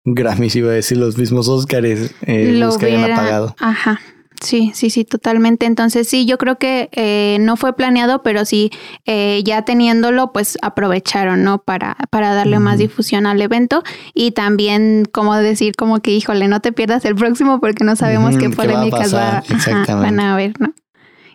Grammys, 0.05 0.55
iba 0.55 0.69
a 0.71 0.73
decir, 0.73 0.97
los 0.97 1.17
mismos 1.17 1.47
Oscars 1.47 2.13
eh, 2.25 2.51
lo 2.53 2.67
buscarían 2.67 2.99
hubiera- 3.03 3.15
apagado. 3.15 3.55
Ajá. 3.59 3.99
Sí, 4.41 4.71
sí, 4.73 4.89
sí, 4.89 5.05
totalmente. 5.05 5.65
Entonces 5.65 6.05
sí, 6.09 6.25
yo 6.25 6.37
creo 6.37 6.57
que 6.57 6.89
eh, 6.91 7.37
no 7.39 7.55
fue 7.55 7.77
planeado, 7.77 8.23
pero 8.23 8.43
sí, 8.43 8.71
eh, 9.05 9.41
ya 9.45 9.61
teniéndolo, 9.63 10.33
pues 10.33 10.57
aprovecharon, 10.61 11.45
¿no? 11.45 11.59
Para, 11.59 11.95
para 12.09 12.33
darle 12.35 12.59
más 12.59 12.77
difusión 12.77 13.25
al 13.25 13.41
evento 13.41 13.83
y 14.13 14.31
también 14.31 15.05
como 15.09 15.33
decir 15.37 15.77
como 15.77 16.01
que, 16.01 16.11
híjole, 16.11 16.49
no 16.49 16.59
te 16.59 16.73
pierdas 16.73 17.05
el 17.05 17.15
próximo 17.15 17.61
porque 17.61 17.85
no 17.85 17.95
sabemos 17.95 18.35
qué 18.35 18.49
¿qué 18.49 18.49
va 18.49 18.53
a 18.53 18.55
polémicas 18.67 19.15
va, 19.15 19.37
ajá, 19.37 19.43
Exactamente. 19.55 19.93
van 19.93 20.19
a 20.19 20.33
haber, 20.33 20.59
¿no? 20.59 20.73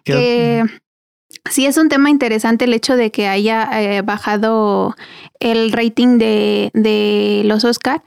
que 0.05 0.65
sí 1.51 1.65
es 1.67 1.79
un 1.79 1.89
tema 1.89 2.11
interesante 2.11 2.67
el 2.67 2.75
hecho 2.75 2.95
de 2.97 3.11
que 3.11 3.27
haya 3.27 3.69
eh, 3.81 4.03
bajado 4.03 4.95
el 5.41 5.73
rating 5.73 6.19
de, 6.19 6.71
de 6.75 7.43
los 7.47 7.65
Oscar. 7.65 8.03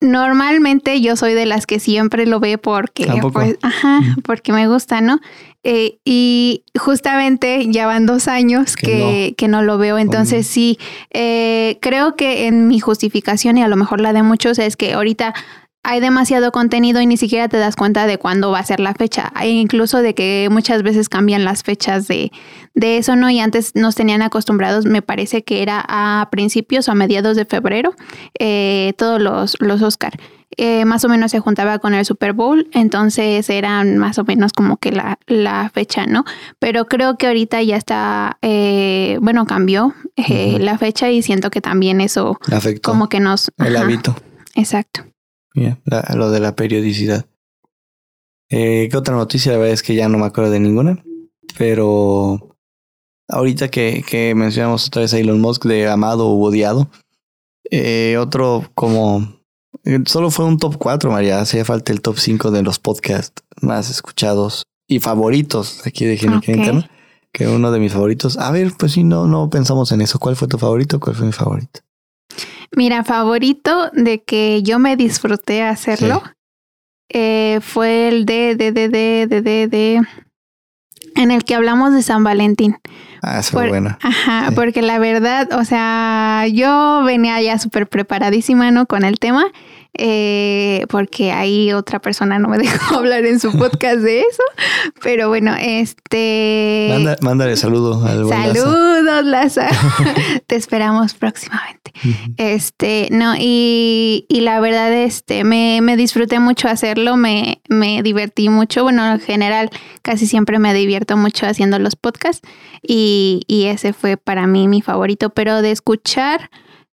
Normalmente 0.00 1.00
yo 1.02 1.14
soy 1.14 1.34
de 1.34 1.44
las 1.44 1.66
que 1.66 1.78
siempre 1.78 2.24
lo 2.24 2.40
ve 2.40 2.56
porque, 2.56 3.06
pues, 3.32 3.58
ajá, 3.60 4.00
porque 4.24 4.52
me 4.52 4.66
gusta, 4.66 5.02
¿no? 5.02 5.20
Eh, 5.62 5.98
y 6.06 6.64
justamente 6.78 7.66
ya 7.68 7.86
van 7.86 8.06
dos 8.06 8.26
años 8.26 8.76
que, 8.76 9.34
que, 9.36 9.48
no. 9.48 9.62
lo 9.62 9.76
veo. 9.76 9.98
Entonces 9.98 10.46
sí, 10.46 10.78
eh, 11.10 11.78
creo 11.82 12.16
que 12.16 12.46
en 12.46 12.66
mi 12.66 12.80
justificación 12.80 13.58
y 13.58 13.62
a 13.62 13.68
lo 13.68 13.76
mejor 13.76 14.00
la 14.00 14.14
de 14.14 14.22
muchos 14.22 14.58
es 14.58 14.76
que 14.76 14.94
ahorita 14.94 15.34
hay 15.82 16.00
demasiado 16.00 16.52
contenido 16.52 17.00
y 17.00 17.06
ni 17.06 17.16
siquiera 17.16 17.48
te 17.48 17.56
das 17.56 17.74
cuenta 17.74 18.06
de 18.06 18.18
cuándo 18.18 18.50
va 18.50 18.58
a 18.58 18.64
ser 18.64 18.80
la 18.80 18.94
fecha, 18.94 19.32
e 19.40 19.48
incluso 19.48 20.02
de 20.02 20.14
que 20.14 20.48
muchas 20.50 20.82
veces 20.82 21.08
cambian 21.08 21.44
las 21.44 21.62
fechas 21.62 22.06
de, 22.06 22.30
de 22.74 22.98
eso, 22.98 23.16
¿no? 23.16 23.30
Y 23.30 23.40
antes 23.40 23.74
nos 23.74 23.94
tenían 23.94 24.22
acostumbrados, 24.22 24.84
me 24.84 25.02
parece 25.02 25.42
que 25.42 25.62
era 25.62 25.82
a 25.88 26.28
principios 26.30 26.88
o 26.88 26.92
a 26.92 26.94
mediados 26.94 27.36
de 27.36 27.46
febrero, 27.46 27.94
eh, 28.38 28.92
todos 28.98 29.20
los, 29.20 29.56
los 29.60 29.80
Oscar. 29.82 30.18
Eh, 30.56 30.84
más 30.84 31.04
o 31.04 31.08
menos 31.08 31.30
se 31.30 31.38
juntaba 31.38 31.78
con 31.78 31.94
el 31.94 32.04
Super 32.04 32.32
Bowl, 32.32 32.68
entonces 32.72 33.48
eran 33.48 33.96
más 33.98 34.18
o 34.18 34.24
menos 34.24 34.52
como 34.52 34.76
que 34.76 34.90
la, 34.90 35.18
la 35.26 35.70
fecha, 35.72 36.06
¿no? 36.06 36.24
Pero 36.58 36.86
creo 36.86 37.16
que 37.16 37.28
ahorita 37.28 37.62
ya 37.62 37.76
está, 37.76 38.36
eh, 38.42 39.16
bueno, 39.22 39.46
cambió 39.46 39.94
la 40.16 40.76
fecha 40.76 41.08
y 41.10 41.22
siento 41.22 41.50
que 41.50 41.60
también 41.60 42.00
eso 42.00 42.38
Afectó 42.52 42.90
como 42.90 43.08
que 43.08 43.20
nos... 43.20 43.50
El 43.58 43.76
hábito. 43.76 44.16
Exacto 44.56 45.04
lo 45.54 46.30
de 46.30 46.40
la 46.40 46.54
periodicidad. 46.54 47.26
Eh, 48.50 48.88
¿Qué 48.90 48.96
otra 48.96 49.14
noticia? 49.14 49.52
La 49.52 49.58
verdad 49.58 49.74
es 49.74 49.82
que 49.82 49.94
ya 49.94 50.08
no 50.08 50.18
me 50.18 50.26
acuerdo 50.26 50.50
de 50.50 50.60
ninguna. 50.60 51.02
Pero 51.56 52.56
ahorita 53.28 53.68
que, 53.68 54.04
que 54.08 54.34
mencionamos 54.34 54.86
otra 54.86 55.02
vez 55.02 55.14
a 55.14 55.18
Elon 55.18 55.40
Musk 55.40 55.64
de 55.64 55.88
amado 55.88 56.28
o 56.28 56.42
odiado, 56.42 56.90
eh, 57.70 58.16
otro 58.18 58.70
como... 58.74 59.40
Eh, 59.84 60.00
solo 60.06 60.30
fue 60.30 60.44
un 60.44 60.58
top 60.58 60.76
4, 60.78 61.10
María. 61.10 61.40
Hacía 61.40 61.64
falta 61.64 61.92
el 61.92 62.02
top 62.02 62.18
5 62.18 62.50
de 62.50 62.62
los 62.62 62.78
podcasts 62.78 63.42
más 63.60 63.88
escuchados 63.88 64.64
y 64.86 65.00
favoritos 65.00 65.86
aquí 65.86 66.04
de 66.04 66.16
Genial 66.16 66.90
Que 67.32 67.46
uno 67.46 67.70
de 67.70 67.78
mis 67.78 67.92
favoritos. 67.92 68.36
A 68.38 68.50
ver, 68.50 68.72
pues 68.76 68.92
si 68.92 69.04
no, 69.04 69.26
no 69.26 69.48
pensamos 69.48 69.92
en 69.92 70.00
eso. 70.00 70.18
¿Cuál 70.18 70.36
fue 70.36 70.48
tu 70.48 70.58
favorito? 70.58 70.98
¿Cuál 70.98 71.14
fue 71.14 71.26
mi 71.26 71.32
favorito? 71.32 71.80
Mira, 72.76 73.04
favorito 73.04 73.90
de 73.92 74.22
que 74.22 74.62
yo 74.62 74.78
me 74.78 74.96
disfruté 74.96 75.62
hacerlo 75.62 76.22
eh, 77.08 77.58
fue 77.62 78.08
el 78.08 78.24
de, 78.26 78.54
de, 78.54 78.70
de, 78.70 78.88
de, 78.88 79.26
de, 79.26 79.66
de, 79.66 80.02
en 81.16 81.30
el 81.30 81.44
que 81.44 81.56
hablamos 81.56 81.92
de 81.92 82.02
San 82.02 82.22
Valentín. 82.22 82.78
Ah, 83.22 83.40
eso 83.40 83.52
fue 83.52 83.68
bueno. 83.68 83.98
Ajá, 84.00 84.50
porque 84.54 84.82
la 84.82 84.98
verdad, 84.98 85.48
o 85.52 85.64
sea, 85.64 86.46
yo 86.50 87.02
venía 87.04 87.40
ya 87.42 87.58
súper 87.58 87.88
preparadísima, 87.88 88.70
¿no? 88.70 88.86
Con 88.86 89.04
el 89.04 89.18
tema 89.18 89.44
eh, 89.94 90.86
porque 90.88 91.32
ahí 91.32 91.72
otra 91.72 91.98
persona 91.98 92.38
no 92.38 92.48
me 92.48 92.58
dejó 92.58 92.96
hablar 92.96 93.24
en 93.24 93.40
su 93.40 93.52
podcast 93.52 93.98
de 93.98 94.20
eso. 94.20 94.42
Pero 95.02 95.28
bueno, 95.28 95.54
este. 95.58 97.16
mándale 97.20 97.56
saludo 97.56 98.04
al 98.06 98.28
Saludos, 98.28 99.24
Laza. 99.24 99.68
Te 100.46 100.56
esperamos 100.56 101.14
próximamente. 101.14 101.92
Este, 102.36 103.08
no, 103.10 103.34
y, 103.38 104.26
y, 104.28 104.40
la 104.40 104.60
verdad, 104.60 104.92
este, 104.92 105.44
me, 105.44 105.80
me 105.82 105.96
disfruté 105.96 106.38
mucho 106.40 106.68
hacerlo, 106.68 107.16
me, 107.16 107.60
me 107.68 108.02
divertí 108.02 108.48
mucho. 108.48 108.84
Bueno, 108.84 109.12
en 109.12 109.20
general, 109.20 109.70
casi 110.02 110.26
siempre 110.26 110.58
me 110.58 110.72
divierto 110.72 111.16
mucho 111.16 111.46
haciendo 111.46 111.78
los 111.78 111.96
podcasts. 111.96 112.46
Y, 112.82 113.42
y 113.46 113.64
ese 113.64 113.92
fue 113.92 114.16
para 114.16 114.46
mí 114.46 114.68
mi 114.68 114.82
favorito. 114.82 115.30
Pero 115.30 115.62
de 115.62 115.72
escuchar. 115.72 116.50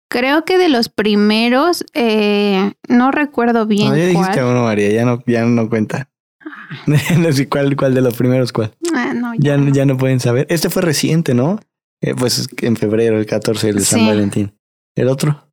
Creo 0.10 0.45
que 0.45 0.58
de 0.58 0.70
los 0.70 0.88
primeros, 0.89 1.86
eh, 1.93 2.74
no 2.88 3.12
recuerdo 3.12 3.66
bien. 3.66 3.89
No, 3.89 3.97
ya 3.97 4.05
dijiste 4.05 4.43
uno, 4.43 4.64
María, 4.64 4.89
ya 4.89 5.05
no, 5.05 5.22
ya 5.26 5.43
no 5.45 5.70
cuenta. 5.70 6.10
Ah. 6.39 6.70
no 7.18 7.32
sé 7.34 7.49
cuál, 7.49 7.76
cuál 7.76 7.93
de 7.93 8.01
los 8.01 8.16
primeros, 8.16 8.53
cuál. 8.53 8.74
Ah, 8.93 9.14
no, 9.14 9.34
ya, 9.38 9.58
ya, 9.72 9.86
no. 9.86 9.97
pueden 9.97 10.20
saber. 10.20 10.47
Este 10.49 10.70
fue 10.70 10.82
reciente, 10.82 11.34
¿no? 11.34 11.60
Eh, 12.01 12.14
pues 12.16 12.47
en 12.62 12.78
febrero, 12.78 13.20
el 13.20 13.26
14 13.26 13.74
de 13.74 13.82
San 13.82 14.05
Valentín. 14.05 14.53
¿El 14.95 15.10
otro? 15.10 15.51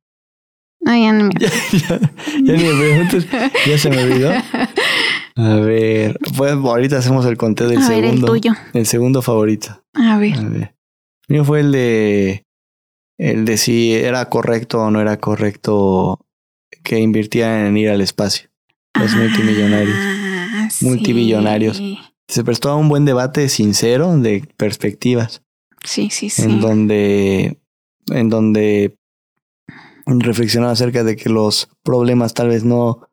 Ah, 0.85 0.97
ya 0.97 1.11
no 1.11 1.25
me 1.25 1.31
ya, 1.39 1.49
ya, 1.71 1.99
ya 2.43 2.53
ni 2.53 2.63
me 2.63 2.73
preguntes, 2.73 3.27
ya 3.67 3.77
se 3.77 3.89
me 3.89 4.03
olvidó. 4.03 4.31
A 5.35 5.55
ver, 5.55 6.17
pues 6.37 6.53
ahorita 6.53 6.97
hacemos 6.97 7.25
el 7.25 7.37
conteo 7.37 7.67
del 7.67 7.79
A 7.79 7.87
segundo. 7.87 8.07
Ver, 8.07 8.13
el 8.13 8.25
tuyo. 8.25 8.53
El 8.73 8.85
segundo 8.85 9.21
favorito. 9.21 9.83
A 9.93 10.17
ver. 10.17 10.37
A 10.37 10.43
ver. 10.43 10.75
mío 11.27 11.43
fue 11.43 11.61
el 11.61 11.71
de 11.71 12.44
el 13.17 13.45
de 13.45 13.57
si 13.57 13.93
era 13.93 14.29
correcto 14.29 14.81
o 14.81 14.91
no 14.91 15.01
era 15.01 15.17
correcto 15.19 16.25
que 16.83 16.99
invirtieran 16.99 17.67
en 17.67 17.77
ir 17.77 17.89
al 17.89 18.01
espacio. 18.01 18.49
Los 18.93 19.13
ah, 19.13 19.17
multimillonarios. 19.17 19.97
Multimillonarios. 20.81 21.81
Se 22.27 22.43
prestó 22.43 22.69
a 22.69 22.75
un 22.75 22.89
buen 22.89 23.05
debate 23.05 23.49
sincero 23.49 24.17
de 24.17 24.47
perspectivas. 24.57 25.43
Sí, 25.83 26.09
sí, 26.09 26.29
sí. 26.29 26.43
En 26.43 26.59
donde, 26.59 27.59
en 28.07 28.29
donde 28.29 28.97
reflexionaba 30.05 30.73
acerca 30.73 31.03
de 31.03 31.15
que 31.15 31.29
los 31.29 31.69
problemas 31.83 32.33
tal 32.33 32.49
vez 32.49 32.63
no 32.63 33.07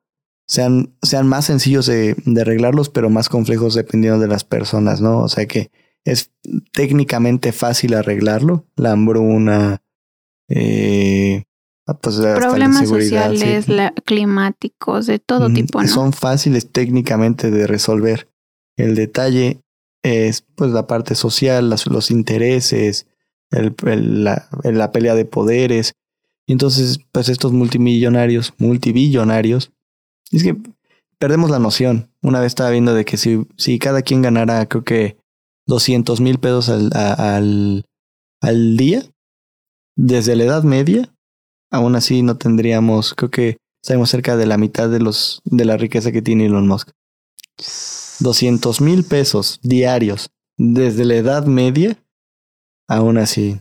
sean, 0.46 0.94
sean 1.02 1.26
más 1.26 1.46
sencillos 1.46 1.86
de, 1.86 2.14
de 2.24 2.40
arreglarlos, 2.40 2.88
pero 2.88 3.10
más 3.10 3.28
complejos 3.28 3.74
dependiendo 3.74 4.18
de 4.18 4.28
las 4.28 4.44
personas, 4.44 5.00
¿no? 5.00 5.20
O 5.20 5.28
sea 5.28 5.46
que 5.46 5.70
es 6.04 6.32
técnicamente 6.72 7.52
fácil 7.52 7.94
arreglarlo, 7.94 8.66
la 8.76 8.92
hambruna, 8.92 9.82
eh, 10.48 11.44
ah, 11.86 11.98
pues 11.98 12.16
problemas 12.16 12.88
sociales, 12.88 13.66
climáticos, 14.04 15.06
de 15.06 15.18
todo 15.18 15.52
tipo. 15.52 15.82
¿no? 15.82 15.88
Son 15.88 16.12
fáciles 16.12 16.70
técnicamente 16.70 17.50
de 17.50 17.66
resolver. 17.66 18.28
El 18.76 18.94
detalle 18.94 19.60
es 20.02 20.42
pues 20.56 20.70
la 20.72 20.86
parte 20.86 21.14
social, 21.14 21.70
los 21.70 22.10
intereses, 22.10 23.06
el, 23.50 23.74
la, 24.24 24.48
la, 24.64 24.92
pelea 24.92 25.14
de 25.14 25.24
poderes. 25.24 25.94
Y 26.46 26.52
entonces, 26.52 26.98
pues 27.12 27.28
estos 27.28 27.52
multimillonarios, 27.52 28.54
multibillonarios, 28.58 29.70
es 30.32 30.42
que 30.42 30.56
perdemos 31.18 31.50
la 31.50 31.58
noción. 31.58 32.10
Una 32.20 32.40
vez 32.40 32.48
estaba 32.48 32.70
viendo 32.70 32.94
de 32.94 33.04
que 33.04 33.16
si, 33.16 33.46
si 33.56 33.78
cada 33.78 34.02
quien 34.02 34.22
ganara, 34.22 34.66
creo 34.66 34.82
que 34.82 35.16
200 35.66 36.20
mil 36.20 36.38
pesos 36.38 36.68
al, 36.68 36.90
al, 36.94 37.84
al 38.40 38.76
día, 38.76 39.04
desde 39.96 40.36
la 40.36 40.44
Edad 40.44 40.62
Media, 40.62 41.14
aún 41.70 41.96
así 41.96 42.22
no 42.22 42.36
tendríamos, 42.36 43.14
creo 43.14 43.30
que 43.30 43.56
sabemos 43.82 44.10
cerca 44.10 44.36
de 44.36 44.46
la 44.46 44.58
mitad 44.58 44.88
de 44.88 45.00
los 45.00 45.40
de 45.44 45.64
la 45.64 45.76
riqueza 45.76 46.12
que 46.12 46.22
tiene 46.22 46.46
Elon 46.46 46.68
Musk. 46.68 46.90
200 48.20 48.80
mil 48.80 49.04
pesos 49.04 49.58
diarios 49.62 50.30
desde 50.56 51.04
la 51.04 51.16
Edad 51.16 51.46
Media, 51.46 51.96
aún 52.88 53.18
así. 53.18 53.60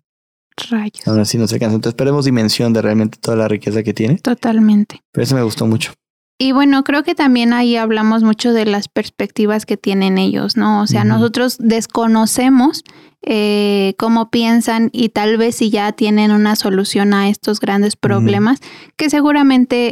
Rayos. 0.69 1.07
Aún 1.07 1.19
así 1.19 1.37
no 1.37 1.47
se 1.47 1.55
alcanza. 1.55 1.75
Entonces, 1.75 1.95
esperemos 1.95 2.25
dimensión 2.25 2.73
de 2.73 2.81
realmente 2.81 3.17
toda 3.19 3.37
la 3.37 3.47
riqueza 3.47 3.83
que 3.83 3.93
tiene. 3.93 4.17
Totalmente. 4.17 5.01
Pero 5.11 5.23
eso 5.23 5.35
me 5.35 5.43
gustó 5.43 5.65
mucho. 5.65 5.93
Y 6.41 6.53
bueno, 6.53 6.83
creo 6.83 7.03
que 7.03 7.13
también 7.13 7.53
ahí 7.53 7.75
hablamos 7.75 8.23
mucho 8.23 8.51
de 8.51 8.65
las 8.65 8.87
perspectivas 8.87 9.67
que 9.67 9.77
tienen 9.77 10.17
ellos, 10.17 10.57
¿no? 10.57 10.81
O 10.81 10.87
sea, 10.87 11.03
nosotros 11.03 11.57
desconocemos 11.59 12.83
eh, 13.21 13.93
cómo 13.99 14.31
piensan 14.31 14.89
y 14.91 15.09
tal 15.09 15.37
vez 15.37 15.57
si 15.57 15.69
ya 15.69 15.91
tienen 15.91 16.31
una 16.31 16.55
solución 16.55 17.13
a 17.13 17.29
estos 17.29 17.59
grandes 17.59 17.95
problemas, 17.95 18.59
que 18.95 19.11
seguramente 19.11 19.91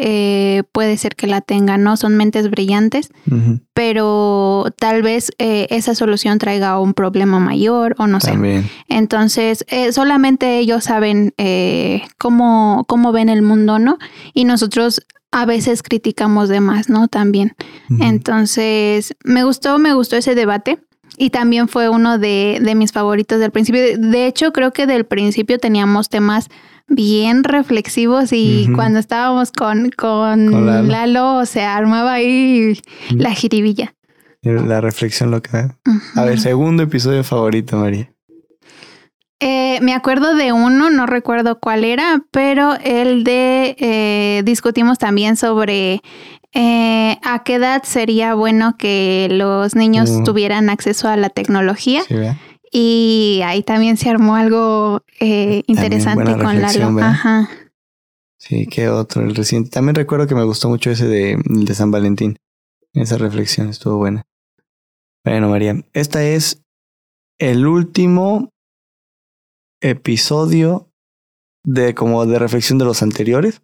eh, 0.57 0.63
puede 0.63 0.97
ser 0.97 1.15
que 1.15 1.27
la 1.27 1.41
tengan, 1.41 1.83
¿no? 1.83 1.97
Son 1.97 2.17
mentes 2.17 2.49
brillantes, 2.49 3.11
pero 3.75 4.73
tal 4.79 5.03
vez 5.03 5.31
eh, 5.37 5.67
esa 5.69 5.93
solución 5.93 6.39
traiga 6.39 6.79
un 6.79 6.95
problema 6.95 7.39
mayor 7.39 7.93
o 7.99 8.07
no 8.07 8.19
sé. 8.19 8.33
Entonces, 8.87 9.63
solamente 9.91 10.57
ellos 10.57 10.85
saben 10.85 11.35
cómo, 12.17 12.85
cómo 12.87 13.11
ven 13.11 13.29
el 13.29 13.43
mundo, 13.43 13.77
¿no? 13.77 13.99
Y 14.33 14.45
nosotros 14.45 15.05
a 15.31 15.45
veces 15.45 15.83
criticamos 15.83 16.49
de 16.49 16.59
más, 16.59 16.89
¿no? 16.89 17.07
También. 17.07 17.55
Entonces, 17.99 19.15
me 19.23 19.43
gustó, 19.43 19.77
me 19.79 19.93
gustó 19.93 20.15
ese 20.15 20.35
debate 20.35 20.79
y 21.17 21.29
también 21.29 21.67
fue 21.67 21.89
uno 21.89 22.17
de, 22.17 22.59
de, 22.61 22.75
mis 22.75 22.91
favoritos 22.91 23.39
del 23.39 23.51
principio. 23.51 23.81
De 23.97 24.25
hecho, 24.25 24.51
creo 24.51 24.71
que 24.71 24.87
del 24.87 25.05
principio 25.05 25.59
teníamos 25.59 26.09
temas 26.09 26.49
bien 26.87 27.43
reflexivos 27.43 28.29
y 28.31 28.67
cuando 28.73 28.99
estábamos 28.99 29.51
con, 29.51 29.91
con, 29.91 30.87
Lalo. 30.87 31.45
se 31.45 31.61
armaba 31.61 32.13
ahí 32.13 32.79
la 33.11 33.33
jiribilla. 33.33 33.93
La 34.41 34.81
reflexión 34.81 35.31
loca. 35.31 35.77
A 36.15 36.23
ver, 36.23 36.39
segundo 36.39 36.83
episodio 36.83 37.23
favorito, 37.23 37.77
María. 37.77 38.11
Eh, 39.41 39.79
me 39.81 39.93
acuerdo 39.93 40.35
de 40.35 40.51
uno, 40.51 40.89
no 40.89 41.05
recuerdo 41.05 41.59
cuál 41.59 41.85
era, 41.85 42.21
pero 42.31 42.75
el 42.83 43.23
de 43.23 43.75
eh, 43.79 44.41
discutimos 44.43 44.97
también 44.97 45.37
sobre 45.37 46.01
eh, 46.53 47.17
a 47.23 47.43
qué 47.45 47.55
edad 47.55 47.83
sería 47.83 48.33
bueno 48.33 48.75
que 48.77 49.27
los 49.31 49.75
niños 49.75 50.09
Mm. 50.11 50.23
tuvieran 50.23 50.69
acceso 50.69 51.07
a 51.07 51.15
la 51.15 51.29
tecnología. 51.29 52.01
Sí. 52.07 52.15
Y 52.71 53.41
ahí 53.45 53.63
también 53.63 53.97
se 53.97 54.09
armó 54.09 54.35
algo 54.35 55.03
eh, 55.19 55.63
interesante 55.67 56.33
con. 56.33 56.57
¿verdad? 56.57 56.99
Ajá. 57.01 57.49
Sí, 58.37 58.67
qué 58.67 58.89
otro, 58.89 59.21
el 59.23 59.35
reciente. 59.35 59.69
También 59.69 59.95
recuerdo 59.95 60.27
que 60.27 60.35
me 60.35 60.43
gustó 60.43 60.69
mucho 60.69 60.91
ese 60.91 61.07
de, 61.07 61.41
de 61.45 61.73
San 61.75 61.91
Valentín. 61.91 62.37
Esa 62.93 63.17
reflexión 63.17 63.69
estuvo 63.69 63.97
buena. 63.97 64.23
Bueno, 65.25 65.49
María, 65.49 65.75
esta 65.93 66.23
es 66.23 66.61
el 67.39 67.65
último 67.67 68.49
episodio 69.81 70.87
de 71.63 71.93
como 71.93 72.25
de 72.25 72.39
reflexión 72.39 72.77
de 72.79 72.85
los 72.85 73.01
anteriores. 73.03 73.61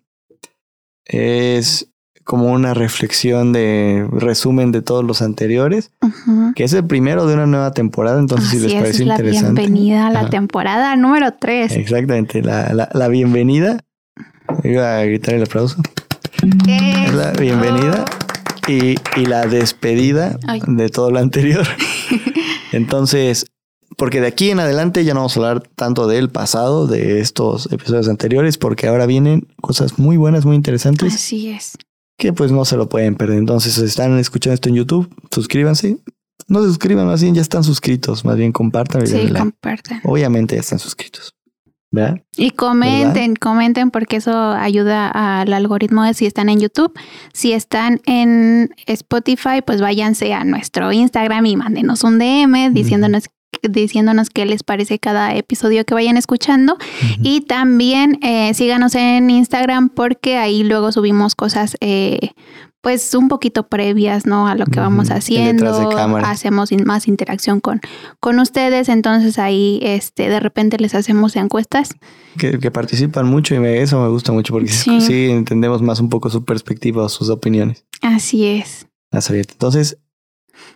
Es 1.05 1.89
como 2.23 2.51
una 2.51 2.73
reflexión 2.73 3.53
de 3.53 4.07
resumen 4.11 4.71
de 4.71 4.81
todos 4.81 5.03
los 5.05 5.21
anteriores, 5.21 5.91
que 6.55 6.63
es 6.63 6.73
el 6.73 6.85
primero 6.85 7.27
de 7.27 7.35
una 7.35 7.45
nueva 7.45 7.71
temporada, 7.71 8.19
entonces 8.19 8.49
si 8.49 8.57
Así 8.57 8.65
les 8.65 8.73
es, 8.73 8.79
parece 8.81 9.01
es 9.03 9.07
la 9.07 9.13
interesante. 9.15 9.61
bienvenida 9.61 10.07
a 10.07 10.09
la 10.09 10.19
Ajá. 10.21 10.29
temporada 10.31 10.95
número 10.95 11.33
3. 11.39 11.73
Exactamente, 11.73 12.41
la, 12.41 12.73
la, 12.73 12.89
la 12.93 13.07
bienvenida. 13.09 13.77
Iba 14.63 14.97
a 14.97 15.03
gritar 15.05 15.35
el 15.35 15.43
aplauso. 15.43 15.79
Es 16.67 17.13
la 17.13 17.31
bienvenida 17.33 18.05
y, 18.67 18.95
y 19.15 19.25
la 19.27 19.45
despedida 19.45 20.39
Ay. 20.47 20.61
de 20.65 20.89
todo 20.89 21.11
lo 21.11 21.19
anterior. 21.19 21.65
Entonces, 22.71 23.45
porque 23.97 24.21
de 24.21 24.27
aquí 24.27 24.49
en 24.51 24.59
adelante 24.59 25.03
ya 25.03 25.13
no 25.13 25.21
vamos 25.21 25.37
a 25.37 25.39
hablar 25.39 25.63
tanto 25.75 26.07
del 26.07 26.29
pasado, 26.29 26.87
de 26.87 27.19
estos 27.19 27.71
episodios 27.71 28.07
anteriores, 28.09 28.57
porque 28.57 28.87
ahora 28.87 29.05
vienen 29.05 29.47
cosas 29.61 29.97
muy 29.99 30.17
buenas, 30.17 30.45
muy 30.45 30.55
interesantes, 30.55 31.13
Así 31.15 31.49
es. 31.49 31.77
que 32.17 32.33
pues 32.33 32.51
no 32.51 32.65
se 32.65 32.77
lo 32.77 32.89
pueden 32.89 33.15
perder. 33.15 33.37
Entonces, 33.37 33.73
si 33.73 33.83
están 33.83 34.17
escuchando 34.19 34.53
esto 34.55 34.69
en 34.69 34.75
YouTube, 34.75 35.09
suscríbanse. 35.31 35.97
No 36.47 36.61
se 36.61 36.67
suscriban, 36.67 37.07
más 37.07 37.21
bien 37.21 37.33
ya 37.33 37.41
están 37.41 37.63
suscritos, 37.63 38.25
más 38.25 38.35
bien 38.37 38.51
compartan 38.51 39.07
Sí, 39.07 39.29
compartan. 39.31 40.01
Obviamente 40.03 40.55
ya 40.55 40.61
están 40.61 40.79
suscritos. 40.79 41.33
¿Verdad? 41.91 42.19
Y 42.35 42.49
comenten, 42.51 43.35
comenten 43.35 43.89
porque 43.89 44.17
eso 44.17 44.51
ayuda 44.51 45.07
al 45.07 45.53
algoritmo 45.53 46.03
de 46.03 46.13
si 46.13 46.25
están 46.25 46.49
en 46.49 46.59
YouTube. 46.59 46.91
Si 47.31 47.53
están 47.53 48.01
en 48.05 48.69
Spotify, 48.85 49.61
pues 49.65 49.79
váyanse 49.79 50.33
a 50.33 50.43
nuestro 50.43 50.91
Instagram 50.91 51.45
y 51.45 51.55
mándenos 51.55 52.03
un 52.03 52.19
DM 52.19 52.73
diciéndonos, 52.73 53.29
diciéndonos 53.67 54.29
qué 54.29 54.45
les 54.45 54.63
parece 54.63 54.99
cada 54.99 55.35
episodio 55.35 55.85
que 55.85 55.93
vayan 55.93 56.17
escuchando. 56.17 56.77
Y 57.21 57.41
también 57.41 58.19
eh, 58.21 58.53
síganos 58.53 58.95
en 58.95 59.29
Instagram 59.29 59.89
porque 59.89 60.37
ahí 60.37 60.63
luego 60.63 60.91
subimos 60.91 61.35
cosas 61.35 61.75
eh, 61.81 62.31
pues 62.81 63.15
un 63.15 63.27
poquito 63.29 63.67
previas, 63.67 64.27
¿no? 64.27 64.47
A 64.47 64.53
lo 64.53 64.65
que 64.67 64.79
vamos 64.79 65.09
haciendo. 65.09 65.65
de. 65.89 66.27
Hacemos 66.27 66.71
in- 66.71 66.83
más 66.85 67.07
interacción 67.07 67.59
con, 67.59 67.81
con 68.19 68.39
ustedes. 68.39 68.89
Entonces 68.89 69.39
ahí 69.39 69.79
este, 69.81 70.29
de 70.29 70.39
repente 70.39 70.77
les 70.77 70.93
hacemos 70.93 71.35
encuestas. 71.35 71.95
que, 72.37 72.59
que 72.59 72.69
participan 72.69 73.25
mucho 73.25 73.55
y 73.55 73.59
me- 73.59 73.81
eso 73.81 73.99
me 73.99 74.09
gusta 74.09 74.31
mucho 74.31 74.53
porque 74.53 74.67
sí. 74.69 75.01
Sí. 75.01 75.31
entendemos 75.31 75.81
más 75.81 75.99
un 75.99 76.09
poco 76.09 76.29
su 76.29 76.45
perspectiva 76.45 77.09
sus 77.09 77.29
opiniones. 77.31 77.85
Así 78.03 78.45
es. 78.45 78.85
Entonces, 79.53 79.97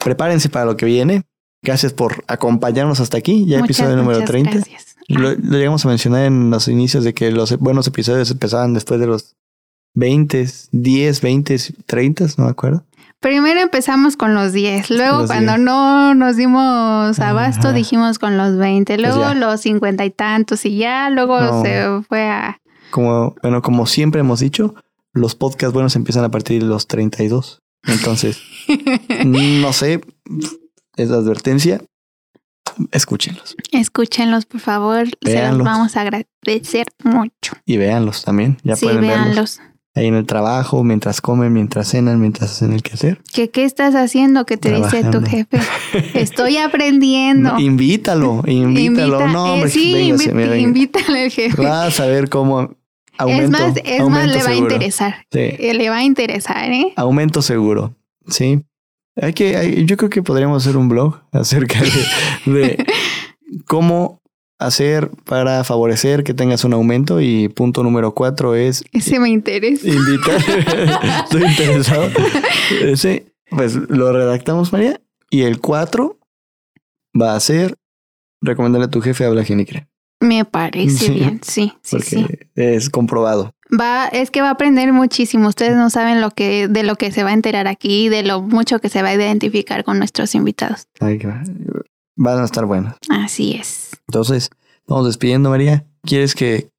prepárense 0.03 0.49
para 0.49 0.65
lo 0.65 0.77
que 0.77 0.87
viene. 0.87 1.23
Gracias 1.61 1.93
por 1.93 2.23
acompañarnos 2.27 2.99
hasta 2.99 3.17
aquí. 3.17 3.45
Ya 3.45 3.59
Muchas, 3.59 3.77
episodio 3.79 3.95
número 3.97 4.19
muchas 4.19 4.29
30. 4.29 4.51
Gracias. 4.51 4.95
Lo, 5.07 5.31
lo 5.31 5.57
llegamos 5.57 5.83
a 5.85 5.89
mencionar 5.89 6.25
en 6.25 6.49
los 6.49 6.67
inicios 6.67 7.03
de 7.03 7.13
que 7.13 7.31
los 7.31 7.57
buenos 7.57 7.87
episodios 7.87 8.29
empezaban 8.31 8.73
después 8.73 8.99
de 8.99 9.07
los 9.07 9.35
20, 9.95 10.47
10, 10.71 11.21
20, 11.21 11.57
30, 11.85 12.25
no 12.37 12.45
me 12.45 12.51
acuerdo. 12.51 12.85
Primero 13.19 13.59
empezamos 13.59 14.15
con 14.15 14.33
los 14.33 14.53
10, 14.53 14.91
luego 14.91 15.19
Los 15.21 15.27
cuando 15.27 15.53
10. 15.53 15.63
no 15.65 16.13
nos 16.15 16.37
dimos 16.37 17.19
abasto 17.19 17.67
Ajá. 17.69 17.73
dijimos 17.73 18.17
con 18.17 18.37
los 18.37 18.55
20, 18.55 18.97
luego 18.97 19.19
ya. 19.21 19.33
los 19.33 19.59
50 19.61 20.05
y 20.05 20.09
tantos 20.11 20.63
y 20.65 20.77
ya 20.77 21.09
luego 21.09 21.37
No. 21.41 21.61
se 21.61 21.85
fue 22.07 22.29
a... 22.29 22.61
Como, 22.91 23.35
bueno, 23.41 23.61
como 23.61 23.87
siempre 23.87 24.21
hemos 24.21 24.39
dicho, 24.39 24.73
los 25.11 25.35
podcasts 25.35 25.73
buenos 25.73 25.97
empiezan 25.97 26.23
a 26.23 26.31
partir 26.31 26.61
de 26.61 26.69
los 26.69 26.87
32. 26.87 27.61
Entonces, 27.87 28.39
no 29.25 29.73
sé, 29.73 29.99
es 31.01 31.09
la 31.09 31.17
advertencia. 31.17 31.81
Escúchenlos 32.91 33.55
Escúchenlos, 33.71 34.45
por 34.45 34.61
favor, 34.61 35.07
se 35.23 35.47
los 35.51 35.57
vamos 35.63 35.97
a 35.97 36.01
agradecer 36.01 36.87
mucho. 37.03 37.53
y 37.65 37.77
véanlos 37.77 38.23
también. 38.23 38.57
Ya 38.63 38.75
sí, 38.75 38.85
pueden 38.85 39.01
verlos 39.01 39.59
ahí 39.95 40.05
en 40.07 40.13
el 40.15 40.25
trabajo, 40.25 40.83
mientras 40.83 41.19
comen, 41.19 41.51
mientras 41.51 41.89
cenan, 41.89 42.21
mientras 42.21 42.51
hacen 42.51 42.71
el 42.71 42.81
quehacer. 42.83 43.19
¿Qué, 43.33 43.49
¿Qué 43.49 43.65
estás 43.65 43.95
haciendo? 43.95 44.45
¿Qué 44.45 44.55
te 44.55 44.71
dice 44.73 45.03
tu 45.03 45.21
jefe? 45.21 45.59
Estoy 46.13 46.57
aprendiendo. 46.57 47.57
Invítalo, 47.59 48.41
invítalo. 48.45 49.19
Invita- 49.19 49.27
no, 49.33 49.47
eh, 49.47 49.51
hombre, 49.51 49.69
sí, 49.71 49.93
véngase, 49.93 50.29
invita- 50.31 50.49
venga. 50.49 50.57
invítale 50.59 51.23
al 51.23 51.31
jefe. 51.31 51.61
Vas 51.61 51.99
a 51.99 52.05
ver 52.05 52.29
cómo 52.29 52.75
aumento. 53.17 53.43
es 53.43 53.49
más, 53.49 53.73
es 53.83 54.07
más, 54.07 54.27
le 54.27 54.43
va 54.43 54.49
a 54.51 54.55
interesar. 54.55 55.15
Sí, 55.33 55.39
Eh, 55.39 55.73
Le 55.73 55.89
va 55.89 55.97
a 55.97 56.03
interesar, 56.03 56.71
¿eh? 56.71 56.93
aumento 56.95 57.41
seguro. 57.41 57.93
Sí. 58.27 58.61
Hay 59.21 59.33
que, 59.33 59.55
hay- 59.57 59.85
yo 59.85 59.97
creo 59.97 60.09
que 60.09 60.23
podríamos 60.23 60.63
hacer 60.65 60.77
un 60.77 60.89
blog 60.89 61.19
acerca 61.31 61.79
de, 62.45 62.51
de 62.51 62.85
cómo 63.67 64.19
hacer 64.59 65.09
para 65.25 65.63
favorecer 65.63 66.23
que 66.23 66.33
tengas 66.33 66.63
un 66.63 66.73
aumento. 66.73 67.21
Y 67.21 67.49
punto 67.49 67.83
número 67.83 68.13
cuatro 68.13 68.55
es 68.55 68.83
Ese 68.91 69.19
me 69.19 69.29
interesa. 69.29 69.87
invitar. 69.87 70.37
Estoy 71.25 71.43
interesado. 71.45 72.09
Ese, 72.83 73.25
pues 73.49 73.75
lo 73.75 74.11
redactamos, 74.11 74.71
María. 74.73 74.99
Y 75.29 75.41
el 75.43 75.59
cuatro 75.59 76.17
va 77.19 77.35
a 77.35 77.39
ser 77.39 77.75
recomendarle 78.41 78.85
a 78.85 78.89
tu 78.89 79.01
jefe 79.01 79.25
habla 79.25 79.43
Genicre. 79.43 79.87
Me 80.21 80.43
parece 80.43 81.05
Sí. 81.05 81.11
bien, 81.13 81.39
sí, 81.43 81.71
sí, 81.81 81.91
Porque 81.91 82.05
sí. 82.09 82.25
es 82.55 82.89
comprobado. 82.89 83.53
Va, 83.77 84.07
es 84.07 84.31
que 84.31 84.41
va 84.41 84.47
a 84.49 84.51
aprender 84.51 84.91
muchísimo. 84.93 85.47
Ustedes 85.47 85.75
no 85.75 85.89
saben 85.89 86.21
lo 86.21 86.31
que, 86.31 86.67
de 86.67 86.83
lo 86.83 86.95
que 86.95 87.11
se 87.11 87.23
va 87.23 87.29
a 87.29 87.33
enterar 87.33 87.67
aquí, 87.67 88.09
de 88.09 88.23
lo 88.23 88.41
mucho 88.41 88.79
que 88.79 88.89
se 88.89 89.01
va 89.03 89.09
a 89.09 89.13
identificar 89.13 89.83
con 89.83 89.99
nuestros 89.99 90.33
invitados. 90.33 90.87
Ay, 90.99 91.19
que 91.19 91.27
va- 91.27 91.43
van 92.15 92.39
a 92.39 92.45
estar 92.45 92.65
buenos. 92.65 92.95
Así 93.09 93.53
es. 93.53 93.91
Entonces, 94.07 94.49
vamos 94.87 95.05
despidiendo, 95.05 95.49
María. 95.51 95.85
¿Quieres 96.03 96.33
que 96.33 96.69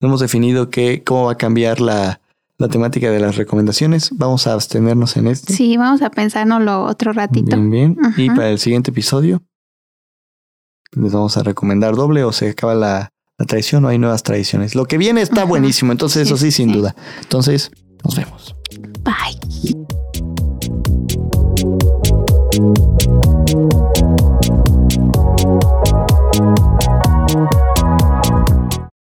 hemos 0.00 0.18
definido 0.20 0.70
que, 0.70 1.04
cómo 1.04 1.26
va 1.26 1.32
a 1.32 1.36
cambiar 1.38 1.80
la, 1.80 2.20
la 2.58 2.68
temática 2.68 3.10
de 3.12 3.20
las 3.20 3.36
recomendaciones? 3.36 4.10
Vamos 4.16 4.48
a 4.48 4.54
abstenernos 4.54 5.16
en 5.16 5.28
este. 5.28 5.52
Sí, 5.52 5.76
vamos 5.76 6.02
a 6.02 6.10
pensárnoslo 6.10 6.82
otro 6.82 7.12
ratito. 7.12 7.56
Bien, 7.56 7.70
bien. 7.70 7.96
Y 8.16 8.28
para 8.30 8.50
el 8.50 8.58
siguiente 8.58 8.90
episodio, 8.90 9.40
les 10.92 11.12
vamos 11.12 11.36
a 11.36 11.42
recomendar 11.44 11.94
doble 11.94 12.24
o 12.24 12.32
se 12.32 12.50
acaba 12.50 12.74
la, 12.74 13.10
la 13.38 13.46
tradición 13.46 13.84
o 13.84 13.88
hay 13.88 13.98
nuevas 13.98 14.22
tradiciones. 14.22 14.74
Lo 14.74 14.86
que 14.86 14.98
viene 14.98 15.22
está 15.22 15.44
buenísimo, 15.44 15.92
entonces 15.92 16.26
eso 16.26 16.36
sí, 16.36 16.50
sin 16.50 16.72
duda. 16.72 16.94
Entonces, 17.20 17.70
nos 18.04 18.16
vemos. 18.16 18.54
Bye. 19.02 19.34